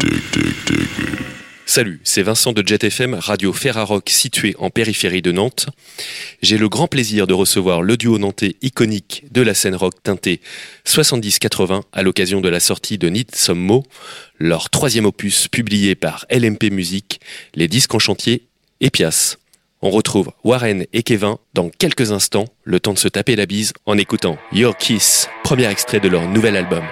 Salut, 1.67 2.01
c'est 2.05 2.23
Vincent 2.23 2.53
de 2.53 2.63
Jet 2.65 2.85
FM, 2.85 3.15
radio 3.15 3.53
Ferrarock 3.53 4.09
situé 4.09 4.55
en 4.59 4.71
périphérie 4.71 5.23
de 5.23 5.33
Nantes. 5.33 5.67
J'ai 6.41 6.57
le 6.57 6.69
grand 6.69 6.87
plaisir 6.87 7.27
de 7.27 7.35
recevoir 7.35 7.83
le 7.83 7.97
duo 7.97 8.19
nantais 8.19 8.57
iconique 8.63 9.25
de 9.33 9.43
la 9.43 9.55
scène 9.55 9.75
rock 9.75 9.95
teintée 10.03 10.41
70-80 10.87 11.83
à 11.93 12.03
l'occasion 12.03 12.41
de 12.41 12.49
la 12.49 12.61
sortie 12.61 12.99
de 12.99 13.09
Need 13.09 13.35
Some 13.35 13.59
Mo, 13.59 13.83
leur 14.39 14.71
troisième 14.71 15.07
opus 15.07 15.49
publié 15.49 15.97
par 15.97 16.27
LMP 16.31 16.71
Music, 16.71 17.21
les 17.55 17.67
disques 17.67 17.95
en 17.95 17.99
chantier 17.99 18.47
et 18.81 18.91
Pias. 18.91 19.37
On 19.87 19.91
retrouve 19.91 20.31
Warren 20.45 20.87
et 20.95 21.03
Kevin 21.03 21.37
dans 21.53 21.69
quelques 21.69 22.11
instants, 22.11 22.47
le 22.63 22.81
temps 22.81 22.95
de 22.95 22.99
se 22.99 23.07
taper 23.07 23.37
la 23.37 23.45
bise 23.45 23.75
en 23.85 23.99
écoutant 23.99 24.39
Your 24.51 24.75
Kiss, 24.79 25.29
premier 25.43 25.67
extrait 25.67 26.01
de 26.01 26.09
leur 26.09 26.27
nouvel 26.27 26.57
album. 26.57 26.85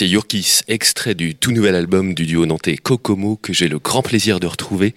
C'était 0.00 0.12
Yorkis, 0.12 0.60
extrait 0.66 1.14
du 1.14 1.34
tout 1.34 1.52
nouvel 1.52 1.74
album 1.74 2.14
du 2.14 2.24
duo 2.24 2.46
nantais 2.46 2.78
Kokomo 2.78 3.36
que 3.36 3.52
j'ai 3.52 3.68
le 3.68 3.78
grand 3.78 4.00
plaisir 4.00 4.40
de 4.40 4.46
retrouver 4.46 4.94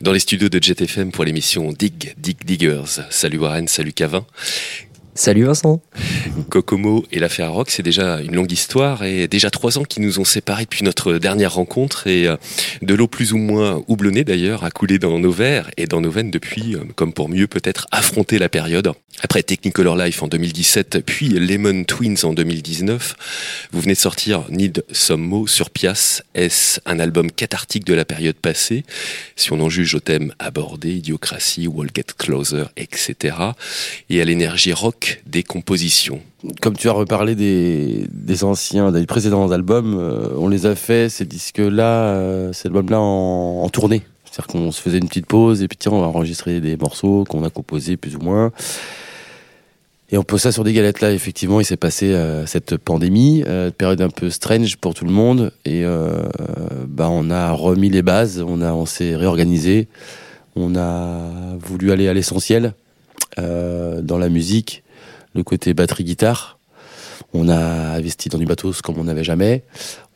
dans 0.00 0.12
les 0.12 0.18
studios 0.18 0.48
de 0.48 0.62
Jet 0.62 0.80
FM 0.80 1.12
pour 1.12 1.24
l'émission 1.24 1.74
Dig 1.74 2.14
Dig 2.16 2.38
Diggers. 2.42 3.02
Salut 3.10 3.36
Warren, 3.36 3.68
salut 3.68 3.92
Cavin. 3.92 4.24
Salut 5.16 5.44
Vincent. 5.44 5.80
Kokomo 6.50 7.06
et 7.10 7.18
l'affaire 7.18 7.50
Rock, 7.50 7.70
c'est 7.70 7.82
déjà 7.82 8.20
une 8.20 8.34
longue 8.34 8.52
histoire 8.52 9.02
et 9.02 9.28
déjà 9.28 9.48
trois 9.48 9.78
ans 9.78 9.84
qui 9.84 10.02
nous 10.02 10.20
ont 10.20 10.26
séparés 10.26 10.64
depuis 10.64 10.84
notre 10.84 11.14
dernière 11.14 11.54
rencontre 11.54 12.06
et 12.06 12.26
euh, 12.26 12.36
de 12.82 12.94
l'eau 12.94 13.08
plus 13.08 13.32
ou 13.32 13.38
moins 13.38 13.82
houblonnée 13.88 14.24
d'ailleurs 14.24 14.62
a 14.62 14.70
coulé 14.70 14.98
dans 14.98 15.18
nos 15.18 15.30
verres 15.30 15.70
et 15.78 15.86
dans 15.86 16.02
nos 16.02 16.10
veines 16.10 16.30
depuis, 16.30 16.74
euh, 16.74 16.80
comme 16.96 17.14
pour 17.14 17.30
mieux 17.30 17.46
peut-être 17.46 17.86
affronter 17.92 18.38
la 18.38 18.50
période. 18.50 18.92
Après 19.22 19.42
Technicolor 19.42 19.96
Life 19.96 20.22
en 20.22 20.28
2017, 20.28 20.98
puis 21.06 21.30
Lemon 21.30 21.84
Twins 21.84 22.18
en 22.24 22.34
2019, 22.34 23.68
vous 23.72 23.80
venez 23.80 23.94
de 23.94 23.98
sortir 23.98 24.44
Need 24.50 24.84
Some 24.92 25.22
Mo 25.22 25.46
sur 25.46 25.70
Pias. 25.70 26.20
Est-ce 26.34 26.80
un 26.84 27.00
album 27.00 27.30
cathartique 27.30 27.86
de 27.86 27.94
la 27.94 28.04
période 28.04 28.36
passée? 28.36 28.84
Si 29.34 29.50
on 29.52 29.60
en 29.60 29.70
juge 29.70 29.94
au 29.94 30.00
thème 30.00 30.34
abordé, 30.38 30.96
Idiocratie, 30.96 31.66
Wall 31.66 31.88
Get 31.94 32.12
Closer, 32.18 32.64
etc. 32.76 33.36
Et 34.10 34.20
à 34.20 34.24
l'énergie 34.26 34.74
rock 34.74 35.05
des 35.26 35.42
compositions. 35.42 36.20
Comme 36.60 36.76
tu 36.76 36.88
as 36.88 36.92
reparlé 36.92 37.34
des, 37.34 38.44
anciens, 38.44 38.92
des 38.92 39.06
précédents 39.06 39.50
albums, 39.50 39.96
euh, 39.98 40.28
on 40.36 40.48
les 40.48 40.66
a 40.66 40.74
fait, 40.74 41.08
ces 41.08 41.24
disques-là, 41.24 42.14
euh, 42.14 42.52
ces 42.52 42.68
albums-là 42.68 43.00
en, 43.00 43.68
tournée. 43.68 44.02
C'est-à-dire 44.24 44.46
qu'on 44.46 44.70
se 44.70 44.80
faisait 44.80 44.98
une 44.98 45.08
petite 45.08 45.26
pause 45.26 45.62
et 45.62 45.68
puis 45.68 45.76
tiens, 45.76 45.92
on 45.92 46.00
va 46.00 46.06
enregistrer 46.06 46.60
des 46.60 46.76
morceaux 46.76 47.24
qu'on 47.28 47.44
a 47.44 47.50
composés 47.50 47.96
plus 47.96 48.16
ou 48.16 48.20
moins. 48.20 48.52
Et 50.10 50.18
on 50.18 50.22
pose 50.22 50.40
ça 50.40 50.52
sur 50.52 50.62
des 50.62 50.72
galettes 50.72 51.00
là. 51.00 51.12
Effectivement, 51.12 51.60
il 51.60 51.64
s'est 51.64 51.76
passé 51.76 52.12
euh, 52.12 52.46
cette 52.46 52.76
pandémie, 52.76 53.44
période 53.76 54.00
un 54.00 54.10
peu 54.10 54.30
strange 54.30 54.76
pour 54.76 54.94
tout 54.94 55.04
le 55.04 55.10
monde, 55.10 55.52
et 55.64 55.84
bah 56.88 57.08
on 57.10 57.30
a 57.30 57.50
remis 57.52 57.90
les 57.90 58.02
bases, 58.02 58.40
on 58.40 58.62
on 58.62 58.86
s'est 58.86 59.16
réorganisé, 59.16 59.88
on 60.54 60.76
a 60.76 61.56
voulu 61.58 61.90
aller 61.90 62.08
à 62.08 62.14
l'essentiel 62.14 62.74
dans 63.36 64.18
la 64.18 64.28
musique 64.28 64.84
le 65.36 65.44
côté 65.44 65.74
batterie-guitare. 65.74 66.58
On 67.32 67.48
a 67.48 67.56
investi 67.96 68.28
dans 68.28 68.38
du 68.38 68.46
matos 68.46 68.82
comme 68.82 68.98
on 68.98 69.04
n'avait 69.04 69.24
jamais. 69.24 69.64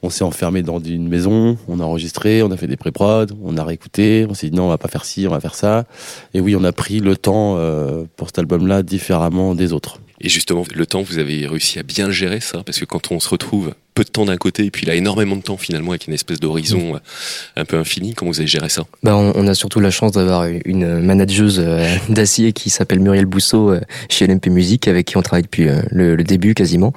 On 0.02 0.08
s'est 0.08 0.24
enfermé 0.24 0.62
dans 0.62 0.78
une 0.78 1.08
maison, 1.08 1.58
on 1.68 1.78
a 1.78 1.84
enregistré, 1.84 2.42
on 2.42 2.50
a 2.50 2.56
fait 2.56 2.66
des 2.66 2.76
pré-prod, 2.76 3.32
on 3.44 3.58
a 3.58 3.64
réécouté, 3.64 4.26
on 4.28 4.34
s'est 4.34 4.48
dit 4.48 4.56
non, 4.56 4.64
on 4.64 4.68
va 4.68 4.78
pas 4.78 4.88
faire 4.88 5.04
ci, 5.04 5.26
on 5.26 5.30
va 5.30 5.40
faire 5.40 5.54
ça. 5.54 5.84
Et 6.32 6.40
oui, 6.40 6.56
on 6.56 6.64
a 6.64 6.72
pris 6.72 7.00
le 7.00 7.16
temps 7.16 7.56
euh, 7.58 8.04
pour 8.16 8.28
cet 8.28 8.38
album-là 8.38 8.82
différemment 8.82 9.54
des 9.54 9.74
autres. 9.74 9.98
Et 10.22 10.28
justement, 10.28 10.64
le 10.74 10.86
temps, 10.86 11.02
vous 11.02 11.18
avez 11.18 11.46
réussi 11.46 11.78
à 11.78 11.82
bien 11.82 12.10
gérer 12.10 12.40
ça, 12.40 12.62
parce 12.64 12.78
que 12.78 12.84
quand 12.84 13.10
on 13.10 13.20
se 13.20 13.28
retrouve 13.28 13.74
peu 13.94 14.04
de 14.04 14.08
temps 14.08 14.24
d'un 14.24 14.36
côté, 14.36 14.66
et 14.66 14.70
puis 14.70 14.86
là 14.86 14.94
énormément 14.94 15.36
de 15.36 15.42
temps 15.42 15.56
finalement 15.56 15.90
avec 15.90 16.06
une 16.06 16.14
espèce 16.14 16.40
d'horizon 16.40 16.94
euh, 16.94 16.98
un 17.56 17.64
peu 17.64 17.76
infini, 17.76 18.14
comment 18.14 18.30
vous 18.30 18.38
avez 18.38 18.46
géré 18.46 18.68
ça? 18.68 18.84
Bah, 19.02 19.16
on, 19.16 19.46
a 19.46 19.54
surtout 19.54 19.80
la 19.80 19.90
chance 19.90 20.12
d'avoir 20.12 20.46
une 20.64 21.00
manageuse 21.00 21.58
euh, 21.58 21.86
d'acier 22.08 22.52
qui 22.52 22.70
s'appelle 22.70 23.00
Muriel 23.00 23.26
Bousseau 23.26 23.74
chez 24.08 24.26
LMP 24.26 24.46
Musique, 24.46 24.88
avec 24.88 25.06
qui 25.06 25.18
on 25.18 25.22
travaille 25.22 25.42
depuis 25.42 25.68
le, 25.90 26.16
le 26.16 26.24
début 26.24 26.54
quasiment. 26.54 26.94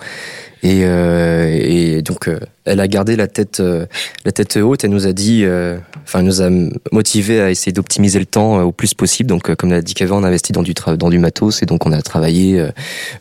Et, 0.64 0.82
et 0.82 2.02
donc 2.02 2.30
elle 2.66 2.80
a 2.80 2.88
gardé 2.88 3.16
la 3.16 3.28
tête, 3.28 3.60
euh, 3.60 3.86
la 4.26 4.32
tête 4.32 4.56
haute. 4.58 4.84
Elle 4.84 4.92
nous 4.92 5.06
a 5.06 5.14
dit, 5.14 5.44
euh, 5.44 5.78
enfin, 6.04 6.22
nous 6.22 6.42
a 6.42 6.50
motivé 6.92 7.42
à 7.42 7.52
essayer 7.52 7.74
d'optimiser 7.74 8.20
le 8.20 8.26
temps 8.26 8.60
euh, 8.60 8.64
au 8.64 8.72
plus 8.72 8.94
possible. 8.94 9.30
Donc, 9.30 9.54
comme 9.56 9.72
l'a 9.72 9.82
dit 9.82 9.94
Kevin, 9.94 10.16
on 10.16 10.24
a 10.24 10.28
investi 10.28 10.54
dans 10.54 10.64
du 10.64 10.74
dans 10.74 11.10
du 11.10 11.20
matos 11.20 11.62
et 11.62 11.66
donc 11.66 11.86
on 11.86 11.92
a 11.92 12.02
travaillé, 12.02 12.66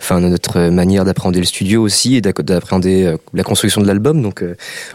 enfin, 0.00 0.20
notre 0.20 0.68
manière 0.68 1.04
d'appréhender 1.04 1.40
le 1.40 1.44
studio 1.44 1.82
aussi 1.82 2.16
et 2.16 2.20
d'appréhender 2.20 3.14
la 3.34 3.42
construction 3.42 3.80
de 3.80 3.86
l'album. 3.86 4.22
Donc, 4.22 4.44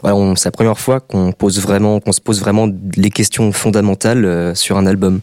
voilà, 0.01 0.33
c'est 0.35 0.45
la 0.45 0.51
première 0.51 0.79
fois 0.79 0.99
qu'on 0.99 1.31
pose 1.31 1.59
vraiment, 1.61 1.99
qu'on 1.99 2.11
se 2.11 2.21
pose 2.21 2.39
vraiment 2.39 2.67
les 2.95 3.09
questions 3.09 3.51
fondamentales 3.51 4.55
sur 4.55 4.77
un 4.77 4.85
album. 4.85 5.19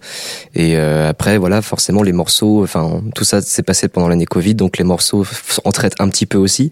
Et 0.54 0.76
après, 0.76 1.38
voilà, 1.38 1.62
forcément, 1.62 2.02
les 2.02 2.12
morceaux, 2.12 2.62
enfin, 2.62 3.02
tout 3.14 3.24
ça 3.24 3.40
s'est 3.40 3.62
passé 3.62 3.88
pendant 3.88 4.08
l'année 4.08 4.26
Covid, 4.26 4.54
donc 4.54 4.78
les 4.78 4.84
morceaux 4.84 5.26
en 5.64 5.72
traitent 5.72 5.96
un 5.98 6.08
petit 6.08 6.26
peu 6.26 6.38
aussi, 6.38 6.70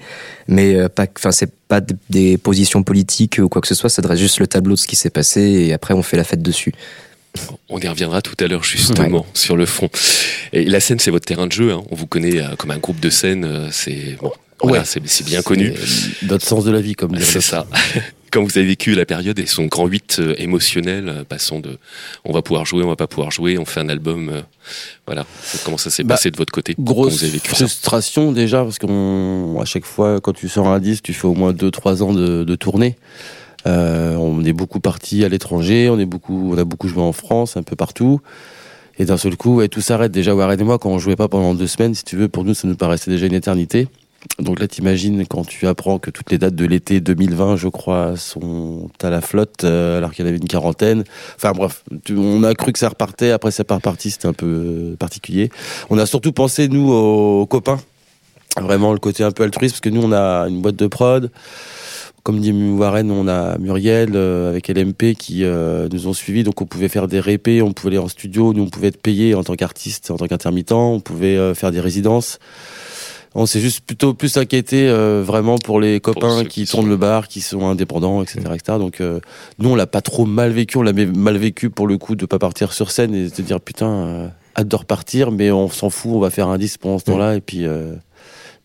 mais 0.48 0.88
pas, 0.88 1.07
enfin, 1.16 1.33
c'est 1.33 1.50
pas 1.68 1.81
des 2.11 2.38
positions 2.38 2.83
politiques 2.83 3.38
ou 3.42 3.48
quoi 3.48 3.61
que 3.62 3.68
ce 3.68 3.74
soit, 3.74 3.88
ça 3.88 4.02
dresse 4.02 4.18
juste 4.18 4.40
le 4.40 4.46
tableau 4.46 4.74
de 4.74 4.81
ce 4.81 4.87
qui 4.87 4.96
s'est 4.96 5.11
passé 5.11 5.40
et 5.40 5.72
après 5.72 5.94
on 5.94 6.02
fait 6.02 6.16
la 6.16 6.24
fête 6.24 6.42
dessus. 6.42 6.72
On 7.68 7.78
y 7.78 7.88
reviendra 7.88 8.20
tout 8.20 8.37
à 8.44 8.46
l'heure 8.46 8.64
justement 8.64 9.26
sur 9.35 9.57
le 9.57 9.66
fond. 9.66 9.88
Et 10.52 10.64
la 10.64 10.81
scène, 10.81 10.98
c'est 10.98 11.11
votre 11.11 11.24
terrain 11.24 11.46
de 11.46 11.52
jeu. 11.52 11.72
Hein. 11.72 11.83
On 11.90 11.94
vous 11.94 12.07
connaît 12.07 12.40
euh, 12.40 12.57
comme 12.57 12.70
un 12.70 12.78
groupe 12.78 13.00
de 13.00 13.11
scène. 13.11 13.44
Euh, 13.44 13.68
c'est 13.70 14.16
bon, 14.20 14.33
voilà, 14.62 14.85
c'est 14.85 15.25
bien 15.25 15.42
connu. 15.42 15.75
Notre 16.22 16.46
sens 16.46 16.64
de 16.64 16.70
la 16.70 16.81
vie, 16.81 16.94
comme 16.94 17.18
C'est 17.18 17.40
ça. 17.40 17.66
Quand 18.33 18.42
vous 18.42 18.57
avez 18.57 18.66
vécu 18.66 18.94
la 18.94 19.05
période 19.05 19.38
et 19.38 19.44
son 19.44 19.66
grand 19.66 19.87
8 19.87 20.16
euh, 20.18 20.35
émotionnel, 20.38 21.07
euh, 21.07 21.22
passant 21.22 21.61
de 21.61 21.77
on 22.25 22.33
va 22.33 22.40
pouvoir 22.40 22.64
jouer, 22.64 22.83
on 22.83 22.88
va 22.88 22.96
pas 22.96 23.07
pouvoir 23.07 23.31
jouer, 23.31 23.59
on 23.59 23.66
fait 23.66 23.81
un 23.81 23.90
album, 23.90 24.31
euh, 24.31 24.40
voilà. 25.07 25.27
Comment 25.66 25.77
ça 25.77 25.90
s'est 25.90 26.03
bah, 26.03 26.14
passé 26.14 26.31
de 26.31 26.38
votre 26.38 26.51
côté 26.51 26.75
Grosse 26.79 27.12
vous 27.12 27.25
avez 27.25 27.33
vécu 27.35 27.51
frustration 27.51 28.33
déjà, 28.33 28.64
parce 28.64 28.79
qu'à 28.79 29.64
chaque 29.66 29.85
fois, 29.85 30.18
quand 30.22 30.33
tu 30.33 30.48
sors 30.48 30.66
un 30.66 30.81
disque, 30.81 31.05
tu 31.05 31.12
fais 31.12 31.27
au 31.27 31.35
moins 31.35 31.53
2-3 31.53 32.03
ans 32.03 32.14
de, 32.14 32.42
de 32.42 32.55
tournée. 32.55 32.96
on 33.66 34.42
est 34.46 34.55
beaucoup 34.55 34.81
parti 34.81 35.27
à 35.27 35.29
l'étranger, 35.29 35.90
on 35.90 35.98
est 35.98 36.07
beaucoup, 36.07 36.55
on 36.55 36.59
a 36.59 36.64
beaucoup 36.64 36.88
joué 36.88 37.03
en 37.03 37.12
France, 37.12 37.59
un 37.59 37.62
peu 37.62 37.77
partout. 37.77 38.22
Et 38.98 39.05
d'un 39.05 39.18
seul 39.18 39.37
coup, 39.37 39.66
tout 39.68 39.83
s'arrête. 39.83 40.12
Déjà, 40.12 40.35
Warren 40.35 40.59
et 40.59 40.64
moi, 40.64 40.79
quand 40.79 40.90
on 40.90 40.98
jouait 40.98 41.16
pas 41.16 41.29
pendant 41.29 41.55
deux 41.55 41.66
semaines, 41.66 41.94
si 41.94 42.05
tu 42.05 42.16
veux, 42.16 42.29
pour 42.29 42.44
nous, 42.44 42.55
ça 42.55 42.66
nous 42.66 42.77
paraissait 42.77 43.11
déjà 43.11 43.27
une 43.27 43.35
éternité. 43.35 43.88
Donc 44.38 44.61
là, 44.61 44.68
t'imagines 44.68 45.26
quand 45.26 45.46
tu 45.46 45.66
apprends 45.66 45.98
que 45.98 46.11
toutes 46.11 46.30
les 46.30 46.38
dates 46.38 46.54
de 46.54 46.64
l'été 46.64 47.00
2020, 47.00 47.56
je 47.56 47.68
crois, 47.68 48.16
sont 48.16 48.88
à 49.02 49.11
la 49.11 49.20
flotte, 49.20 49.64
euh, 49.64 49.98
alors 49.98 50.12
qu'il 50.12 50.24
y 50.24 50.28
en 50.28 50.28
avait 50.28 50.38
une 50.38 50.48
quarantaine. 50.48 51.04
Enfin 51.37 51.52
bref, 51.52 51.85
on 52.11 52.42
a 52.44 52.54
cru 52.54 52.72
que 52.72 52.78
ça 52.78 52.88
repartait. 52.88 53.30
Après, 53.30 53.50
c'est 53.50 53.64
pas 53.64 53.76
reparti. 53.76 54.11
C'était 54.11 54.28
un 54.28 54.32
peu 54.32 54.46
euh, 54.46 54.96
particulier. 54.96 55.50
On 55.90 55.98
a 55.98 56.06
surtout 56.06 56.32
pensé 56.32 56.68
nous 56.68 56.92
aux 56.92 57.46
copains, 57.46 57.80
vraiment 58.61 58.92
le 58.92 58.98
côté 58.98 59.24
un 59.24 59.32
peu 59.32 59.42
altruiste, 59.42 59.74
parce 59.74 59.80
que 59.80 59.90
nous, 59.90 60.02
on 60.02 60.12
a 60.12 60.48
une 60.48 60.62
boîte 60.62 60.76
de 60.76 60.87
prod. 60.87 61.30
Comme 62.22 62.38
dit 62.38 62.52
Warren, 62.52 63.11
on 63.11 63.26
a 63.26 63.58
Muriel 63.58 64.12
euh, 64.14 64.50
avec 64.50 64.68
LMP 64.68 65.16
qui 65.18 65.42
nous 65.42 66.06
ont 66.06 66.12
suivis, 66.12 66.44
donc 66.44 66.61
on 66.62 66.66
pouvait 66.66 66.88
faire 66.88 67.08
des 67.08 67.18
répés, 67.18 67.61
on 67.61 67.72
pouvait 67.72 67.96
aller 67.96 68.04
en 68.04 68.08
studio, 68.08 68.52
nous 68.54 68.62
on 68.62 68.68
pouvait 68.68 68.88
être 68.88 69.02
payé 69.02 69.35
en 69.35 69.42
tant 69.42 69.56
qu'artiste, 69.56 70.12
en 70.12 70.16
tant 70.16 70.28
qu'intermittent, 70.28 70.72
on 70.72 71.00
pouvait 71.00 71.54
faire 71.54 71.72
des 71.72 71.80
résidences. 71.80 72.38
On 73.35 73.47
s'est 73.47 73.61
juste 73.61 73.81
plutôt 73.81 74.12
plus 74.12 74.37
inquiété 74.37 74.88
euh, 74.88 75.23
vraiment 75.25 75.57
pour 75.57 75.81
les 75.81 76.01
copains 76.01 76.45
qui, 76.45 76.66
tournent 76.66 76.88
le 76.88 76.99
bar, 76.99 77.29
qui 77.29 77.40
sont 77.40 77.66
indépendants, 77.66 78.23
etc. 78.23 78.40
etc. 78.55 78.79
Donc 78.79 79.01
euh, 79.01 79.21
nous, 79.59 79.71
on 79.71 79.75
l'a 79.75 79.87
pas 79.87 80.03
trop 80.03 80.27
mal 80.27 80.53
vécu. 80.53 80.77
On 80.77 80.83
l'a 80.83 80.92
mal 80.92 81.38
vécu 81.38 81.71
pour 81.71 81.87
le 81.87 81.97
coup 81.97 82.14
de 82.14 82.27
pas 82.27 82.38
partir 82.38 82.73
sur 82.73 82.90
scène 82.90 83.14
et 83.14 83.31
de 83.31 83.35
se 83.35 83.42
dire 83.42 83.61
putain, 83.61 83.90
euh, 83.90 84.29
hâte 84.57 84.68
de 84.68 84.77
repartir, 84.77 85.31
mais 85.31 85.51
on 85.51 85.68
s'en 85.71 85.88
fout, 85.88 86.12
on 86.14 86.21
va 86.21 86.31
faire 86.31 86.49
un 86.49 86.59
disque 86.59 86.81
pendant 86.81 86.99
ce 86.99 87.05
temps-là 87.05 87.37
et 87.37 87.40
puis 87.40 87.66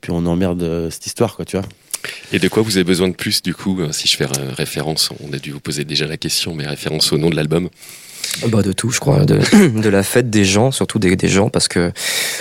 puis 0.01 0.11
on 0.11 0.25
emmerde 0.25 0.89
cette 0.91 1.07
histoire, 1.07 1.35
quoi, 1.35 1.45
tu 1.45 1.57
vois. 1.57 1.65
Et 2.31 2.39
de 2.39 2.47
quoi 2.47 2.61
vous 2.61 2.77
avez 2.77 2.83
besoin 2.83 3.07
de 3.07 3.15
plus 3.15 3.41
du 3.41 3.55
coup 3.55 3.79
Si 3.91 4.07
je 4.07 4.15
fais 4.15 4.25
référence, 4.25 5.09
on 5.27 5.33
a 5.33 5.39
dû 5.39 5.51
vous 5.51 5.59
poser 5.59 5.85
déjà 5.85 6.05
la 6.05 6.17
question, 6.17 6.53
mais 6.53 6.67
référence 6.67 7.11
au 7.13 7.17
nom 7.17 7.29
de 7.29 7.35
l'album. 7.35 7.69
Bah 8.47 8.61
de 8.61 8.71
tout, 8.71 8.91
je 8.91 8.99
crois, 8.99 9.25
de, 9.25 9.39
de, 9.81 9.89
la 9.89 10.03
fête 10.03 10.29
des 10.29 10.45
gens, 10.45 10.71
surtout 10.71 10.99
des, 10.99 11.15
des, 11.15 11.27
gens, 11.27 11.49
parce 11.49 11.67
que 11.67 11.91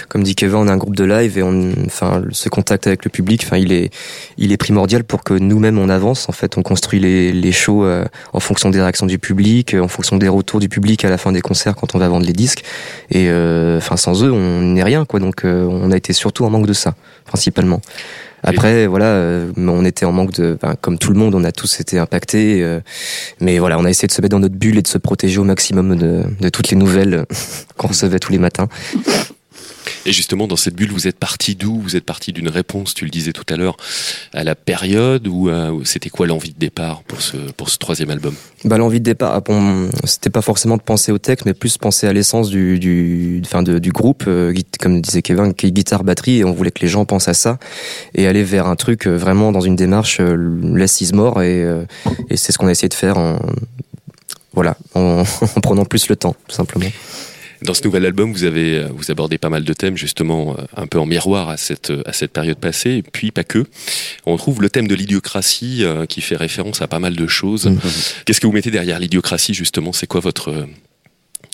comme 0.08 0.22
dit 0.22 0.34
Kevin, 0.34 0.56
on 0.56 0.68
a 0.68 0.72
un 0.72 0.76
groupe 0.76 0.96
de 0.96 1.04
live 1.04 1.38
et 1.38 1.42
on, 1.42 1.72
enfin, 1.86 2.22
ce 2.32 2.48
contact 2.48 2.86
avec 2.86 3.04
le 3.04 3.10
public, 3.10 3.42
enfin, 3.44 3.56
il 3.56 3.72
est, 3.72 3.90
il 4.36 4.52
est 4.52 4.56
primordial 4.58 5.04
pour 5.04 5.24
que 5.24 5.32
nous-mêmes 5.34 5.78
on 5.78 5.88
avance. 5.88 6.28
En 6.28 6.32
fait, 6.32 6.58
on 6.58 6.62
construit 6.62 7.00
les, 7.00 7.32
les 7.32 7.52
shows 7.52 7.84
euh, 7.84 8.04
en 8.34 8.40
fonction 8.40 8.68
des 8.68 8.80
réactions 8.80 9.06
du 9.06 9.18
public, 9.18 9.74
en 9.74 9.88
fonction 9.88 10.16
des 10.16 10.28
retours 10.28 10.60
du 10.60 10.68
public 10.68 11.04
à 11.04 11.10
la 11.10 11.18
fin 11.18 11.32
des 11.32 11.40
concerts 11.40 11.76
quand 11.76 11.94
on 11.94 11.98
va 11.98 12.08
vendre 12.08 12.26
les 12.26 12.34
disques. 12.34 12.62
Et 13.10 13.28
euh, 13.28 13.78
enfin, 13.78 13.96
sans 13.96 14.22
eux, 14.22 14.30
on 14.30 14.62
n'est 14.62 14.84
rien, 14.84 15.06
quoi. 15.06 15.18
Donc, 15.18 15.44
euh, 15.44 15.64
on 15.64 15.90
a 15.92 15.96
été 15.96 16.12
surtout 16.12 16.44
en 16.44 16.50
manque 16.50 16.66
de 16.66 16.74
ça, 16.74 16.94
principalement. 17.24 17.80
Après, 18.46 18.86
voilà, 18.86 19.06
euh, 19.06 19.52
on 19.56 19.84
était 19.84 20.06
en 20.06 20.12
manque 20.12 20.32
de, 20.34 20.56
comme 20.80 20.98
tout 20.98 21.12
le 21.12 21.18
monde, 21.18 21.34
on 21.34 21.44
a 21.44 21.52
tous 21.52 21.80
été 21.80 21.98
impactés. 21.98 22.62
Euh, 22.62 22.80
mais 23.40 23.58
voilà, 23.58 23.78
on 23.78 23.84
a 23.84 23.90
essayé 23.90 24.06
de 24.06 24.12
se 24.12 24.22
mettre 24.22 24.32
dans 24.32 24.40
notre 24.40 24.54
bulle 24.54 24.78
et 24.78 24.82
de 24.82 24.88
se 24.88 24.98
protéger 24.98 25.38
au 25.38 25.44
maximum 25.44 25.96
de 25.96 26.48
toutes 26.48 26.70
les 26.70 26.76
nouvelles 26.76 27.26
qu'on 27.76 27.88
recevait 27.88 28.18
tous 28.20 28.32
les 28.32 28.38
matins. 28.38 28.68
Et 30.04 30.12
justement, 30.12 30.46
dans 30.46 30.56
cette 30.56 30.74
bulle, 30.74 30.90
vous 30.90 31.06
êtes 31.06 31.18
parti 31.18 31.54
d'où? 31.54 31.80
Vous 31.80 31.96
êtes 31.96 32.04
parti 32.04 32.32
d'une 32.32 32.48
réponse, 32.48 32.94
tu 32.94 33.04
le 33.04 33.10
disais 33.10 33.32
tout 33.32 33.46
à 33.52 33.56
l'heure, 33.56 33.76
à 34.32 34.44
la 34.44 34.54
période 34.54 35.26
ou 35.26 35.50
c'était 35.84 36.10
quoi 36.10 36.26
l'envie 36.26 36.52
de 36.52 36.58
départ 36.58 37.02
pour 37.02 37.22
ce 37.22 37.36
pour 37.56 37.70
ce 37.70 37.78
troisième 37.78 38.10
album? 38.10 38.34
Bah 38.64 38.78
l'envie 38.78 39.00
de 39.00 39.04
départ, 39.04 39.40
bon, 39.42 39.90
c'était 40.04 40.30
pas 40.30 40.42
forcément 40.42 40.76
de 40.76 40.82
penser 40.82 41.12
au 41.12 41.18
texte, 41.18 41.46
mais 41.46 41.54
plus 41.54 41.78
penser 41.78 42.06
à 42.06 42.12
l'essence 42.12 42.48
du 42.48 42.78
du 42.78 43.42
enfin 43.44 43.62
du 43.62 43.92
groupe, 43.92 44.24
euh, 44.26 44.54
comme 44.80 45.00
disait 45.00 45.22
Kevin, 45.22 45.54
qui 45.54 45.70
guitare 45.72 46.04
batterie, 46.04 46.38
et 46.38 46.44
on 46.44 46.52
voulait 46.52 46.70
que 46.70 46.80
les 46.80 46.88
gens 46.88 47.04
pensent 47.04 47.28
à 47.28 47.34
ça 47.34 47.58
et 48.14 48.26
aller 48.26 48.42
vers 48.42 48.66
un 48.66 48.76
truc 48.76 49.06
euh, 49.06 49.16
vraiment 49.16 49.52
dans 49.52 49.60
une 49.60 49.76
démarche 49.76 50.18
euh, 50.20 50.36
less 50.74 51.00
is 51.00 51.12
more 51.12 51.42
et, 51.42 51.64
et 52.30 52.36
c'est 52.36 52.52
ce 52.52 52.58
qu'on 52.58 52.66
a 52.66 52.70
essayé 52.70 52.88
de 52.88 52.94
faire 52.94 53.18
en 53.18 53.38
voilà 54.52 54.76
en, 54.94 55.22
en 55.56 55.60
prenant 55.60 55.84
plus 55.84 56.08
le 56.08 56.16
temps, 56.16 56.34
tout 56.48 56.54
simplement. 56.54 56.86
Dans 57.62 57.74
ce 57.74 57.82
nouvel 57.84 58.04
album, 58.04 58.32
vous 58.32 58.44
avez 58.44 58.78
euh, 58.78 58.88
vous 58.94 59.10
abordez 59.10 59.38
pas 59.38 59.48
mal 59.48 59.64
de 59.64 59.72
thèmes 59.72 59.96
justement 59.96 60.56
euh, 60.58 60.62
un 60.76 60.86
peu 60.86 60.98
en 60.98 61.06
miroir 61.06 61.48
à 61.48 61.56
cette 61.56 61.92
à 62.04 62.12
cette 62.12 62.32
période 62.32 62.58
passée, 62.58 62.90
et 62.90 63.02
puis 63.02 63.30
pas 63.30 63.44
que. 63.44 63.64
On 64.26 64.36
trouve 64.36 64.60
le 64.60 64.68
thème 64.68 64.88
de 64.88 64.94
l'idiocratie 64.94 65.82
euh, 65.82 66.06
qui 66.06 66.20
fait 66.20 66.36
référence 66.36 66.82
à 66.82 66.88
pas 66.88 66.98
mal 66.98 67.16
de 67.16 67.26
choses. 67.26 67.66
Mhm. 67.66 67.78
Qu'est-ce 68.24 68.40
que 68.40 68.46
vous 68.46 68.52
mettez 68.52 68.70
derrière 68.70 68.98
l'idiocratie 68.98 69.54
justement? 69.54 69.92
C'est 69.92 70.06
quoi 70.06 70.20
votre 70.20 70.66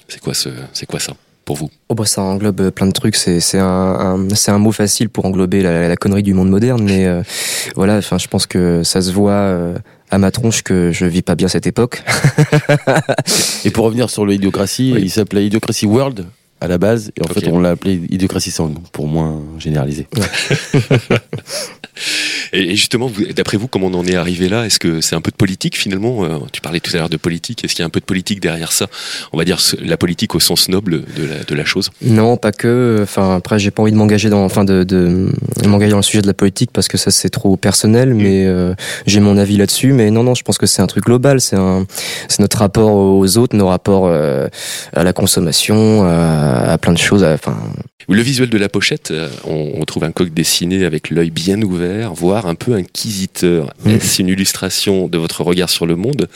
c'est 0.09 0.21
quoi 0.21 0.35
ce 0.35 0.49
c'est 0.73 0.87
quoi 0.87 0.99
ça 0.99 1.15
pour 1.45 1.57
vous? 1.57 1.71
Oh 1.89 1.95
bah 1.95 2.07
ça 2.07 2.23
englobe 2.23 2.71
plein 2.71 2.87
de 2.87 2.93
trucs. 2.93 3.17
C'est 3.17 3.41
c'est 3.41 3.59
un, 3.61 4.27
c'est 4.35 4.51
un 4.51 4.59
mot 4.59 4.73
facile 4.73 5.09
pour 5.09 5.25
englober 5.25 5.63
la, 5.63 5.89
la, 5.89 5.97
connerie 5.97 6.23
du 6.23 6.35
monde 6.35 6.51
moderne, 6.51 6.83
mais 6.83 7.07
voilà. 7.77 7.97
Enfin, 7.97 8.19
je 8.19 8.29
pense 8.29 8.47
que 8.47 8.83
ça 8.83 9.01
se 9.01 9.13
voit 9.13 9.75
à 10.13 10.19
ma 10.19 10.31
tronche 10.31 10.63
que 10.63 10.93
je 10.93 11.07
vis 11.07 11.23
pas 11.23 11.35
bien 11.35 11.49
cette 11.49 11.67
époque. 11.67 12.03
et 13.65 13.71
pour 13.71 13.87
revenir 13.87 14.11
sur 14.11 14.27
l'idiocratie, 14.27 14.91
il 14.91 15.11
s'appelait 15.11 15.47
Idiocracy 15.47 15.87
World 15.87 16.27
à 16.61 16.69
la 16.69 16.79
base, 16.79 17.11
et 17.17 17.23
en 17.25 17.33
fait 17.33 17.49
on 17.49 17.59
l'a 17.59 17.71
appelé 17.71 18.03
Idiocracy 18.11 18.53
Song 18.53 18.75
pour 18.93 19.09
moins 19.09 19.43
généraliser. 19.59 20.07
Et 22.53 22.77
justement, 22.77 23.11
d'après 23.37 23.57
vous, 23.57 23.69
comment 23.69 23.89
on 23.89 23.95
en 23.95 24.07
est 24.07 24.17
arrivé 24.17 24.49
là? 24.49 24.67
Est-ce 24.67 24.79
que 24.79 25.01
c'est 25.01 25.15
un 25.15 25.21
peu 25.21 25.31
de 25.31 25.37
politique 25.37 25.77
finalement? 25.77 26.25
Euh, 26.25 26.39
Tu 26.53 26.61
parlais 26.61 26.81
tout 26.81 26.91
à 26.95 26.99
l'heure 26.99 27.09
de 27.09 27.17
politique. 27.17 27.65
Est-ce 27.65 27.75
qu'il 27.75 27.83
y 27.83 27.85
a 27.85 27.87
un 27.87 27.91
peu 27.91 28.01
de 28.01 28.05
politique 28.05 28.41
derrière 28.41 28.73
ça? 28.73 28.87
On 29.33 29.39
va 29.39 29.45
dire 29.45 29.59
la 29.81 29.97
politique 29.97 30.35
au 30.35 30.41
sens 30.41 30.69
noble 30.69 31.05
de 31.17 31.25
la, 31.25 31.45
de 31.45 31.55
la 31.55 31.65
chose 31.65 31.91
Non, 32.03 32.37
pas 32.37 32.53
que. 32.53 33.01
Enfin, 33.03 33.37
après, 33.37 33.59
j'ai 33.59 33.71
pas 33.71 33.83
envie 33.83 33.93
de 33.93 33.97
m'engager 33.97 34.31
dans, 34.31 34.45
enfin, 34.45 34.65
de, 34.65 34.85
de 34.85 35.29
m'engager 35.67 35.91
dans 35.91 35.97
le 35.99 36.03
sujet 36.03 36.23
de 36.23 36.27
la 36.27 36.35
politique 36.35 36.71
parce 36.73 36.89
que 36.89 36.99
ça 36.99 37.11
c'est 37.11 37.31
trop 37.31 37.57
personnel. 37.57 38.15
Mm. 38.15 38.23
Mais 38.23 38.47
euh, 38.47 38.75
j'ai 39.07 39.21
mon 39.21 39.37
avis 39.39 39.57
là-dessus. 39.57 39.93
Mais 39.93 40.11
non, 40.11 40.23
non, 40.23 40.35
je 40.35 40.43
pense 40.43 40.59
que 40.59 40.67
c'est 40.67 40.83
un 40.83 40.87
truc 40.87 41.05
global. 41.05 41.41
C'est 41.41 41.57
un, 41.57 41.87
c'est 42.29 42.41
notre 42.41 42.59
rapport 42.59 42.95
aux 42.95 43.39
autres, 43.39 43.57
nos 43.57 43.69
rapports 43.69 44.07
euh, 44.07 44.49
à 44.95 45.03
la 45.05 45.13
consommation, 45.13 46.05
à, 46.05 46.73
à 46.73 46.79
plein 46.79 46.93
de 46.93 46.99
choses. 46.99 47.25
Enfin, 47.25 47.57
le 48.09 48.23
visuel 48.23 48.51
de 48.51 48.59
la 48.59 48.69
pochette, 48.69 49.11
euh, 49.11 49.29
on, 49.45 49.85
trouve 49.85 50.05
un 50.05 50.13
coq 50.13 50.33
dessiné 50.33 50.85
avec 50.85 51.11
l'œil 51.11 51.31
bien 51.31 51.61
ouvert, 51.61 52.15
voire 52.15 52.47
un 52.47 52.55
peu 52.55 52.75
inquisiteur. 52.75 53.73
Mm. 53.85 53.91
Est-ce 53.91 54.23
une 54.23 54.29
illustration 54.29 55.09
de 55.09 55.19
votre 55.19 55.43
regard 55.43 55.71
sur 55.71 55.87
le 55.87 55.97
monde 55.97 56.29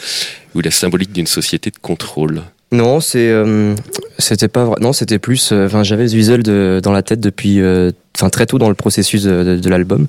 ou 0.55 0.61
la 0.61 0.71
symbolique 0.71 1.13
d'une 1.13 1.27
société 1.27 1.71
de 1.71 1.79
contrôle? 1.79 2.43
Non, 2.73 3.01
c'est 3.01 3.31
euh, 3.31 3.75
c'était 4.19 4.49
pas 4.49 4.65
vrai. 4.65 4.77
Non, 4.81 4.93
c'était 4.93 5.21
plus. 5.21 5.53
Euh, 5.53 5.67
enfin, 5.67 5.85
j'avais 5.85 6.09
ce 6.09 6.17
visuel 6.17 6.43
de, 6.43 6.81
dans 6.83 6.93
la 6.93 7.03
tête 7.03 7.21
depuis 7.21 7.61
enfin 8.17 8.31
très 8.31 8.47
tôt 8.47 8.59
dans 8.59 8.69
le 8.69 8.75
processus 8.75 9.25
de, 9.25 9.69
l'album, 9.69 10.07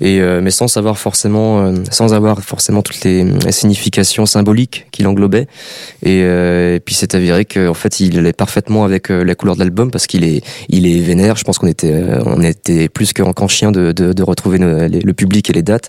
et 0.00 0.20
mais 0.20 0.50
sans 0.50 0.68
savoir 0.68 0.98
forcément, 0.98 1.72
sans 1.90 2.14
avoir 2.14 2.40
forcément 2.42 2.82
toutes 2.82 3.04
les, 3.04 3.24
significations 3.50 4.26
symboliques 4.26 4.86
qu'il 4.90 5.06
englobait. 5.06 5.46
Et, 6.02 6.20
et 6.20 6.80
puis 6.84 6.94
c'est 6.94 7.14
avéré 7.14 7.44
qu'en 7.44 7.74
fait 7.74 8.00
il 8.00 8.18
allait 8.18 8.32
parfaitement 8.32 8.84
avec 8.84 9.08
la 9.08 9.34
couleur 9.34 9.54
de 9.54 9.60
l'album 9.60 9.90
parce 9.90 10.06
qu'il 10.06 10.24
est, 10.24 10.42
il 10.68 10.86
est 10.86 11.00
vénère. 11.00 11.36
Je 11.36 11.44
pense 11.44 11.58
qu'on 11.58 11.66
était, 11.66 11.94
on 12.24 12.42
était 12.42 12.88
plus 12.88 13.12
qu'en 13.12 13.48
chien 13.48 13.70
de, 13.70 13.92
de, 13.92 14.22
retrouver 14.22 14.58
le 14.58 15.12
public 15.12 15.50
et 15.50 15.52
les 15.52 15.62
dates. 15.62 15.88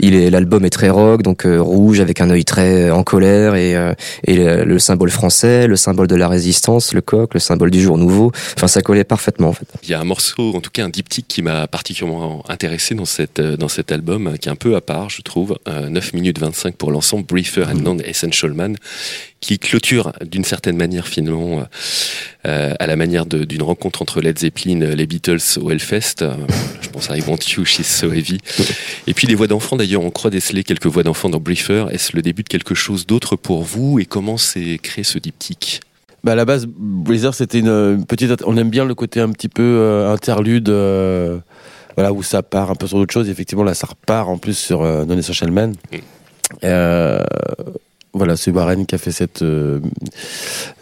Il 0.00 0.14
est, 0.14 0.30
l'album 0.30 0.64
est 0.64 0.70
très 0.70 0.88
rock, 0.88 1.22
donc 1.22 1.46
rouge 1.46 2.00
avec 2.00 2.20
un 2.20 2.30
œil 2.30 2.44
très 2.44 2.90
en 2.90 3.02
colère 3.02 3.54
et, 3.54 3.74
et 4.26 4.36
le 4.36 4.78
symbole 4.78 5.10
français, 5.10 5.66
le 5.66 5.76
symbole 5.76 6.06
de 6.06 6.16
la 6.16 6.28
résistance, 6.28 6.92
le 6.92 7.00
coq, 7.00 7.34
le 7.34 7.40
symbole 7.40 7.70
du 7.70 7.80
jour 7.80 7.98
nouveau. 7.98 8.32
Enfin, 8.56 8.68
ça 8.68 8.82
collait 8.82 9.04
parfaitement 9.04 9.48
en 9.48 9.52
fait. 9.52 9.66
Il 9.82 9.90
y 9.90 9.94
a 9.94 10.00
un 10.00 10.04
morceau, 10.04 10.54
en 10.54 10.60
tout 10.60 10.70
cas 10.70 10.77
un 10.82 10.88
diptyque 10.88 11.26
qui 11.28 11.42
m'a 11.42 11.66
particulièrement 11.66 12.44
intéressé 12.48 12.94
dans, 12.94 13.04
cette, 13.04 13.40
dans 13.40 13.68
cet 13.68 13.92
album, 13.92 14.38
qui 14.38 14.48
est 14.48 14.52
un 14.52 14.56
peu 14.56 14.76
à 14.76 14.80
part, 14.80 15.10
je 15.10 15.22
trouve. 15.22 15.58
9 15.66 16.12
minutes 16.12 16.38
25 16.38 16.76
pour 16.76 16.90
l'ensemble, 16.90 17.24
Briefer 17.24 17.64
and 17.64 17.80
Non-Essential 17.80 18.52
Man, 18.52 18.76
qui 19.40 19.58
clôture 19.58 20.12
d'une 20.24 20.44
certaine 20.44 20.76
manière 20.76 21.06
finalement 21.06 21.66
euh, 22.46 22.74
à 22.78 22.86
la 22.86 22.96
manière 22.96 23.26
d'une 23.26 23.62
rencontre 23.62 24.02
entre 24.02 24.20
Led 24.20 24.38
Zeppelin, 24.38 24.94
les 24.94 25.06
Beatles 25.06 25.58
au 25.60 25.70
Hellfest. 25.70 26.22
Euh, 26.22 26.34
je 26.80 26.88
pense 26.88 27.10
à 27.10 27.16
I 27.16 27.22
Want 27.26 27.38
You, 27.56 27.64
She's 27.64 27.86
So 27.86 28.12
Heavy. 28.12 28.38
Et 29.06 29.14
puis 29.14 29.26
les 29.26 29.34
voix 29.34 29.46
d'enfants, 29.46 29.76
d'ailleurs, 29.76 30.02
on 30.02 30.10
croit 30.10 30.30
déceler 30.30 30.64
quelques 30.64 30.86
voix 30.86 31.02
d'enfants 31.02 31.28
dans 31.28 31.40
Briefer. 31.40 31.86
Est-ce 31.90 32.16
le 32.16 32.22
début 32.22 32.42
de 32.42 32.48
quelque 32.48 32.74
chose 32.74 33.06
d'autre 33.06 33.36
pour 33.36 33.62
vous 33.62 33.98
et 33.98 34.04
comment 34.04 34.36
s'est 34.36 34.78
créé 34.82 35.04
ce 35.04 35.18
diptyque? 35.18 35.80
Bah 36.24 36.32
à 36.32 36.34
la 36.34 36.44
base, 36.44 36.66
Blizzard, 36.66 37.34
c'était 37.34 37.60
une, 37.60 38.04
petite. 38.06 38.42
On 38.44 38.56
aime 38.56 38.70
bien 38.70 38.84
le 38.84 38.94
côté 38.94 39.20
un 39.20 39.30
petit 39.30 39.48
peu 39.48 39.62
euh, 39.62 40.12
interlude, 40.12 40.68
voilà, 41.96 42.12
où 42.12 42.22
ça 42.22 42.42
part 42.42 42.70
un 42.70 42.74
peu 42.74 42.86
sur 42.86 42.98
d'autres 42.98 43.14
choses. 43.14 43.28
effectivement, 43.28 43.64
là, 43.64 43.74
ça 43.74 43.86
repart 43.86 44.28
en 44.28 44.38
plus 44.38 44.56
sur 44.56 44.82
Non 44.82 45.16
Essential 45.16 45.50
Man. 45.50 45.74
Mm. 45.92 45.98
Voilà, 48.14 48.36
c'est 48.36 48.50
Warren 48.50 48.86
qui 48.86 48.94
a 48.94 48.98
fait 48.98 49.12
cette, 49.12 49.42
euh, 49.42 49.80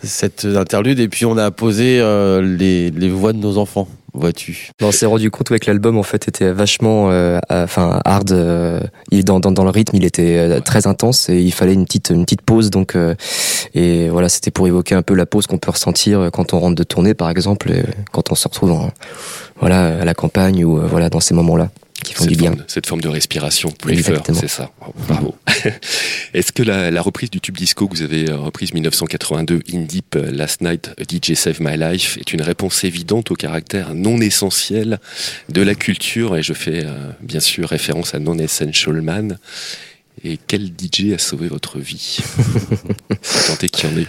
cette 0.03 0.45
interlude. 0.45 1.01
Et 1.01 1.09
puis 1.09 1.27
on 1.27 1.37
a 1.37 1.51
posé 1.51 1.99
euh, 2.01 2.41
les, 2.41 2.91
les 2.91 3.09
voix 3.09 3.33
de 3.33 3.39
nos 3.39 3.59
enfants 3.59 3.89
vois-tu 4.17 4.71
On 4.83 4.93
s'est 4.93 5.07
rendu 5.07 5.31
compte 5.31 5.49
que 5.49 5.67
l'album 5.67 5.97
en 5.99 6.03
fait 6.03 6.29
était 6.29 6.51
vachement, 6.53 7.11
euh, 7.11 7.39
enfin 7.51 8.01
hard. 8.05 8.35
il, 9.11 9.25
dans, 9.25 9.41
dans, 9.41 9.53
dans, 9.53 9.65
le 9.65 9.71
rythme, 9.71 9.97
il 9.97 10.05
était 10.05 10.61
très 10.61 10.87
intense 10.87 11.29
et 11.29 11.41
il 11.41 11.53
fallait 11.53 11.75
une 11.75 11.85
petite 11.85 12.11
une 12.11 12.25
petite 12.25 12.43
pause. 12.43 12.71
Donc 12.71 12.97
et 13.75 14.09
voilà, 14.09 14.29
c'était 14.29 14.51
pour 14.51 14.67
évoquer 14.67 14.95
un 14.95 15.03
peu 15.03 15.15
la 15.15 15.27
pause 15.27 15.47
qu'on 15.47 15.59
peut 15.59 15.71
ressentir 15.71 16.31
quand 16.33 16.55
on 16.55 16.61
rentre 16.61 16.77
de 16.77 16.85
tournée, 16.85 17.15
par 17.15 17.31
exemple, 17.31 17.73
quand 18.13 18.33
on 18.33 18.35
se 18.35 18.49
retrouve 18.49 18.73
en, 18.73 18.91
voilà 19.61 20.01
à 20.01 20.05
la 20.05 20.15
campagne 20.15 20.65
ou 20.65 20.81
voilà 20.89 21.11
dans 21.11 21.21
ces 21.21 21.35
moments-là 21.35 21.71
qui 22.05 22.15
font 22.15 22.25
cette 22.25 22.33
du 22.33 22.37
bien. 22.37 22.53
Forme, 22.53 22.65
cette 22.69 22.87
forme 22.87 23.01
de 23.01 23.09
respiration, 23.09 23.71
c'est 24.33 24.49
ça. 24.49 24.71
Bravo. 25.09 25.35
Est-ce 26.37 26.53
que 26.53 26.63
la, 26.63 26.91
la, 26.91 27.01
reprise 27.01 27.31
du 27.31 27.41
tube 27.41 27.57
disco 27.57 27.89
que 27.89 27.97
vous 27.97 28.03
avez 28.03 28.29
euh, 28.29 28.37
reprise 28.37 28.75
1982, 28.75 29.63
In 29.73 29.81
Deep, 29.81 30.17
euh, 30.17 30.31
Last 30.31 30.61
Night, 30.61 30.91
DJ 31.09 31.33
Save 31.33 31.63
My 31.63 31.79
Life, 31.79 32.19
est 32.19 32.31
une 32.35 32.43
réponse 32.43 32.85
évidente 32.85 33.31
au 33.31 33.37
caractère 33.37 33.95
non 33.95 34.19
essentiel 34.21 35.01
de 35.49 35.63
la 35.63 35.75
culture 35.75 36.37
Et 36.37 36.43
je 36.43 36.53
fais 36.53 36.85
euh, 36.85 37.11
bien 37.23 37.41
sûr 37.41 37.67
référence 37.71 38.15
à 38.15 38.19
Non 38.19 38.39
Essential 38.39 39.01
Man. 39.01 39.39
Et 40.25 40.39
quel 40.47 40.67
DJ 40.67 41.15
a 41.15 41.19
sauvé 41.19 41.49
votre 41.49 41.79
vie? 41.79 42.19
Tentez 43.47 43.71
qu'il 43.71 43.89
y 43.89 43.95
en 43.95 43.97
ait. 43.97 44.07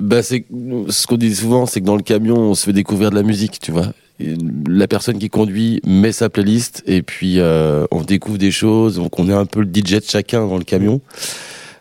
Bah 0.00 0.22
c'est 0.22 0.46
ce 0.88 1.06
qu'on 1.06 1.18
dit 1.18 1.34
souvent, 1.34 1.66
c'est 1.66 1.82
que 1.82 1.86
dans 1.86 1.96
le 1.96 2.02
camion, 2.02 2.38
on 2.38 2.54
se 2.54 2.64
fait 2.64 2.72
découvrir 2.72 3.10
de 3.10 3.16
la 3.16 3.22
musique, 3.22 3.60
tu 3.60 3.70
vois 3.70 3.92
la 4.20 4.86
personne 4.86 5.18
qui 5.18 5.28
conduit 5.28 5.80
met 5.84 6.12
sa 6.12 6.28
playlist 6.28 6.82
et 6.86 7.02
puis 7.02 7.40
euh, 7.40 7.86
on 7.90 8.02
découvre 8.02 8.38
des 8.38 8.50
choses. 8.50 8.96
Donc 8.96 9.18
on 9.18 9.28
est 9.28 9.32
un 9.32 9.46
peu 9.46 9.60
le 9.60 9.66
DJ 9.66 9.94
de 9.94 10.04
chacun 10.06 10.46
dans 10.46 10.58
le 10.58 10.64
camion. 10.64 11.00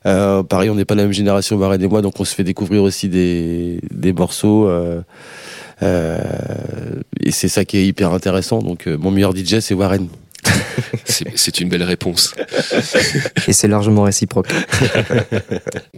Euh, 0.06 0.44
pareil, 0.44 0.70
on 0.70 0.76
n'est 0.76 0.86
pas 0.86 0.96
la 0.96 1.04
même 1.04 1.14
génération, 1.14 1.58
Marine 1.58 1.82
et 1.82 1.88
moi, 1.88 2.02
donc 2.02 2.20
on 2.20 2.26
se 2.26 2.36
fait 2.36 2.44
découvrir 2.44 2.84
aussi 2.84 3.08
des, 3.08 3.80
des 3.92 4.14
morceaux. 4.14 4.68
Euh, 4.68 5.02
euh 5.82 6.20
et 7.20 7.32
c'est 7.32 7.48
ça 7.48 7.64
qui 7.64 7.78
est 7.78 7.86
hyper 7.86 8.12
intéressant. 8.12 8.60
Donc 8.60 8.88
mon 8.88 9.12
meilleur 9.12 9.36
DJ, 9.36 9.60
c'est 9.60 9.74
Warren. 9.74 10.08
C'est 11.06 11.60
une 11.60 11.70
belle 11.70 11.84
réponse. 11.84 12.34
Et 13.48 13.54
c'est 13.54 13.68
largement 13.68 14.04
réciproque. 14.04 14.48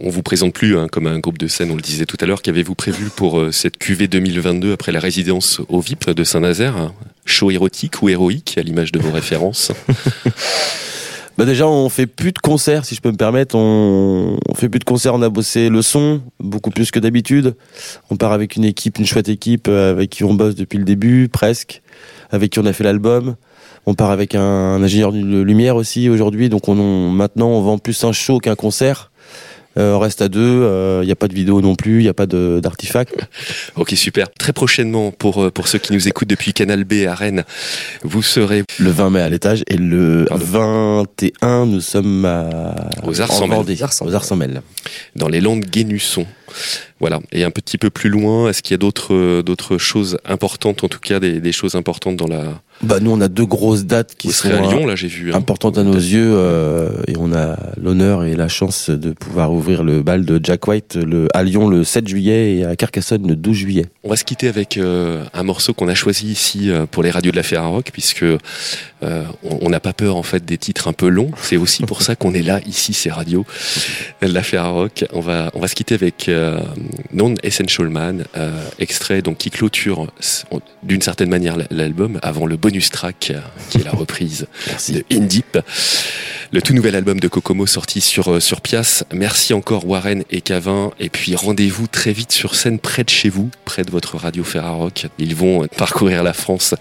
on 0.00 0.10
vous 0.10 0.22
présente 0.22 0.52
plus 0.52 0.76
hein, 0.76 0.88
comme 0.90 1.06
un 1.06 1.18
groupe 1.18 1.38
de 1.38 1.46
scène, 1.46 1.70
on 1.70 1.76
le 1.76 1.82
disait 1.82 2.06
tout 2.06 2.16
à 2.20 2.26
l'heure. 2.26 2.42
Qu'avez-vous 2.42 2.74
prévu 2.74 3.10
pour 3.14 3.38
euh, 3.40 3.52
cette 3.52 3.78
QV 3.78 4.08
2022 4.08 4.72
après 4.72 4.92
la 4.92 5.00
résidence 5.00 5.60
au 5.68 5.80
VIP 5.80 6.10
de 6.10 6.24
Saint-Nazaire? 6.24 6.92
Show 7.24 7.50
érotique 7.50 8.02
ou 8.02 8.08
héroïque 8.08 8.56
à 8.58 8.62
l'image 8.62 8.92
de 8.92 8.98
vos 8.98 9.10
références? 9.10 9.72
Bah 11.38 11.44
déjà, 11.44 11.68
on 11.68 11.90
fait 11.90 12.06
plus 12.06 12.32
de 12.32 12.38
concerts, 12.38 12.86
si 12.86 12.94
je 12.94 13.02
peux 13.02 13.10
me 13.10 13.16
permettre. 13.16 13.56
On, 13.56 14.38
on 14.48 14.54
fait 14.54 14.70
plus 14.70 14.78
de 14.78 14.84
concerts. 14.84 15.14
On 15.14 15.20
a 15.20 15.28
bossé 15.28 15.68
le 15.68 15.82
son 15.82 16.22
beaucoup 16.40 16.70
plus 16.70 16.90
que 16.90 16.98
d'habitude. 16.98 17.54
On 18.08 18.16
part 18.16 18.32
avec 18.32 18.56
une 18.56 18.64
équipe, 18.64 18.98
une 18.98 19.04
chouette 19.04 19.28
équipe 19.28 19.68
euh, 19.68 19.90
avec 19.90 20.08
qui 20.08 20.24
on 20.24 20.32
bosse 20.32 20.54
depuis 20.54 20.78
le 20.78 20.84
début, 20.84 21.28
presque, 21.28 21.82
avec 22.30 22.52
qui 22.52 22.58
on 22.58 22.64
a 22.64 22.72
fait 22.72 22.84
l'album. 22.84 23.36
On 23.86 23.94
part 23.94 24.10
avec 24.10 24.34
un, 24.34 24.82
ingénieur 24.82 25.12
de 25.12 25.40
lumière 25.40 25.76
aussi 25.76 26.08
aujourd'hui, 26.08 26.48
donc 26.48 26.68
on, 26.68 26.74
maintenant 27.10 27.48
on 27.48 27.62
vend 27.62 27.78
plus 27.78 28.04
un 28.04 28.12
show 28.12 28.38
qu'un 28.38 28.56
concert. 28.56 29.10
Euh, 29.78 29.92
on 29.92 29.98
reste 29.98 30.22
à 30.22 30.28
deux, 30.28 30.40
il 30.40 30.62
euh, 30.62 31.04
n'y 31.04 31.12
a 31.12 31.16
pas 31.16 31.28
de 31.28 31.34
vidéo 31.34 31.60
non 31.60 31.74
plus, 31.74 31.98
il 31.98 32.02
n'y 32.04 32.08
a 32.08 32.14
pas 32.14 32.26
d'artefacts. 32.26 33.14
ok, 33.76 33.90
super. 33.90 34.32
Très 34.32 34.52
prochainement, 34.52 35.10
pour, 35.10 35.44
euh, 35.44 35.50
pour 35.50 35.68
ceux 35.68 35.78
qui 35.78 35.92
nous 35.92 36.08
écoutent 36.08 36.28
depuis 36.28 36.54
Canal 36.54 36.84
B 36.84 37.06
à 37.06 37.14
Rennes, 37.14 37.44
vous 38.02 38.22
serez... 38.22 38.62
Le 38.78 38.90
20 38.90 39.10
mai 39.10 39.20
à 39.20 39.28
l'étage 39.28 39.64
et 39.68 39.76
le 39.76 40.26
21, 40.30 41.66
nous 41.66 41.80
sommes 41.80 42.24
à... 42.24 42.74
Aux 43.04 43.20
Arts 43.20 43.32
sans 43.32 43.48
Aux 43.48 44.14
Arts 44.14 44.32
Dans 45.14 45.28
les 45.28 45.40
Landes 45.40 45.64
Guénusson. 45.64 46.26
Voilà. 47.00 47.20
Et 47.32 47.44
un 47.44 47.50
petit 47.50 47.76
peu 47.76 47.90
plus 47.90 48.08
loin, 48.08 48.48
est-ce 48.48 48.62
qu'il 48.62 48.72
y 48.72 48.76
a 48.76 48.78
d'autres 48.78 49.42
d'autres 49.42 49.76
choses 49.76 50.16
importantes, 50.24 50.84
en 50.84 50.88
tout 50.88 51.00
cas 51.00 51.20
des, 51.20 51.40
des 51.40 51.52
choses 51.52 51.74
importantes 51.74 52.16
dans 52.16 52.26
la 52.26 52.62
bah 52.82 53.00
nous 53.00 53.10
on 53.10 53.20
a 53.20 53.28
deux 53.28 53.46
grosses 53.46 53.84
dates 53.84 54.14
qui 54.16 54.32
sont 54.32 54.50
à 54.50 54.60
Lyon 54.60 54.86
là 54.86 54.96
j'ai 54.96 55.08
vu 55.08 55.32
hein. 55.32 55.36
importantes 55.36 55.78
à 55.78 55.82
nos 55.82 55.94
yeux 55.94 56.34
euh, 56.36 56.90
et 57.08 57.14
on 57.18 57.32
a 57.32 57.56
l'honneur 57.80 58.24
et 58.24 58.34
la 58.34 58.48
chance 58.48 58.90
de 58.90 59.12
pouvoir 59.12 59.52
ouvrir 59.52 59.82
le 59.82 60.02
bal 60.02 60.24
de 60.24 60.38
Jack 60.42 60.68
White 60.68 60.96
le, 60.96 61.28
à 61.32 61.42
Lyon 61.42 61.68
le 61.68 61.84
7 61.84 62.06
juillet 62.06 62.56
et 62.56 62.64
à 62.64 62.76
Carcassonne 62.76 63.26
le 63.26 63.34
12 63.34 63.56
juillet. 63.56 63.86
On 64.04 64.10
va 64.10 64.16
se 64.16 64.24
quitter 64.24 64.48
avec 64.48 64.76
euh, 64.76 65.24
un 65.32 65.42
morceau 65.42 65.72
qu'on 65.72 65.88
a 65.88 65.94
choisi 65.94 66.26
ici 66.26 66.70
euh, 66.70 66.86
pour 66.86 67.02
les 67.02 67.10
radios 67.10 67.30
de 67.30 67.36
la 67.36 67.42
Ferrarock 67.42 67.90
puisque 67.92 68.24
on 69.02 69.68
n'a 69.68 69.80
pas 69.80 69.92
peur 69.92 70.16
en 70.16 70.22
fait 70.22 70.44
des 70.44 70.58
titres 70.58 70.88
un 70.88 70.92
peu 70.92 71.08
longs. 71.08 71.30
C'est 71.42 71.56
aussi 71.56 71.82
pour 71.84 72.02
ça 72.02 72.16
qu'on 72.16 72.34
est 72.34 72.42
là 72.42 72.60
ici 72.66 72.92
ces 72.92 73.10
radios 73.10 73.44
de 74.22 74.26
la 74.28 74.42
Ferrarock. 74.42 75.04
On 75.12 75.20
va 75.20 75.50
on 75.54 75.60
va 75.60 75.68
se 75.68 75.74
quitter 75.74 75.94
avec 75.94 76.30
Non 77.12 77.34
Essential 77.42 77.88
Man 77.88 78.24
extrait 78.78 79.22
donc 79.22 79.38
qui 79.38 79.50
clôture 79.50 80.06
d'une 80.82 81.02
certaine 81.02 81.28
manière 81.28 81.56
l'album 81.70 82.18
avant 82.22 82.46
le 82.46 82.56
bonus 82.56 82.90
track 82.90 83.32
qui 83.70 83.78
est 83.78 83.84
la 83.84 83.92
reprise 83.92 84.46
de 84.88 85.04
In 85.12 85.20
Deep, 85.20 85.58
le 86.52 86.62
tout 86.62 86.74
nouvel 86.74 86.94
album 86.94 87.20
de 87.20 87.28
Kokomo 87.28 87.66
sorti 87.66 88.00
sur 88.00 88.32
euh, 88.32 88.40
sur 88.40 88.60
Pias. 88.60 89.04
Merci 89.12 89.54
encore 89.54 89.86
Warren 89.86 90.24
et 90.30 90.40
Cavin 90.40 90.90
et 91.00 91.08
puis 91.08 91.34
rendez-vous 91.34 91.86
très 91.86 92.12
vite 92.12 92.32
sur 92.32 92.54
scène 92.54 92.78
près 92.78 93.04
de 93.04 93.10
chez 93.10 93.28
vous, 93.28 93.50
près 93.64 93.82
de 93.82 93.90
votre 93.90 94.16
radio 94.16 94.44
Ferrarock. 94.44 95.06
Ils 95.18 95.34
vont 95.34 95.66
parcourir 95.76 96.22
la 96.22 96.32
France 96.32 96.74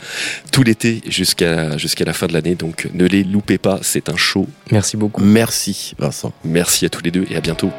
tout 0.51 0.63
l'été 0.63 1.01
jusqu'à 1.07 1.77
jusqu'à 1.77 2.04
la 2.05 2.13
fin 2.13 2.27
de 2.27 2.33
l'année 2.33 2.55
donc 2.55 2.89
ne 2.93 3.05
les 3.05 3.23
loupez 3.23 3.57
pas, 3.57 3.79
c'est 3.81 4.09
un 4.09 4.15
show. 4.15 4.47
Merci 4.71 4.97
beaucoup. 4.97 5.23
Merci 5.23 5.93
Vincent. 5.97 6.31
Merci 6.43 6.85
à 6.85 6.89
tous 6.89 7.03
les 7.03 7.11
deux 7.11 7.25
et 7.29 7.35
à 7.35 7.41
bientôt. 7.41 7.71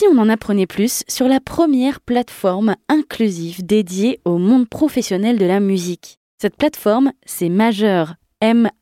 Et 0.00 0.04
si 0.04 0.08
on 0.10 0.18
en 0.18 0.30
apprenait 0.30 0.66
plus 0.66 1.02
sur 1.08 1.28
la 1.28 1.40
première 1.40 2.00
plateforme 2.00 2.74
inclusive 2.88 3.66
dédiée 3.66 4.18
au 4.24 4.38
monde 4.38 4.66
professionnel 4.66 5.36
de 5.36 5.44
la 5.44 5.60
musique 5.60 6.18
Cette 6.38 6.56
plateforme, 6.56 7.12
c'est 7.26 7.50
Majeur, 7.50 8.14
M-A-J-E-U-R.E.S. 8.40 8.78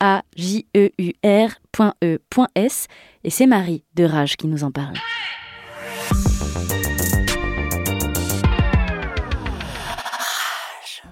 Et 3.24 3.30
c'est 3.30 3.46
Marie 3.46 3.82
de 3.94 4.04
Rage 4.04 4.36
qui 4.36 4.46
nous 4.46 4.62
en 4.62 4.70
parle. 4.70 4.94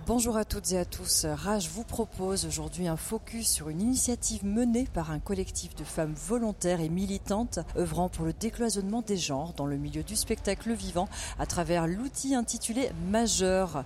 Bonjour 0.07 0.37
à 0.37 0.45
toutes 0.45 0.71
et 0.71 0.79
à 0.79 0.85
tous. 0.85 1.27
Rage 1.29 1.69
vous 1.69 1.83
propose 1.83 2.47
aujourd'hui 2.47 2.87
un 2.87 2.97
focus 2.97 3.51
sur 3.51 3.71
une 3.71 3.81
initiative 3.81 4.45
menée 4.45 4.87
par 4.95 5.11
un 5.11 5.19
collectif 5.19 5.75
de 5.75 5.83
femmes 5.83 6.15
volontaires 6.15 6.81
et 6.81 6.89
militantes 6.89 7.59
œuvrant 7.77 8.09
pour 8.09 8.25
le 8.25 8.33
décloisonnement 8.33 9.03
des 9.03 9.17
genres 9.17 9.53
dans 9.57 9.67
le 9.67 9.77
milieu 9.77 10.05
du 10.05 10.15
spectacle 10.15 10.73
vivant 10.75 11.09
à 11.41 11.47
travers 11.47 11.89
l'outil 11.89 12.37
intitulé 12.37 12.93
Majeur. 13.11 13.83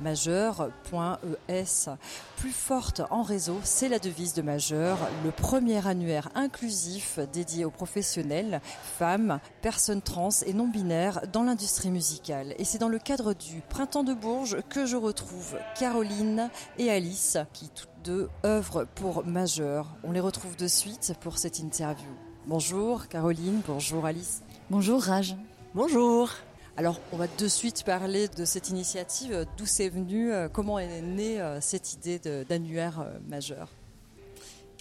Majeur.es. 0.00 1.64
Plus 2.36 2.52
forte 2.52 3.00
en 3.08 3.22
réseau, 3.22 3.58
c'est 3.62 3.88
la 3.88 3.98
devise 3.98 4.34
de 4.34 4.42
Majeur, 4.42 4.98
le 5.24 5.30
premier 5.30 5.86
annuaire 5.86 6.28
inclusif 6.34 7.18
dédié 7.32 7.64
aux 7.64 7.70
professionnels, 7.70 8.60
femmes, 8.98 9.40
personnes 9.62 10.02
trans 10.02 10.28
et 10.44 10.52
non 10.52 10.68
binaires 10.68 11.22
dans 11.32 11.44
l'industrie 11.44 11.90
musicale. 11.90 12.54
Et 12.58 12.64
c'est 12.64 12.78
dans 12.78 12.88
le 12.90 12.98
cadre 12.98 13.32
du 13.32 13.62
Printemps 13.70 14.04
de 14.04 14.12
Bourges 14.12 14.58
que 14.68 14.84
je 14.84 14.96
retrouve 14.96 15.56
Caroline 15.78 16.50
et 16.78 16.90
Alice, 16.90 17.38
qui 17.52 17.68
toutes 17.68 17.88
deux 18.04 18.28
œuvrent 18.44 18.86
pour 18.94 19.24
Majeur. 19.26 19.96
On 20.04 20.12
les 20.12 20.20
retrouve 20.20 20.56
de 20.56 20.68
suite 20.68 21.14
pour 21.20 21.38
cette 21.38 21.58
interview. 21.58 22.10
Bonjour 22.46 23.08
Caroline, 23.08 23.60
bonjour 23.66 24.04
Alice. 24.06 24.42
Bonjour 24.70 25.02
Rage. 25.02 25.36
Bonjour. 25.74 26.30
Alors, 26.76 27.00
on 27.12 27.16
va 27.16 27.26
de 27.26 27.48
suite 27.48 27.84
parler 27.84 28.28
de 28.28 28.44
cette 28.44 28.70
initiative. 28.70 29.46
D'où 29.56 29.66
c'est 29.66 29.90
venu 29.90 30.32
euh, 30.32 30.48
Comment 30.48 30.78
est 30.78 31.02
née 31.02 31.40
euh, 31.40 31.60
cette 31.60 31.92
idée 31.92 32.18
d'annuaire 32.48 33.00
euh, 33.00 33.18
majeur? 33.28 33.68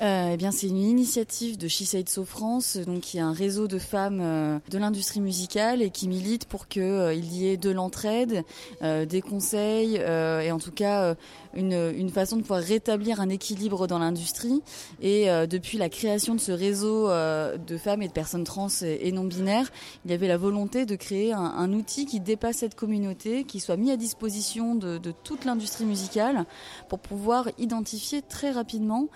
Euh, 0.02 0.32
eh 0.34 0.38
bien, 0.38 0.52
c'est 0.52 0.68
une 0.68 0.78
initiative 0.78 1.58
de 1.58 1.68
So 1.68 2.26
France, 2.26 2.78
donc 2.78 3.02
qui 3.02 3.18
est 3.18 3.22
un 3.22 3.34
réseau 3.34 3.68
de 3.68 3.78
femmes 3.78 4.20
euh, 4.22 4.58
de 4.70 4.80
l'industrie 4.80 5.22
musicale 5.22 5.82
et 5.82 5.91
qui 5.91 6.08
milite 6.08 6.45
pour 6.45 6.68
qu'il 6.68 6.82
euh, 6.82 7.14
y 7.14 7.47
ait 7.47 7.58
de 7.58 7.70
l'entraide, 7.70 8.43
des 8.82 9.22
conseils 9.22 9.95
et 9.95 10.52
en 10.52 10.60
tout 10.60 10.72
cas 10.72 11.16
une, 11.54 11.93
une, 11.95 12.10
façon 12.10 12.38
de 12.38 12.41
pouvoir 12.41 12.62
rétablir 12.62 13.22
un 13.22 13.30
équilibre 13.30 13.88
dans 13.88 13.99
l'industrie. 13.99 14.62
Et 15.02 15.28
depuis 15.49 15.78
la 15.78 15.89
création 15.89 16.36
de 16.36 16.39
ce 16.39 16.52
réseau 16.52 17.08
de 17.08 17.78
femmes 17.78 18.02
et 18.02 18.08
de 18.08 18.14
personnes 18.14 18.43
trans 18.43 18.68
et, 18.82 19.12
non 19.12 19.24
binaires, 19.24 19.72
il 20.06 20.12
y 20.12 20.14
avait 20.14 20.28
la 20.28 20.38
volonté 20.38 20.86
de 20.86 20.95
créer 20.95 21.34
un, 21.34 21.39
un, 21.39 21.74
outil 21.74 22.06
qui 22.06 22.20
dépasse 22.20 22.58
cette 22.58 22.76
communauté, 22.76 23.43
qui 23.43 23.60
soit 23.60 23.78
mis 23.78 23.91
à 23.91 23.97
disposition 23.97 24.76
de, 24.76 24.97
de 24.97 25.12
toute 25.12 25.45
l'industrie 25.45 25.86
musicale 25.86 26.45
pour 26.89 26.99
pouvoir 26.99 27.49
identifier 27.58 28.22
très 28.22 28.52
rapidement 28.52 29.08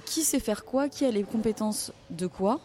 qui 0.00 0.22
sait 0.22 0.40
faire 0.40 0.64
quoi, 0.64 0.88
qui 0.88 1.04
a 1.04 1.10
les 1.10 1.22
compétences 1.22 1.92
de 2.10 2.26
quoi, 2.26 2.60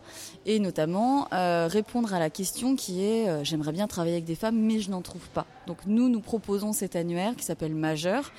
et 0.46 0.60
notamment 0.60 1.28
euh, 1.34 1.68
répondre 1.70 2.14
à 2.14 2.20
la 2.20 2.30
question 2.30 2.76
qui 2.76 3.04
est 3.04 3.30
euh, 3.30 3.44
j'aimerais 3.44 3.72
bien 3.72 3.88
travailler 3.88 4.16
avec 4.16 4.26
des 4.26 4.36
femmes, 4.36 4.60
mais 4.60 4.80
je 4.80 4.90
n'en 4.90 5.02
trouve 5.02 5.28
pas. 5.34 5.46
Donc 5.68 5.78
nous, 5.86 6.10
nous 6.10 6.22
proposons 6.22 6.74
cet 6.74 6.96
annuaire 6.96 7.36
qui 7.36 7.44
s'appelle 7.44 7.76
Majeur 7.76 8.32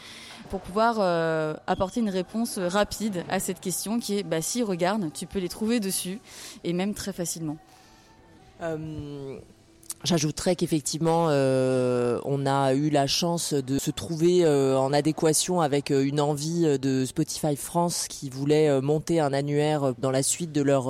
pour 0.50 0.60
pouvoir 0.60 0.96
euh, 0.98 1.54
apporter 1.66 2.00
une 2.00 2.10
réponse 2.10 2.58
rapide 2.58 3.24
à 3.28 3.40
cette 3.40 3.60
question 3.60 4.00
qui 4.00 4.18
est 4.18 4.22
bah 4.24 4.42
si 4.42 4.62
regarde, 4.62 5.12
tu 5.12 5.26
peux 5.26 5.38
les 5.38 5.48
trouver 5.48 5.80
dessus 5.80 6.20
et 6.64 6.72
même 6.72 6.92
très 6.92 7.12
facilement. 7.12 7.56
J'ajouterais 10.02 10.56
qu'effectivement, 10.56 11.26
euh, 11.28 12.20
on 12.24 12.46
a 12.46 12.72
eu 12.72 12.88
la 12.88 13.06
chance 13.06 13.52
de 13.52 13.78
se 13.78 13.90
trouver 13.90 14.46
euh, 14.46 14.78
en 14.78 14.94
adéquation 14.94 15.60
avec 15.60 15.90
euh, 15.90 16.02
une 16.02 16.22
envie 16.22 16.78
de 16.78 17.04
Spotify 17.04 17.54
France 17.54 18.08
qui 18.08 18.30
voulait 18.30 18.80
monter 18.80 19.20
un 19.20 19.34
annuaire 19.34 19.92
dans 19.98 20.10
la 20.10 20.22
suite 20.22 20.52
de 20.52 20.62
leur 20.62 20.86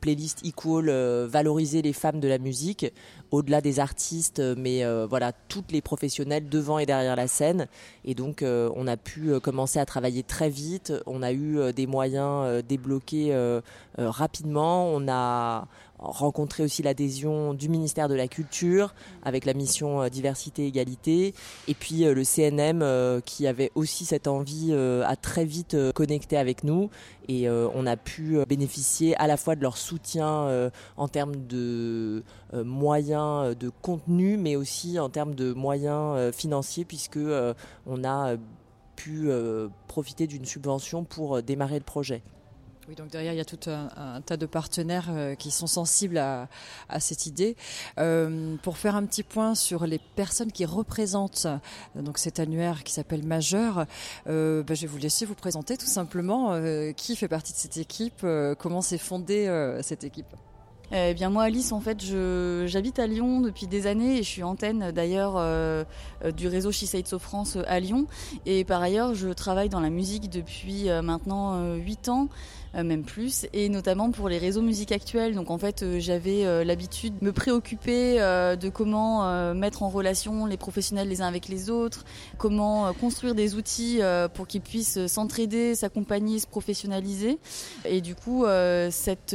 playlist 0.00 0.44
Equal, 0.44 0.90
valoriser 1.26 1.80
les 1.80 1.94
femmes 1.94 2.20
de 2.20 2.28
la 2.28 2.36
musique, 2.36 2.92
au-delà 3.30 3.62
des 3.62 3.80
artistes, 3.80 4.42
mais 4.56 4.84
voilà, 5.06 5.32
toutes 5.32 5.72
les 5.72 5.80
professionnels 5.80 6.48
devant 6.48 6.78
et 6.78 6.86
derrière 6.86 7.16
la 7.16 7.28
scène. 7.28 7.66
Et 8.04 8.14
donc, 8.14 8.42
on 8.42 8.86
a 8.86 8.96
pu 8.96 9.38
commencer 9.40 9.78
à 9.78 9.86
travailler 9.86 10.22
très 10.22 10.50
vite. 10.50 10.92
On 11.06 11.22
a 11.22 11.32
eu 11.32 11.72
des 11.72 11.86
moyens 11.86 12.62
débloqués 12.64 13.34
rapidement. 13.96 14.88
On 14.88 15.08
a 15.08 15.66
rencontrer 15.98 16.62
aussi 16.62 16.82
l'adhésion 16.82 17.54
du 17.54 17.68
ministère 17.68 18.08
de 18.08 18.14
la 18.14 18.28
Culture 18.28 18.94
avec 19.22 19.44
la 19.44 19.54
mission 19.54 20.02
euh, 20.02 20.08
diversité 20.08 20.66
égalité 20.66 21.34
et 21.68 21.74
puis 21.74 22.04
euh, 22.04 22.14
le 22.14 22.24
CNM 22.24 22.82
euh, 22.82 23.20
qui 23.20 23.46
avait 23.46 23.72
aussi 23.74 24.04
cette 24.04 24.28
envie 24.28 24.72
à 24.72 25.16
très 25.16 25.44
vite 25.44 25.76
connecter 25.94 26.36
avec 26.36 26.64
nous 26.64 26.90
et 27.28 27.48
on 27.48 27.86
a 27.86 27.96
pu 27.96 28.38
bénéficier 28.48 29.16
à 29.16 29.26
la 29.26 29.36
fois 29.36 29.56
de 29.56 29.62
leur 29.62 29.76
soutien 29.76 30.70
en 30.96 31.08
termes 31.08 31.36
de 31.46 32.22
moyens 32.52 33.56
de 33.56 33.70
contenu 33.82 34.36
mais 34.36 34.56
aussi 34.56 34.98
en 34.98 35.08
termes 35.08 35.34
de 35.34 35.52
moyens 35.52 36.32
financiers 36.34 36.84
puisque 36.84 37.18
on 37.86 38.04
a 38.04 38.36
pu 38.96 39.28
profiter 39.88 40.26
d'une 40.26 40.44
subvention 40.44 41.04
pour 41.04 41.42
démarrer 41.42 41.78
le 41.78 41.84
projet. 41.84 42.22
Oui, 42.88 42.94
donc 42.94 43.08
derrière, 43.08 43.32
il 43.32 43.36
y 43.36 43.40
a 43.40 43.44
tout 43.44 43.68
un, 43.68 44.20
tas 44.20 44.36
de 44.36 44.46
partenaires 44.46 45.08
euh, 45.10 45.34
qui 45.34 45.50
sont 45.50 45.66
sensibles 45.66 46.18
à, 46.18 46.48
cette 47.00 47.26
idée. 47.26 47.56
Euh, 47.98 48.54
pour 48.62 48.78
faire 48.78 48.94
un 48.94 49.04
petit 49.06 49.24
point 49.24 49.56
sur 49.56 49.86
les 49.86 49.98
personnes 49.98 50.52
qui 50.52 50.64
représentent 50.64 51.46
euh, 51.46 52.02
donc 52.02 52.18
cet 52.18 52.38
annuaire 52.38 52.84
qui 52.84 52.92
s'appelle 52.92 53.24
Majeur, 53.24 53.86
bah, 54.26 54.74
je 54.74 54.80
vais 54.82 54.86
vous 54.86 54.98
laisser 54.98 55.24
vous 55.24 55.34
présenter 55.34 55.76
tout 55.76 55.86
simplement 55.86 56.60
qui 56.96 57.16
fait 57.16 57.28
partie 57.28 57.52
de 57.52 57.58
cette 57.58 57.76
équipe, 57.76 58.24
comment 58.58 58.82
s'est 58.82 58.98
fondée 58.98 59.46
cette 59.82 60.04
équipe? 60.04 60.26
Eh 60.92 61.14
bien 61.14 61.30
moi 61.30 61.42
Alice 61.42 61.72
en 61.72 61.80
fait 61.80 62.00
j'habite 62.66 63.00
à 63.00 63.08
Lyon 63.08 63.40
depuis 63.40 63.66
des 63.66 63.88
années 63.88 64.18
et 64.18 64.22
je 64.22 64.28
suis 64.28 64.44
antenne 64.44 64.92
d'ailleurs 64.92 65.34
euh, 65.36 65.82
du 66.36 66.46
réseau 66.46 66.70
So 66.70 67.18
France 67.18 67.58
à 67.66 67.80
Lyon 67.80 68.06
et 68.46 68.64
par 68.64 68.82
ailleurs 68.82 69.14
je 69.14 69.28
travaille 69.30 69.68
dans 69.68 69.80
la 69.80 69.90
musique 69.90 70.30
depuis 70.30 70.88
euh, 70.88 71.02
maintenant 71.02 71.74
8 71.74 72.08
ans 72.08 72.28
euh, 72.28 72.65
même 72.74 73.04
plus, 73.04 73.46
et 73.52 73.68
notamment 73.68 74.10
pour 74.10 74.28
les 74.28 74.38
réseaux 74.38 74.62
musique 74.62 74.92
actuels. 74.92 75.34
Donc 75.34 75.50
en 75.50 75.58
fait, 75.58 75.82
euh, 75.82 75.98
j'avais 75.98 76.44
euh, 76.44 76.64
l'habitude 76.64 77.18
de 77.18 77.24
me 77.24 77.32
préoccuper 77.32 78.16
de 78.16 78.68
comment 78.68 79.54
mettre 79.54 79.82
en 79.82 79.88
relation 79.88 80.46
les 80.46 80.56
professionnels 80.56 81.08
les 81.08 81.22
uns 81.22 81.26
avec 81.26 81.48
les 81.48 81.70
autres, 81.70 82.04
comment 82.38 82.92
construire 82.94 83.34
des 83.34 83.54
outils 83.54 84.00
pour 84.34 84.46
qu'ils 84.46 84.60
puissent 84.60 85.06
s'entraider, 85.06 85.74
s'accompagner, 85.74 86.38
se 86.38 86.46
professionnaliser. 86.46 87.38
Et 87.84 88.00
du 88.00 88.14
coup, 88.14 88.44
cet 88.90 89.32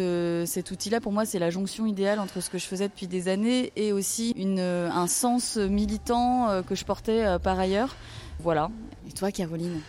outil-là, 0.72 1.00
pour 1.00 1.12
moi, 1.12 1.26
c'est 1.26 1.40
la 1.40 1.50
jonction 1.50 1.86
idéale 1.86 2.20
entre 2.20 2.42
ce 2.42 2.50
que 2.50 2.58
je 2.58 2.66
faisais 2.66 2.88
depuis 2.88 3.08
des 3.08 3.28
années 3.28 3.72
et 3.76 3.94
aussi 3.94 4.36
un 4.38 5.08
sens 5.08 5.58
militant 5.58 6.62
que 6.68 6.76
je 6.76 6.86
portais 6.86 7.38
par 7.44 7.60
ailleurs. 7.60 7.96
Voilà. 8.40 8.70
Et 9.08 9.12
toi, 9.12 9.32
Caroline? 9.32 9.80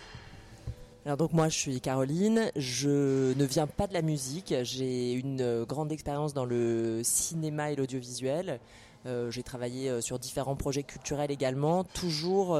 Alors 1.05 1.17
donc 1.17 1.33
moi 1.33 1.49
je 1.49 1.59
suis 1.59 1.81
Caroline, 1.81 2.53
je 2.55 3.35
ne 3.37 3.45
viens 3.45 3.67
pas 3.67 3.89
de 3.89 3.93
la 3.93 4.03
musique, 4.03 4.55
j'ai 4.63 5.15
une 5.15 5.41
euh, 5.41 5.65
grande 5.65 5.91
expérience 5.91 6.33
dans 6.33 6.45
le 6.45 7.01
cinéma 7.03 7.73
et 7.73 7.77
l'audiovisuel. 7.77 8.61
Euh, 9.07 9.29
j'ai 9.29 9.43
travaillé 9.43 9.91
euh, 9.91 10.01
sur 10.01 10.21
différents 10.21 10.55
projets 10.55 10.85
culturels 10.85 11.33
également, 11.33 11.83
toujours 11.83 12.57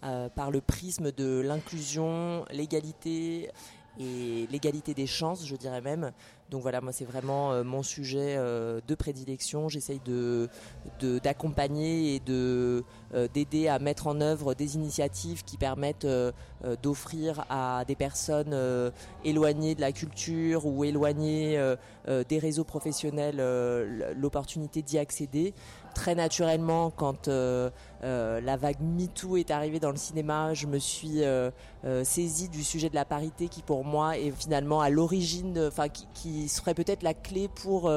par 0.00 0.50
le 0.52 0.60
prisme 0.60 1.10
de 1.10 1.40
l'inclusion, 1.40 2.44
l'égalité 2.52 3.50
et 3.98 4.46
l'égalité 4.50 4.94
des 4.94 5.06
chances, 5.06 5.46
je 5.46 5.56
dirais 5.56 5.80
même. 5.80 6.12
Donc 6.50 6.62
voilà, 6.62 6.80
moi 6.80 6.92
c'est 6.92 7.04
vraiment 7.04 7.52
euh, 7.52 7.64
mon 7.64 7.82
sujet 7.82 8.36
euh, 8.36 8.80
de 8.86 8.94
prédilection. 8.94 9.68
J'essaye 9.68 10.00
de 10.04 10.48
d'accompagner 11.00 12.14
et 12.14 12.20
de 12.20 12.84
euh, 13.14 13.26
d'aider 13.32 13.66
à 13.68 13.78
mettre 13.78 14.06
en 14.06 14.20
œuvre 14.20 14.54
des 14.54 14.76
initiatives 14.76 15.44
qui 15.44 15.56
permettent 15.56 16.06
d'offrir 16.82 17.44
à 17.50 17.84
des 17.86 17.94
personnes 17.94 18.56
éloignées 19.24 19.74
de 19.74 19.80
la 19.80 19.92
culture 19.92 20.66
ou 20.66 20.84
éloignées 20.84 21.60
des 22.06 22.38
réseaux 22.38 22.64
professionnels 22.64 23.36
l'opportunité 24.16 24.82
d'y 24.82 24.98
accéder 24.98 25.54
très 25.94 26.14
naturellement, 26.14 26.90
quand 26.90 27.28
euh, 28.06 28.26
euh, 28.26 28.40
la 28.40 28.56
vague 28.56 28.80
MeToo 28.80 29.36
est 29.36 29.50
arrivée 29.50 29.80
dans 29.80 29.90
le 29.90 29.96
cinéma, 29.96 30.54
je 30.54 30.66
me 30.66 30.78
suis 30.78 31.22
euh, 31.22 31.50
saisie 32.04 32.48
du 32.48 32.64
sujet 32.64 32.88
de 32.88 32.94
la 32.94 33.04
parité 33.04 33.48
qui, 33.48 33.62
pour 33.62 33.84
moi, 33.84 34.16
est 34.16 34.30
finalement 34.30 34.80
à 34.80 34.90
l'origine, 34.90 35.58
enfin, 35.66 35.88
qui, 35.88 36.48
serait 36.48 36.74
peut-être 36.74 37.02
la 37.02 37.14
clé 37.14 37.48
pour 37.48 37.90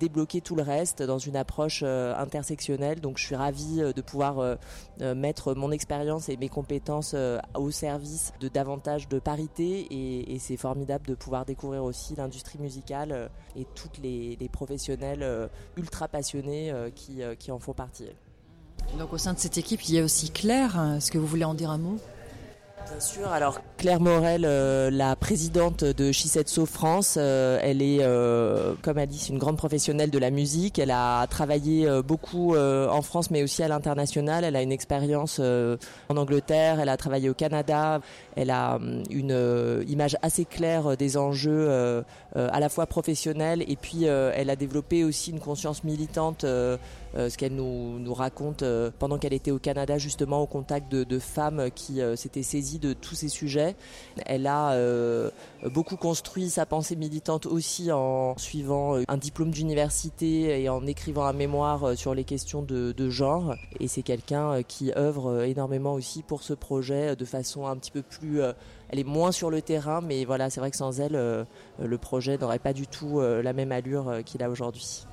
débloquer 0.00 0.40
tout 0.40 0.54
le 0.54 0.62
reste 0.62 1.02
dans 1.02 1.18
une 1.18 1.36
approche 1.36 1.82
intersectionnelle. 1.82 3.00
Donc 3.00 3.18
je 3.18 3.24
suis 3.24 3.34
ravie 3.34 3.80
de 3.94 4.00
pouvoir 4.00 4.56
mettre 5.00 5.54
mon 5.54 5.70
expérience 5.70 6.28
et 6.28 6.36
mes 6.36 6.48
compétences 6.48 7.14
au 7.54 7.70
service 7.70 8.32
de 8.40 8.48
davantage 8.48 9.08
de 9.08 9.18
parité 9.18 9.86
et, 9.90 10.38
c'est 10.38 10.56
formidable 10.56 11.06
de 11.06 11.14
pouvoir 11.14 11.44
découvrir 11.44 11.84
aussi 11.84 12.14
l'industrie 12.14 12.58
musicale 12.58 13.30
et 13.56 13.66
toutes 13.74 13.98
les, 13.98 14.36
professionnels 14.52 15.48
ultra 15.76 16.08
passionnés 16.08 16.72
qui 16.94 17.50
en 17.50 17.58
font 17.58 17.74
partie. 17.74 18.08
Donc 18.96 19.12
au 19.12 19.18
sein 19.18 19.34
de 19.34 19.38
cette 19.38 19.58
équipe, 19.58 19.82
il 19.88 19.94
y 19.94 19.98
a 19.98 20.04
aussi 20.04 20.30
Claire. 20.30 20.94
Est-ce 20.96 21.10
que 21.10 21.18
vous 21.18 21.26
voulez 21.26 21.44
en 21.44 21.54
dire 21.54 21.70
un 21.70 21.78
mot? 21.78 21.98
Bien 22.90 23.00
sûr. 23.00 23.28
Alors 23.28 23.60
Claire 23.76 24.00
Morel, 24.00 24.44
euh, 24.44 24.90
la 24.90 25.14
présidente 25.14 25.84
de 25.84 26.10
Shisetsu 26.10 26.64
France, 26.64 27.16
euh, 27.16 27.58
elle 27.62 27.82
est, 27.82 27.98
euh, 28.00 28.74
comme 28.82 28.98
Alice, 28.98 29.28
une 29.28 29.38
grande 29.38 29.56
professionnelle 29.56 30.10
de 30.10 30.18
la 30.18 30.30
musique. 30.30 30.78
Elle 30.78 30.90
a 30.90 31.26
travaillé 31.26 31.88
beaucoup 32.02 32.56
en 32.56 33.02
France, 33.02 33.30
mais 33.30 33.42
aussi 33.42 33.62
à 33.62 33.68
l'international. 33.68 34.44
Elle 34.44 34.56
a 34.56 34.62
une 34.62 34.72
expérience 34.72 35.38
en 35.38 36.16
Angleterre. 36.16 36.80
Elle 36.80 36.88
a 36.88 36.96
travaillé 36.96 37.28
au 37.28 37.34
Canada. 37.34 38.00
Elle 38.36 38.50
a 38.50 38.76
hum, 38.76 39.02
une 39.10 39.84
image 39.88 40.16
assez 40.22 40.44
claire 40.44 40.96
des 40.96 41.16
enjeux 41.16 42.04
à 42.38 42.60
la 42.60 42.68
fois 42.68 42.86
professionnels 42.86 43.64
et 43.66 43.76
puis 43.76 44.04
elle 44.04 44.50
a 44.50 44.56
développé 44.56 45.04
aussi 45.04 45.30
une 45.30 45.40
conscience 45.40 45.84
militante. 45.84 46.42
ce 46.42 47.36
qu'elle 47.36 47.54
nous, 47.54 48.14
raconte 48.14 48.64
pendant 48.98 49.18
qu'elle 49.18 49.32
était 49.32 49.50
au 49.50 49.58
Canada, 49.58 49.98
justement 49.98 50.42
au 50.42 50.46
contact 50.46 50.90
de, 50.90 51.18
femmes 51.18 51.70
qui 51.74 52.00
s'étaient 52.16 52.42
saisies 52.42 52.78
de 52.78 52.92
tous 52.92 53.14
ces 53.14 53.28
sujets. 53.28 53.76
Elle 54.26 54.46
a 54.46 54.72
euh, 54.72 55.30
beaucoup 55.64 55.96
construit 55.96 56.50
sa 56.50 56.66
pensée 56.66 56.96
militante 56.96 57.46
aussi 57.46 57.90
en 57.92 58.36
suivant 58.38 58.96
euh, 58.96 59.02
un 59.08 59.16
diplôme 59.16 59.50
d'université 59.50 60.62
et 60.62 60.68
en 60.68 60.86
écrivant 60.86 61.24
un 61.24 61.32
mémoire 61.32 61.84
euh, 61.84 61.94
sur 61.96 62.14
les 62.14 62.24
questions 62.24 62.62
de, 62.62 63.10
genre. 63.10 63.54
Et 63.80 63.88
c'est 63.88 64.02
quelqu'un 64.02 64.62
qui 64.62 64.92
œuvre 64.96 65.44
énormément 65.44 65.94
aussi 65.94 66.22
pour 66.22 66.42
ce 66.42 66.52
projet 66.52 67.16
de 67.16 67.24
façon 67.24 67.66
un 67.66 67.76
petit 67.76 67.90
peu 67.90 68.02
plus... 68.02 68.40
Elle 68.90 68.98
est 68.98 69.04
moins 69.04 69.32
sur 69.32 69.50
le 69.50 69.60
terrain, 69.62 70.00
mais 70.00 70.24
voilà, 70.24 70.50
c'est 70.50 70.60
vrai 70.60 70.70
que 70.70 70.76
sans 70.76 71.00
elle, 71.00 71.12
le 71.12 71.98
projet 71.98 72.38
n'aurait 72.38 72.58
pas 72.58 72.72
du 72.72 72.86
tout 72.86 73.20
la 73.20 73.52
même 73.52 73.70
allure 73.70 74.20
qu'il 74.24 74.42
a 74.42 74.48
aujourd'hui. 74.50 75.06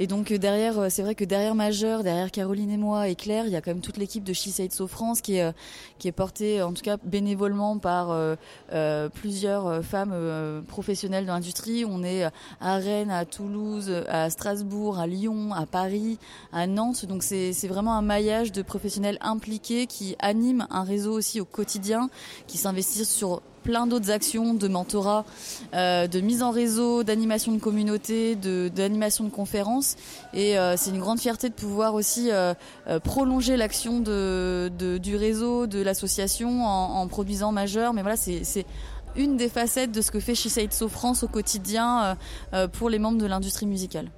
Et 0.00 0.06
donc 0.06 0.30
euh, 0.30 0.38
derrière, 0.38 0.78
euh, 0.78 0.86
c'est 0.90 1.02
vrai 1.02 1.16
que 1.16 1.24
derrière 1.24 1.56
Majeur, 1.56 2.04
derrière 2.04 2.30
Caroline 2.30 2.70
et 2.70 2.76
moi 2.76 3.08
et 3.08 3.16
Claire, 3.16 3.46
il 3.46 3.52
y 3.52 3.56
a 3.56 3.60
quand 3.60 3.72
même 3.72 3.80
toute 3.80 3.96
l'équipe 3.96 4.22
de 4.22 4.32
She 4.32 4.50
Said 4.50 4.72
So 4.72 4.86
France 4.86 5.20
qui 5.20 5.36
est 5.36 5.42
euh, 5.42 6.12
portée, 6.12 6.62
en 6.62 6.72
tout 6.72 6.82
cas 6.82 6.96
bénévolement 7.02 7.78
par 7.78 8.16
plusieurs 9.12 9.84
femmes 9.84 10.62
professionnelles 10.68 11.26
dans 11.26 11.34
l'industrie. 11.34 11.84
On 11.84 12.02
est 12.02 12.24
à 12.60 12.76
Rennes, 12.76 13.10
à 13.10 13.24
Toulouse, 13.24 13.92
à 14.08 14.30
Strasbourg, 14.30 14.98
à 14.98 15.06
Lyon, 15.06 15.52
à 15.52 15.66
Paris, 15.66 16.18
à 16.52 16.66
Nantes. 16.66 17.04
Donc 17.04 17.22
c'est 17.22 17.52
vraiment 17.66 17.94
un 17.94 18.02
maillage 18.02 18.52
de 18.52 18.62
professionnels 18.62 19.18
impliqués 19.20 19.86
qui 19.86 20.16
animent 20.20 20.66
un 20.70 20.84
réseau 20.84 21.12
aussi 21.12 21.40
au 21.40 21.44
quotidien, 21.44 22.08
qui 22.46 22.58
s'investissent 22.58 23.10
sur 23.10 23.42
plein 23.62 23.86
d'autres 23.86 24.10
actions 24.10 24.54
de 24.54 24.68
mentorat, 24.68 25.24
euh, 25.74 26.06
de 26.06 26.20
mise 26.20 26.42
en 26.42 26.50
réseau, 26.50 27.02
d'animation 27.02 27.52
de 27.52 27.58
communauté, 27.58 28.36
de 28.36 28.68
d'animation 28.68 29.24
de 29.24 29.30
conférences. 29.30 29.96
Et 30.32 30.58
euh, 30.58 30.76
c'est 30.76 30.90
une 30.90 31.00
grande 31.00 31.20
fierté 31.20 31.48
de 31.48 31.54
pouvoir 31.54 31.94
aussi 31.94 32.30
euh, 32.30 32.54
prolonger 33.04 33.56
l'action 33.56 34.00
de, 34.00 34.70
du 35.02 35.16
réseau, 35.16 35.66
de 35.66 35.80
l'association 35.80 36.64
en, 36.64 37.06
produisant 37.08 37.52
majeur. 37.52 37.92
Mais 37.92 38.02
voilà, 38.02 38.16
c'est 38.16 38.66
une 39.16 39.36
des 39.36 39.48
facettes 39.48 39.92
de 39.92 40.00
ce 40.00 40.10
que 40.10 40.20
fait 40.20 40.34
She 40.34 40.48
Said 40.48 40.72
So 40.72 40.88
France 40.88 41.22
au 41.22 41.28
quotidien 41.28 42.16
pour 42.72 42.90
les 42.90 42.98
membres 42.98 43.18
de 43.18 43.26
l'industrie 43.26 43.66
musicale. 43.66 44.10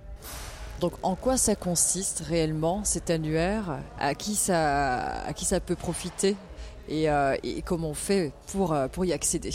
Donc 0.80 0.92
en 1.02 1.14
quoi 1.14 1.36
ça 1.36 1.54
consiste 1.54 2.22
réellement 2.26 2.82
cet 2.84 3.10
annuaire? 3.10 3.78
À 3.98 4.14
qui 4.14 4.34
ça, 4.34 5.22
à 5.22 5.32
qui 5.32 5.44
ça 5.44 5.60
peut 5.60 5.76
profiter? 5.76 6.36
Euh, 6.90 7.36
et, 7.42 7.62
comment 7.62 7.90
on 7.90 7.94
fait 7.94 8.32
pour, 8.52 8.72
euh, 8.72 8.88
pour 8.88 9.04
y 9.04 9.12
accéder 9.12 9.52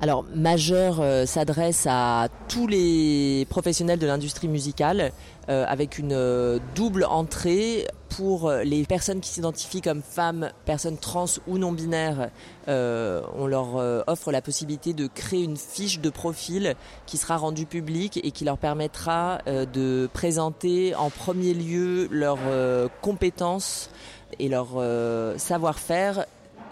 alors, 0.00 0.24
Majeur 0.32 1.00
euh, 1.00 1.26
s'adresse 1.26 1.84
à 1.90 2.28
tous 2.46 2.68
les 2.68 3.48
professionnels 3.50 3.98
de 3.98 4.06
l'industrie 4.06 4.46
musicale 4.48 5.12
avec 5.50 5.98
une 5.98 6.60
double 6.74 7.06
entrée 7.06 7.86
pour 8.10 8.52
les 8.52 8.84
personnes 8.84 9.20
qui 9.20 9.30
s'identifient 9.30 9.80
comme 9.80 10.02
femmes, 10.02 10.50
personnes 10.66 10.98
trans 10.98 11.24
ou 11.46 11.56
non 11.56 11.72
binaires. 11.72 12.28
on 12.66 13.46
leur 13.46 13.76
offre 14.06 14.30
la 14.30 14.42
possibilité 14.42 14.92
de 14.92 15.06
créer 15.06 15.44
une 15.44 15.56
fiche 15.56 16.00
de 16.00 16.10
profil 16.10 16.74
qui 17.06 17.16
sera 17.16 17.38
rendue 17.38 17.64
publique 17.64 18.20
et 18.22 18.30
qui 18.30 18.44
leur 18.44 18.58
permettra 18.58 19.38
de 19.46 20.06
présenter 20.12 20.94
en 20.94 21.08
premier 21.08 21.54
lieu 21.54 22.08
leurs 22.10 22.40
compétences 23.00 23.88
et 24.38 24.48
leur 24.48 24.68
euh, 24.76 25.36
savoir-faire 25.38 26.26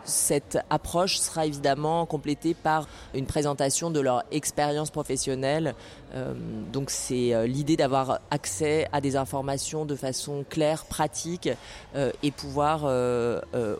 cette 0.04 0.56
approche 0.70 1.18
sera 1.18 1.46
évidemment 1.46 2.06
complétée 2.06 2.54
par 2.54 2.86
une 3.12 3.26
présentation 3.26 3.90
de 3.90 3.98
leur 3.98 4.22
expérience 4.30 4.92
professionnelle. 4.92 5.74
Euh, 6.14 6.32
donc 6.72 6.90
c'est 6.90 7.34
euh, 7.34 7.48
l'idée 7.48 7.76
d'avoir 7.76 8.20
accès 8.30 8.86
à 8.92 9.00
des 9.00 9.16
informations 9.16 9.84
de 9.84 9.96
façon 9.96 10.44
claire, 10.48 10.84
pratique 10.84 11.48
et 12.22 12.30
pouvoir 12.30 12.84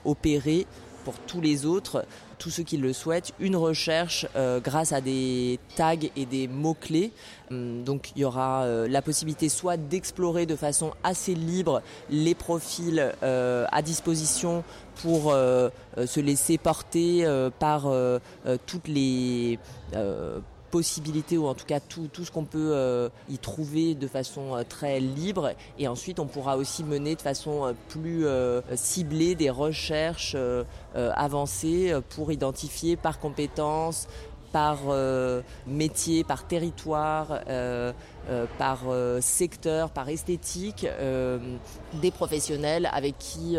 opérer 0.04 0.66
pour 1.06 1.14
tous 1.20 1.40
les 1.40 1.66
autres 1.66 2.04
tous 2.40 2.50
ceux 2.50 2.64
qui 2.64 2.78
le 2.78 2.92
souhaitent, 2.92 3.32
une 3.38 3.54
recherche 3.54 4.26
euh, 4.34 4.58
grâce 4.58 4.92
à 4.92 5.00
des 5.00 5.60
tags 5.76 5.94
et 6.16 6.26
des 6.26 6.48
mots-clés. 6.48 7.12
Hum, 7.52 7.84
donc 7.84 8.10
il 8.16 8.22
y 8.22 8.24
aura 8.24 8.64
euh, 8.64 8.88
la 8.88 9.02
possibilité 9.02 9.48
soit 9.48 9.76
d'explorer 9.76 10.46
de 10.46 10.56
façon 10.56 10.90
assez 11.04 11.36
libre 11.36 11.80
les 12.10 12.34
profils 12.34 13.12
euh, 13.22 13.66
à 13.70 13.82
disposition 13.82 14.64
pour 14.96 15.32
se 15.32 16.20
laisser 16.20 16.56
porter 16.56 17.26
par 17.58 17.86
toutes 18.66 18.88
les 18.88 19.58
possibilités 20.70 21.38
ou 21.38 21.46
en 21.46 21.54
tout 21.54 21.66
cas 21.66 21.80
tout, 21.80 22.08
tout 22.12 22.24
ce 22.24 22.30
qu'on 22.30 22.44
peut 22.44 22.72
euh, 22.72 23.08
y 23.28 23.38
trouver 23.38 23.94
de 23.94 24.06
façon 24.06 24.56
euh, 24.56 24.62
très 24.68 25.00
libre. 25.00 25.52
Et 25.78 25.88
ensuite 25.88 26.20
on 26.20 26.26
pourra 26.26 26.56
aussi 26.56 26.84
mener 26.84 27.14
de 27.14 27.22
façon 27.22 27.66
euh, 27.66 27.72
plus 27.88 28.26
ciblée 28.74 29.34
des 29.34 29.50
recherches 29.50 30.36
avancées 30.94 31.94
pour 32.10 32.32
identifier 32.32 32.96
par 32.96 33.18
compétences 33.18 34.08
par 34.52 34.78
métier, 35.66 36.24
par 36.24 36.46
territoire, 36.46 37.40
par 38.58 38.78
secteur, 39.20 39.90
par 39.90 40.08
esthétique, 40.08 40.86
des 41.94 42.10
professionnels 42.10 42.88
avec 42.92 43.18
qui 43.18 43.56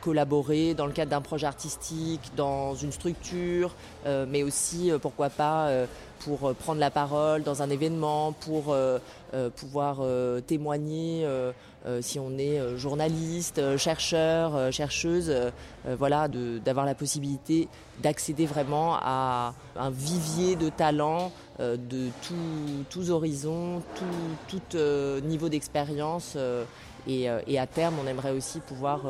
collaborer 0.00 0.74
dans 0.74 0.86
le 0.86 0.92
cadre 0.92 1.10
d'un 1.10 1.20
projet 1.20 1.46
artistique, 1.46 2.30
dans 2.36 2.74
une 2.76 2.92
structure, 2.92 3.74
mais 4.06 4.44
aussi 4.44 4.92
pourquoi 5.02 5.30
pas 5.30 5.86
pour 6.20 6.48
euh, 6.48 6.54
prendre 6.54 6.80
la 6.80 6.90
parole 6.90 7.42
dans 7.42 7.62
un 7.62 7.70
événement, 7.70 8.32
pour 8.32 8.72
euh, 8.72 8.98
euh, 9.34 9.50
pouvoir 9.50 10.00
témoigner 10.46 11.26
si 12.00 12.18
on 12.18 12.36
est 12.36 12.76
journaliste, 12.76 13.76
chercheur, 13.76 14.72
chercheuse, 14.72 15.32
voilà, 15.84 16.26
d'avoir 16.26 16.84
la 16.84 16.94
possibilité 16.94 17.68
d'accéder 18.02 18.44
vraiment 18.44 18.96
à 19.00 19.54
un 19.76 19.90
vivier 19.90 20.56
de 20.56 20.68
talents 20.68 21.30
de 21.60 22.08
tous 22.90 23.10
horizons, 23.10 23.82
tout, 23.94 24.58
tout 24.58 24.78
niveau 25.24 25.48
d'expérience. 25.48 26.36
Et, 27.06 27.28
et, 27.46 27.58
à 27.58 27.66
terme, 27.66 27.94
on 28.02 28.08
aimerait 28.08 28.32
aussi 28.32 28.58
pouvoir 28.60 29.02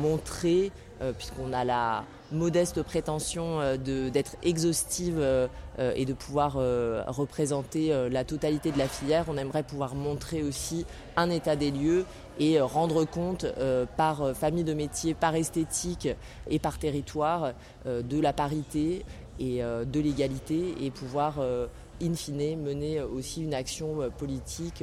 montrer, 0.00 0.72
puisqu'on 1.18 1.52
a 1.52 1.64
la 1.64 2.04
modeste 2.32 2.82
prétention 2.82 3.60
euh, 3.60 3.76
d'être 3.76 4.36
exhaustive 4.42 5.18
euh, 5.18 5.46
euh, 5.78 5.92
et 5.94 6.04
de 6.04 6.12
pouvoir 6.12 6.54
représenter 7.06 7.92
la 8.10 8.24
totalité 8.24 8.72
de 8.72 8.78
la 8.78 8.88
filière. 8.88 9.26
On 9.28 9.36
aimerait 9.36 9.62
pouvoir 9.62 9.94
montrer 9.94 10.42
aussi 10.42 10.86
un 11.16 11.30
état 11.30 11.56
des 11.56 11.70
lieux 11.70 12.04
et 12.38 12.60
rendre 12.60 13.04
compte 13.04 13.46
par 13.96 14.34
famille 14.34 14.64
de 14.64 14.74
métiers, 14.74 15.14
par 15.14 15.34
esthétique 15.34 16.08
et 16.48 16.58
par 16.58 16.78
territoire 16.78 17.52
de 17.84 18.20
la 18.20 18.32
parité 18.32 19.04
et 19.38 19.60
de 19.60 20.00
l'égalité 20.00 20.74
et 20.80 20.90
pouvoir 20.90 21.40
in 22.02 22.14
fine 22.14 22.60
mener 22.60 23.00
aussi 23.02 23.42
une 23.42 23.54
action 23.54 24.10
politique, 24.18 24.82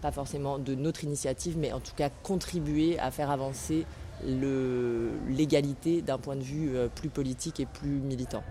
pas 0.00 0.12
forcément 0.12 0.58
de 0.58 0.74
notre 0.74 1.04
initiative, 1.04 1.56
mais 1.58 1.72
en 1.72 1.80
tout 1.80 1.94
cas 1.94 2.10
contribuer 2.22 2.98
à 2.98 3.10
faire 3.10 3.30
avancer 3.30 3.86
l'égalité 4.24 6.02
d'un 6.02 6.18
point 6.18 6.36
de 6.36 6.42
vue 6.42 6.76
euh, 6.76 6.88
plus 6.88 7.08
politique 7.08 7.60
et 7.60 7.66
plus 7.66 8.00
militant. 8.00 8.42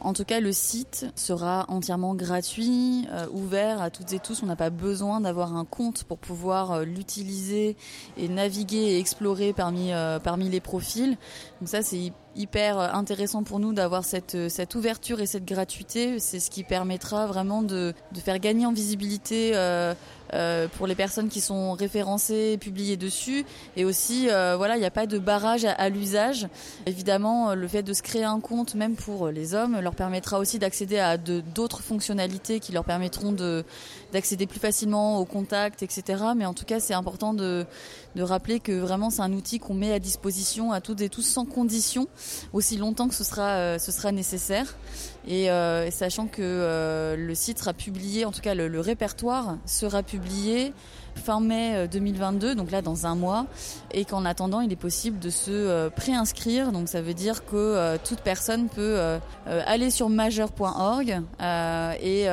En 0.00 0.12
tout 0.12 0.24
cas, 0.24 0.38
le 0.38 0.52
site 0.52 1.06
sera 1.16 1.64
entièrement 1.68 2.14
gratuit, 2.14 3.08
euh, 3.10 3.26
ouvert 3.32 3.82
à 3.82 3.90
toutes 3.90 4.12
et 4.12 4.20
tous. 4.20 4.44
On 4.44 4.46
n'a 4.46 4.54
pas 4.54 4.70
besoin 4.70 5.20
d'avoir 5.20 5.56
un 5.56 5.64
compte 5.64 6.04
pour 6.04 6.18
pouvoir 6.18 6.70
euh, 6.70 6.84
l'utiliser 6.84 7.76
et 8.16 8.28
naviguer 8.28 8.76
et 8.76 8.98
explorer 8.98 9.52
parmi 9.52 9.90
parmi 10.22 10.48
les 10.48 10.60
profils. 10.60 11.16
Donc 11.60 11.68
ça, 11.68 11.82
c'est 11.82 12.12
hyper 12.36 12.78
intéressant 12.94 13.42
pour 13.42 13.58
nous 13.58 13.72
d'avoir 13.72 14.04
cette, 14.04 14.48
cette 14.48 14.74
ouverture 14.74 15.20
et 15.20 15.26
cette 15.26 15.44
gratuité. 15.44 16.18
C'est 16.18 16.40
ce 16.40 16.50
qui 16.50 16.64
permettra 16.64 17.26
vraiment 17.26 17.62
de, 17.62 17.94
de 18.12 18.20
faire 18.20 18.38
gagner 18.38 18.66
en 18.66 18.72
visibilité 18.72 19.52
euh, 19.54 19.94
euh, 20.34 20.68
pour 20.76 20.86
les 20.86 20.94
personnes 20.94 21.28
qui 21.28 21.40
sont 21.40 21.72
référencées, 21.72 22.58
publiées 22.58 22.96
dessus. 22.96 23.44
Et 23.76 23.84
aussi, 23.84 24.28
euh, 24.30 24.56
voilà, 24.56 24.76
il 24.76 24.80
n'y 24.80 24.86
a 24.86 24.90
pas 24.90 25.06
de 25.06 25.18
barrage 25.18 25.64
à, 25.64 25.72
à 25.72 25.88
l'usage. 25.88 26.48
Évidemment, 26.86 27.54
le 27.54 27.68
fait 27.68 27.82
de 27.82 27.92
se 27.92 28.02
créer 28.02 28.24
un 28.24 28.40
compte, 28.40 28.74
même 28.74 28.94
pour 28.94 29.28
les 29.28 29.54
hommes, 29.54 29.80
leur 29.80 29.94
permettra 29.94 30.38
aussi 30.38 30.58
d'accéder 30.58 30.98
à 30.98 31.16
d'autres 31.16 31.82
fonctionnalités 31.82 32.60
qui 32.60 32.72
leur 32.72 32.84
permettront 32.84 33.32
de 33.32 33.64
d'accéder 34.12 34.46
plus 34.46 34.60
facilement 34.60 35.18
aux 35.18 35.26
contacts, 35.26 35.82
etc. 35.82 36.24
Mais 36.34 36.46
en 36.46 36.54
tout 36.54 36.64
cas, 36.64 36.80
c'est 36.80 36.94
important 36.94 37.34
de, 37.34 37.66
de 38.16 38.22
rappeler 38.22 38.60
que 38.60 38.72
vraiment 38.72 39.10
c'est 39.10 39.22
un 39.22 39.32
outil 39.32 39.58
qu'on 39.58 39.74
met 39.74 39.92
à 39.92 39.98
disposition 39.98 40.72
à 40.72 40.80
toutes 40.80 41.00
et 41.00 41.08
tous 41.08 41.22
sans 41.22 41.44
condition, 41.44 42.08
aussi 42.52 42.76
longtemps 42.76 43.08
que 43.08 43.14
ce 43.14 43.24
sera, 43.24 43.48
euh, 43.48 43.78
nécessaire. 44.12 44.76
Et, 45.26 45.50
euh, 45.50 45.86
et 45.86 45.90
sachant 45.90 46.26
que 46.26 46.40
euh, 46.40 47.16
le 47.16 47.34
site 47.34 47.58
sera 47.58 47.74
publié, 47.74 48.24
en 48.24 48.32
tout 48.32 48.40
cas 48.40 48.54
le, 48.54 48.68
le 48.68 48.80
répertoire 48.80 49.58
sera 49.66 50.02
publié 50.02 50.72
fin 51.16 51.40
mai 51.40 51.88
2022, 51.88 52.54
donc 52.54 52.70
là 52.70 52.80
dans 52.80 53.04
un 53.06 53.16
mois, 53.16 53.46
et 53.92 54.04
qu'en 54.04 54.24
attendant 54.24 54.60
il 54.60 54.72
est 54.72 54.76
possible 54.76 55.18
de 55.18 55.30
se 55.30 55.88
préinscrire. 55.88 56.70
Donc 56.70 56.88
ça 56.88 57.02
veut 57.02 57.12
dire 57.12 57.44
que 57.44 57.96
toute 58.08 58.20
personne 58.20 58.68
peut 58.68 59.18
aller 59.46 59.90
sur 59.90 60.10
majeur.org 60.10 61.20
et 62.00 62.28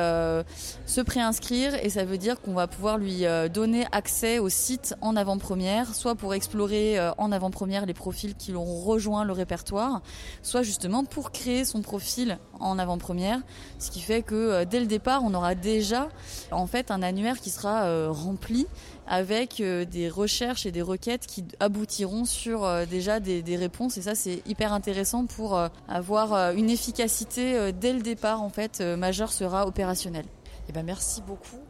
se 0.86 1.00
préinscrire, 1.00 1.74
et 1.84 1.90
ça 1.90 2.04
veut 2.04 2.16
dire 2.16 2.40
qu'on 2.40 2.54
va 2.54 2.68
pouvoir 2.68 2.96
lui 2.96 3.24
donner 3.52 3.86
accès 3.92 4.38
au 4.38 4.48
site 4.48 4.94
en 5.00 5.16
avant-première, 5.16 5.94
soit 5.94 6.14
pour 6.14 6.32
explorer 6.32 6.98
en 7.18 7.32
avant-première 7.32 7.86
les 7.86 7.94
profils 7.94 8.34
qui 8.36 8.52
l'ont 8.52 8.64
rejoint 8.64 9.24
le 9.24 9.32
répertoire, 9.32 10.02
soit 10.42 10.62
justement 10.62 11.04
pour 11.04 11.32
créer 11.32 11.64
son 11.64 11.82
profil 11.82 12.38
en 12.60 12.78
avant-première, 12.78 13.40
ce 13.78 13.90
qui 13.90 14.00
fait 14.00 14.22
que 14.22 14.64
dès 14.64 14.80
le 14.80 14.86
départ 14.86 15.24
on 15.24 15.34
aura 15.34 15.54
déjà 15.54 16.08
en 16.52 16.66
fait 16.66 16.90
un 16.90 17.02
annuaire 17.02 17.40
qui 17.40 17.50
sera 17.50 18.08
rempli 18.08 18.66
avec 19.08 19.60
des 19.60 20.08
recherches 20.08 20.66
et 20.66 20.72
des 20.72 20.82
requêtes 20.82 21.26
qui 21.26 21.44
aboutiront 21.60 22.24
sur 22.24 22.68
déjà 22.86 23.20
des, 23.20 23.56
réponses 23.56 23.98
et 23.98 24.02
ça 24.02 24.14
c'est 24.14 24.42
hyper 24.46 24.72
intéressant 24.72 25.26
pour 25.26 25.60
avoir 25.88 26.52
une 26.52 26.70
efficacité 26.70 27.72
dès 27.72 27.92
le 27.92 28.02
départ 28.02 28.42
en 28.42 28.50
fait 28.50 28.80
majeur 28.80 29.32
sera 29.32 29.66
opérationnel. 29.66 30.24
Et 30.68 30.72
ben 30.72 30.84
merci 30.84 31.22
beaucoup. 31.22 31.60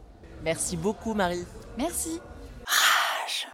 Merci 0.43 0.77
beaucoup 0.77 1.13
Marie. 1.13 1.45
Merci. 1.77 2.19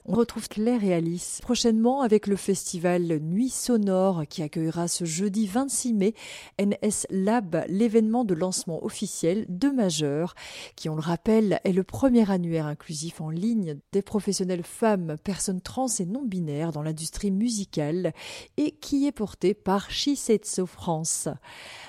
On 0.05 0.15
retrouve 0.15 0.49
Claire 0.49 0.83
et 0.83 0.93
Alice 0.93 1.39
prochainement 1.41 2.01
avec 2.01 2.27
le 2.27 2.35
festival 2.35 3.19
Nuit 3.21 3.49
Sonore 3.49 4.23
qui 4.27 4.43
accueillera 4.43 4.89
ce 4.89 5.05
jeudi 5.05 5.47
26 5.47 5.93
mai 5.93 6.13
NS 6.59 7.07
Lab, 7.09 7.63
l'événement 7.69 8.25
de 8.25 8.33
lancement 8.33 8.83
officiel 8.83 9.45
de 9.47 9.69
Majeur, 9.69 10.35
qui, 10.75 10.89
on 10.89 10.95
le 10.95 11.01
rappelle, 11.01 11.61
est 11.63 11.71
le 11.71 11.83
premier 11.83 12.29
annuaire 12.29 12.65
inclusif 12.65 13.21
en 13.21 13.29
ligne 13.29 13.79
des 13.93 14.01
professionnels 14.01 14.63
femmes, 14.63 15.15
personnes 15.23 15.61
trans 15.61 15.87
et 15.87 16.05
non-binaires 16.05 16.73
dans 16.73 16.83
l'industrie 16.83 17.31
musicale 17.31 18.11
et 18.57 18.71
qui 18.71 19.07
est 19.07 19.13
porté 19.13 19.53
par 19.53 19.89
Shisetsu 19.89 20.67
France. 20.67 21.29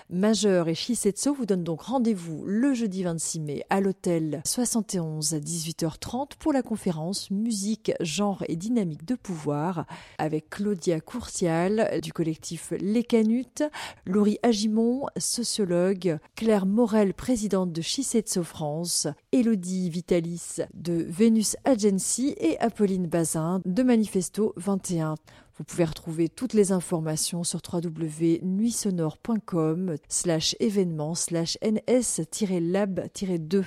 Majeur 0.09 0.69
et 0.69 0.77
Shisetsu 0.77 1.31
vous 1.35 1.47
donnent 1.47 1.65
donc 1.65 1.83
rendez-vous 1.83 2.45
le 2.47 2.75
jeudi 2.75 3.03
26 3.03 3.41
mai 3.41 3.65
à 3.71 3.81
l'hôtel 3.81 4.41
71 4.45 5.35
à 5.35 5.39
18h30 5.41 6.37
pour 6.39 6.53
la 6.53 6.63
conférence 6.63 7.33
Musique, 7.33 7.93
genre 8.05 8.45
et 8.49 8.57
dynamique 8.57 9.05
de 9.05 9.15
pouvoir 9.15 9.87
avec 10.19 10.51
Claudia 10.51 11.01
Courcial 11.01 12.01
du 12.03 12.13
collectif 12.13 12.73
Les 12.79 13.05
Canutes, 13.05 13.63
Laurie 14.07 14.39
Agimon, 14.43 15.07
sociologue, 15.17 16.19
Claire 16.37 16.67
Morel, 16.67 17.15
présidente 17.15 17.73
de 17.73 17.83
Shisetsu 17.83 18.45
France, 18.45 19.09
Elodie 19.33 19.91
Vitalis 19.91 20.59
de 20.75 21.07
Venus 21.09 21.57
Agency 21.65 22.35
et 22.39 22.59
Apolline 22.61 23.07
Bazin 23.07 23.61
de 23.65 23.83
Manifesto 23.83 24.53
21. 24.57 25.17
Vous 25.57 25.65
pouvez 25.65 25.85
retrouver 25.85 26.29
toutes 26.29 26.53
les 26.53 26.73
informations 26.73 27.45
sur 27.45 27.61
www.nuitsonore.com 27.73 29.95
slash 30.09 30.57
événement 30.59 31.15
slash 31.15 31.57
ns-lab-2. 31.63 33.65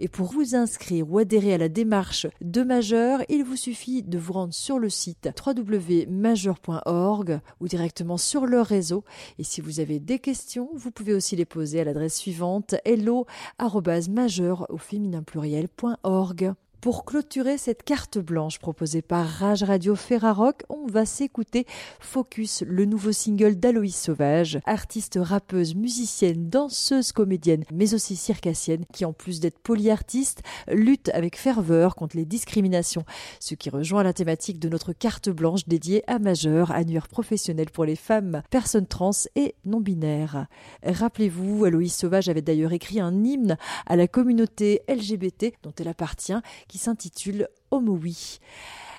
Et 0.00 0.06
pour 0.08 0.26
vous 0.26 0.54
inscrire 0.54 1.10
ou 1.10 1.18
adhérer 1.18 1.54
à 1.54 1.58
la 1.58 1.68
démarche 1.68 2.28
de 2.40 2.62
Majeur, 2.62 3.20
il 3.28 3.42
vous 3.42 3.56
suffit 3.56 4.04
de 4.04 4.16
vous 4.16 4.32
rendre 4.32 4.54
sur 4.54 4.78
le 4.78 4.88
site 4.88 5.28
www.majeur.org 5.44 7.40
ou 7.60 7.66
directement 7.66 8.16
sur 8.16 8.46
leur 8.46 8.66
réseau. 8.66 9.02
Et 9.38 9.44
si 9.44 9.60
vous 9.60 9.80
avez 9.80 9.98
des 9.98 10.20
questions, 10.20 10.70
vous 10.74 10.92
pouvez 10.92 11.14
aussi 11.14 11.34
les 11.34 11.44
poser 11.44 11.80
à 11.80 11.84
l'adresse 11.84 12.16
suivante 12.16 12.76
hello@majeur 12.84 14.66
au 14.70 14.78
féminin 14.78 15.24
pluriel.org. 15.24 16.54
Pour 16.80 17.04
clôturer 17.04 17.58
cette 17.58 17.82
carte 17.82 18.18
blanche 18.18 18.60
proposée 18.60 19.02
par 19.02 19.26
Rage 19.26 19.64
Radio 19.64 19.96
Ferrarock, 19.96 20.62
on 20.68 20.86
va 20.86 21.06
s'écouter 21.06 21.66
Focus, 21.98 22.62
le 22.64 22.84
nouveau 22.84 23.10
single 23.10 23.56
d'Aloïs 23.56 23.96
Sauvage, 23.96 24.60
artiste 24.64 25.18
rappeuse, 25.20 25.74
musicienne, 25.74 26.48
danseuse, 26.48 27.10
comédienne, 27.10 27.64
mais 27.72 27.94
aussi 27.94 28.14
circassienne, 28.14 28.84
qui 28.92 29.04
en 29.04 29.12
plus 29.12 29.40
d'être 29.40 29.58
polyartiste, 29.58 30.42
lutte 30.68 31.10
avec 31.14 31.36
ferveur 31.36 31.96
contre 31.96 32.16
les 32.16 32.24
discriminations, 32.24 33.04
ce 33.40 33.56
qui 33.56 33.70
rejoint 33.70 34.04
la 34.04 34.12
thématique 34.12 34.60
de 34.60 34.68
notre 34.68 34.92
carte 34.92 35.30
blanche 35.30 35.66
dédiée 35.66 36.04
à 36.06 36.20
Majeur, 36.20 36.70
annuaire 36.70 37.08
professionnel 37.08 37.70
pour 37.72 37.86
les 37.86 37.96
femmes, 37.96 38.42
personnes 38.50 38.86
trans 38.86 39.10
et 39.34 39.56
non-binaires. 39.64 40.46
Rappelez-vous, 40.84 41.64
Aloïs 41.64 41.92
Sauvage 41.92 42.28
avait 42.28 42.40
d'ailleurs 42.40 42.72
écrit 42.72 43.00
un 43.00 43.24
hymne 43.24 43.56
à 43.86 43.96
la 43.96 44.06
communauté 44.06 44.82
LGBT 44.88 45.54
dont 45.64 45.72
elle 45.80 45.88
appartient, 45.88 46.40
qui 46.68 46.78
s'intitule 46.78 47.48
Homo 47.70 47.98
Oui. 48.00 48.38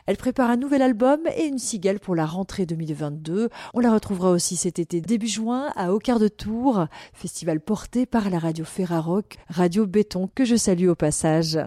Elle 0.06 0.18
prépare 0.18 0.50
un 0.50 0.58
nouvel 0.58 0.82
album 0.82 1.20
et 1.38 1.46
une 1.46 1.60
cigale 1.60 2.00
pour 2.00 2.16
la 2.16 2.26
rentrée 2.26 2.66
2022. 2.66 3.50
On 3.76 3.80
la 3.80 3.94
retrouvera 3.94 4.32
aussi 4.32 4.56
cet 4.56 4.80
été 4.80 5.02
début 5.02 5.28
juin 5.28 5.72
à 5.76 5.94
Au 5.94 6.00
quart 6.00 6.18
de 6.18 6.28
Tour, 6.28 6.88
festival 7.14 7.60
porté 7.60 8.08
par 8.08 8.32
la 8.32 8.40
radio 8.40 8.66
Ferrarock, 8.66 9.38
radio 9.50 9.86
béton 9.86 10.28
que 10.34 10.46
je 10.46 10.56
salue 10.56 10.88
au 10.88 10.96
passage. 10.96 11.60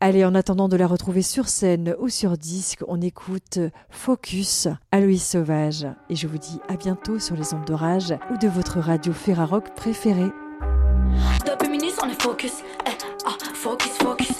Allez, 0.00 0.24
en 0.24 0.34
attendant 0.34 0.68
de 0.68 0.76
la 0.76 0.86
retrouver 0.86 1.22
sur 1.22 1.48
scène 1.48 1.94
ou 1.98 2.10
sur 2.10 2.36
disque, 2.36 2.82
on 2.88 3.00
écoute 3.00 3.58
Focus 3.88 4.68
Louise 4.92 5.22
Sauvage. 5.22 5.86
Et 6.10 6.16
je 6.16 6.26
vous 6.26 6.38
dis 6.38 6.58
à 6.68 6.76
bientôt 6.76 7.18
sur 7.18 7.36
les 7.36 7.54
ondes 7.54 7.64
d'orage 7.64 8.12
ou 8.30 8.36
de 8.36 8.48
votre 8.48 8.80
radio 8.80 9.12
Ferrarock 9.12 9.74
préférée. 9.74 10.30
Depuis 11.46 11.68
minutes, 11.70 11.94
on 12.02 12.08
est 12.08 12.20
focus. 12.20 12.52
Eh, 12.86 12.90
ah, 13.24 13.36
focus, 13.54 13.92
focus. 13.92 14.32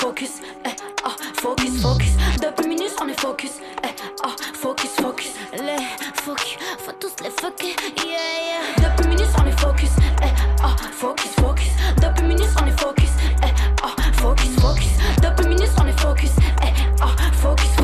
Focus. 0.00 0.40
Eh, 0.64 0.70
ah, 1.04 1.14
focus, 1.34 1.82
focus. 1.82 2.16
Depuis 2.40 2.66
minutes, 2.68 2.94
on 3.02 3.08
est 3.08 3.20
focus. 3.20 3.60
Eh, 3.84 3.88
ah, 4.24 4.34
focus, 4.54 4.90
focus. 4.96 5.32
Les 5.52 5.76
focus, 6.14 6.56
faut 6.78 6.92
tous 6.98 7.22
les 7.22 7.30
focus. 7.30 7.76
Yeah, 7.96 8.16
yeah. 8.48 8.88
Depuis 8.88 9.08
minutes, 9.08 9.28
on 9.38 9.46
est 9.46 9.60
focus. 9.60 9.90
Eh, 10.22 10.26
ah, 10.62 10.74
focus, 10.92 11.32
focus. 11.38 11.70
Depuis 12.00 12.24
minutes, 12.24 12.48
on 12.62 12.66
est 12.66 12.80
focus. 12.80 13.10
Eh, 13.42 13.48
ah, 13.82 13.94
focus, 14.14 14.54
focus. 14.58 14.92
Depuis 15.22 15.48
minutes, 15.48 15.72
on 15.78 15.86
est 15.86 16.00
focus. 16.00 16.32
Eh, 16.62 16.72
focus, 17.34 17.66
focus. 17.66 17.79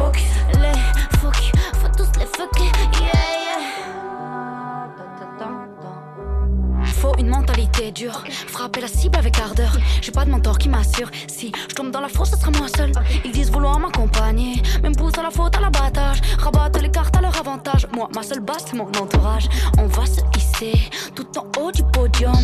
Mentalité 7.76 7.92
dure, 7.92 8.24
frapper 8.48 8.80
la 8.80 8.88
cible 8.88 9.18
avec 9.18 9.38
ardeur. 9.38 9.76
J'ai 10.00 10.12
pas 10.12 10.24
de 10.24 10.30
mentor 10.30 10.58
qui 10.58 10.68
m'assure. 10.68 11.10
Si 11.26 11.52
je 11.68 11.74
tombe 11.74 11.90
dans 11.90 12.00
la 12.00 12.08
fosse, 12.08 12.30
ce 12.30 12.36
sera 12.36 12.50
moi 12.52 12.68
seul. 12.74 12.92
Ils 13.24 13.32
disent 13.32 13.50
vouloir 13.50 13.78
m'accompagner, 13.78 14.62
même 14.82 14.94
pousse 14.96 15.18
à 15.18 15.22
la 15.22 15.30
faute 15.30 15.56
à 15.56 15.60
l'abattage. 15.60 16.20
Rabattent 16.38 16.80
les 16.80 16.90
cartes 16.90 17.16
à 17.16 17.20
leur 17.20 17.36
avantage. 17.38 17.86
Moi, 17.92 18.08
ma 18.14 18.22
seule 18.22 18.40
base, 18.40 18.64
c'est 18.66 18.76
mon 18.76 18.88
entourage. 18.88 19.48
On 19.78 19.86
va 19.86 20.06
se 20.06 20.20
hisser 20.36 20.78
tout 21.14 21.26
en 21.38 21.60
haut 21.60 21.72
du 21.72 21.82
podium. 21.92 22.34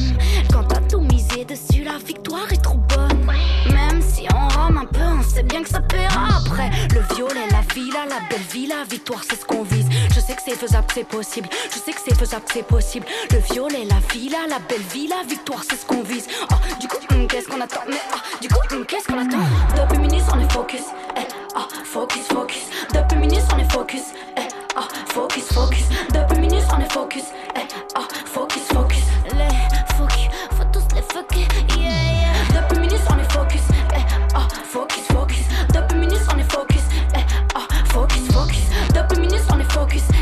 Quand 0.52 0.64
t'as 0.64 0.80
tout 0.80 1.00
misé 1.00 1.44
dessus, 1.44 1.84
la 1.84 1.98
victoire 1.98 2.50
est 2.52 2.62
trop 2.62 2.78
bonne. 2.78 3.26
Même 3.72 4.02
si 4.02 4.26
on 4.34 4.48
rame 4.48 4.78
un 4.78 4.86
peu, 4.86 5.02
on 5.02 5.22
sait 5.22 5.42
bien 5.42 5.62
que 5.62 5.68
ça 5.68 5.80
paiera 5.80 6.38
après. 6.44 6.70
Le 6.94 7.14
violet, 7.14 7.46
la 7.50 7.62
villa, 7.74 8.04
la 8.08 8.20
belle 8.28 8.46
vie, 8.52 8.66
la 8.66 8.84
victoire, 8.84 9.22
c'est 9.28 9.40
ce 9.40 9.44
qu'on 9.44 9.62
vise. 9.62 9.88
Je 10.14 10.20
sais 10.20 10.34
que 10.34 10.42
c'est 10.44 10.56
faisable, 10.56 10.86
c'est 10.94 11.06
possible. 11.06 11.48
Je 11.72 11.78
sais 11.78 11.92
que 11.92 12.00
c'est 12.04 12.14
faisable, 12.14 12.44
c'est 12.52 12.66
possible. 12.66 13.06
Le 13.30 13.38
violet, 13.38 13.84
la 13.84 14.00
villa, 14.12 14.38
la 14.48 14.58
belle 14.58 14.82
vie, 14.92 15.08
victoire, 15.26 15.62
c'est 15.68 15.76
ce 15.76 15.86
qu'on 15.86 16.02
vise. 16.02 16.26
Oh, 16.50 16.54
du 16.80 16.88
coup, 16.88 16.96
hum, 17.10 17.26
qu'est-ce 17.26 17.48
qu'on 17.48 17.60
attend? 17.60 17.80
Mais 17.88 18.00
ah, 18.12 18.16
du 18.40 18.48
coup, 18.48 18.58
hum, 18.72 18.84
qu'est-ce 18.86 19.06
qu'on 19.06 19.18
attend? 19.18 19.38
Depuis 19.76 19.98
minutes, 19.98 20.24
on 20.34 20.40
est 20.40 20.52
focus. 20.52 20.82
Eh, 21.16 21.20
ah, 21.54 21.66
focus, 21.84 22.26
focus. 22.28 22.62
Depuis 22.92 23.18
minutes, 23.18 23.44
on 23.54 23.58
est 23.58 23.72
focus. 23.72 24.02
Eh, 24.36 24.40
ah, 24.76 24.88
focus, 25.08 25.44
focus. 25.52 25.84
Depuis 26.12 26.38
minutes, 26.40 26.64
on 26.74 26.80
est 26.80 26.92
focus. 26.92 27.24
Eh, 27.56 27.60
ah, 27.94 28.08
focus, 28.26 28.62
focus. 28.72 29.02
Les 29.34 29.96
focus, 29.96 30.28
faut 30.56 30.64
tous 30.72 30.94
les 30.94 31.02
focus. 31.02 31.46
Yeah, 31.76 31.88
yeah. 31.88 32.62
Depuis 32.68 32.78
on 33.10 33.18
est 33.18 33.32
focus. 33.32 33.62
Eh, 33.94 34.00
ah, 34.34 34.48
focus, 34.64 35.04
focus. 35.12 35.44
Depuis 35.72 35.98
minutes, 35.98 36.22
on 36.34 36.38
est 36.38 36.52
focus. 36.52 36.82
Eh, 37.14 37.20
ah, 37.54 37.60
focus, 37.86 38.26
focus. 38.32 38.64
Depuis 38.94 39.20
minutes, 39.20 39.42
on 39.54 39.58
est 39.60 39.72
focus. 39.72 40.02
Eh, 40.10 40.18
ah, 40.18 40.21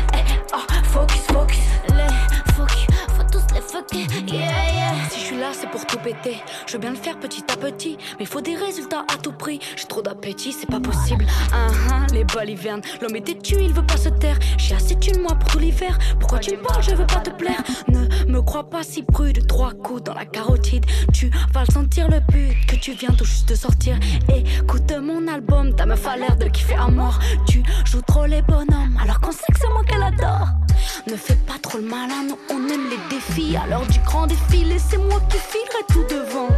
Je 6.67 6.73
veux 6.73 6.79
bien 6.79 6.91
le 6.91 6.95
faire 6.95 7.19
petit 7.19 7.43
à 7.51 7.57
petit, 7.57 7.97
mais 8.19 8.25
faut 8.25 8.41
des 8.41 8.55
résultats 8.55 9.03
à 9.13 9.17
tout 9.17 9.31
prix. 9.31 9.59
J'ai 9.75 9.85
trop 9.85 10.01
d'appétit, 10.01 10.53
c'est 10.53 10.69
pas 10.69 10.79
possible. 10.79 11.25
Ah, 11.53 11.67
ah, 11.91 12.07
les 12.13 12.23
balivernes, 12.23 12.81
l'homme 13.01 13.15
est 13.15 13.25
têtu, 13.25 13.55
il 13.59 13.73
veut 13.73 13.85
pas 13.85 13.97
se 13.97 14.09
taire. 14.09 14.37
J'ai 14.57 14.75
assez 14.75 14.95
de 14.95 15.19
moi 15.19 15.35
pour 15.35 15.49
tout 15.49 15.59
l'hiver. 15.59 15.97
Pourquoi 16.19 16.39
tu 16.39 16.51
me 16.51 16.61
parles, 16.61 16.83
je 16.83 16.95
veux 16.95 17.05
pas 17.05 17.19
te 17.19 17.29
plaire. 17.29 17.61
Ne 17.87 18.07
me 18.25 18.41
crois 18.41 18.69
pas 18.69 18.83
si 18.83 19.03
prude, 19.03 19.45
trois 19.47 19.73
coups 19.73 20.03
dans 20.03 20.13
la 20.13 20.25
carotide. 20.25 20.85
Tu 21.13 21.29
vas 21.53 21.63
le 21.67 21.73
sentir 21.73 22.09
le 22.09 22.19
but 22.19 22.55
que 22.67 22.75
tu 22.75 22.93
viens 22.93 23.11
tout 23.11 23.25
juste 23.25 23.49
de 23.49 23.55
sortir. 23.55 23.97
Écoute 24.33 24.91
mon 25.01 25.27
album, 25.27 25.75
ta 25.75 25.85
meuf 25.85 26.05
a 26.07 26.17
l'air 26.17 26.37
de 26.37 26.45
kiffer 26.45 26.75
à 26.75 26.87
mort. 26.87 27.19
Tu 27.47 27.63
joues 27.85 28.01
trop 28.01 28.25
les 28.25 28.41
bonhommes, 28.41 28.97
alors 29.01 29.19
qu'on 29.19 29.31
sait 29.31 29.51
que 29.51 29.59
c'est 29.59 29.69
moi 29.69 29.83
qu'elle 29.83 30.03
adore. 30.03 30.47
Ne 31.07 31.15
fais 31.15 31.35
pas 31.47 31.57
trop 31.61 31.77
le 31.77 31.83
malin, 31.83 32.23
nous 32.27 32.37
on 32.49 32.67
aime 32.69 32.89
les 32.89 32.99
défis. 33.09 33.57
Alors 33.57 33.85
du 33.87 33.99
grand 33.99 34.27
défilé, 34.27 34.77
c'est 34.79 34.97
moi 34.97 35.21
qui 35.29 35.37
filerai 35.37 35.83
tout 35.91 36.05
devant. 36.13 36.49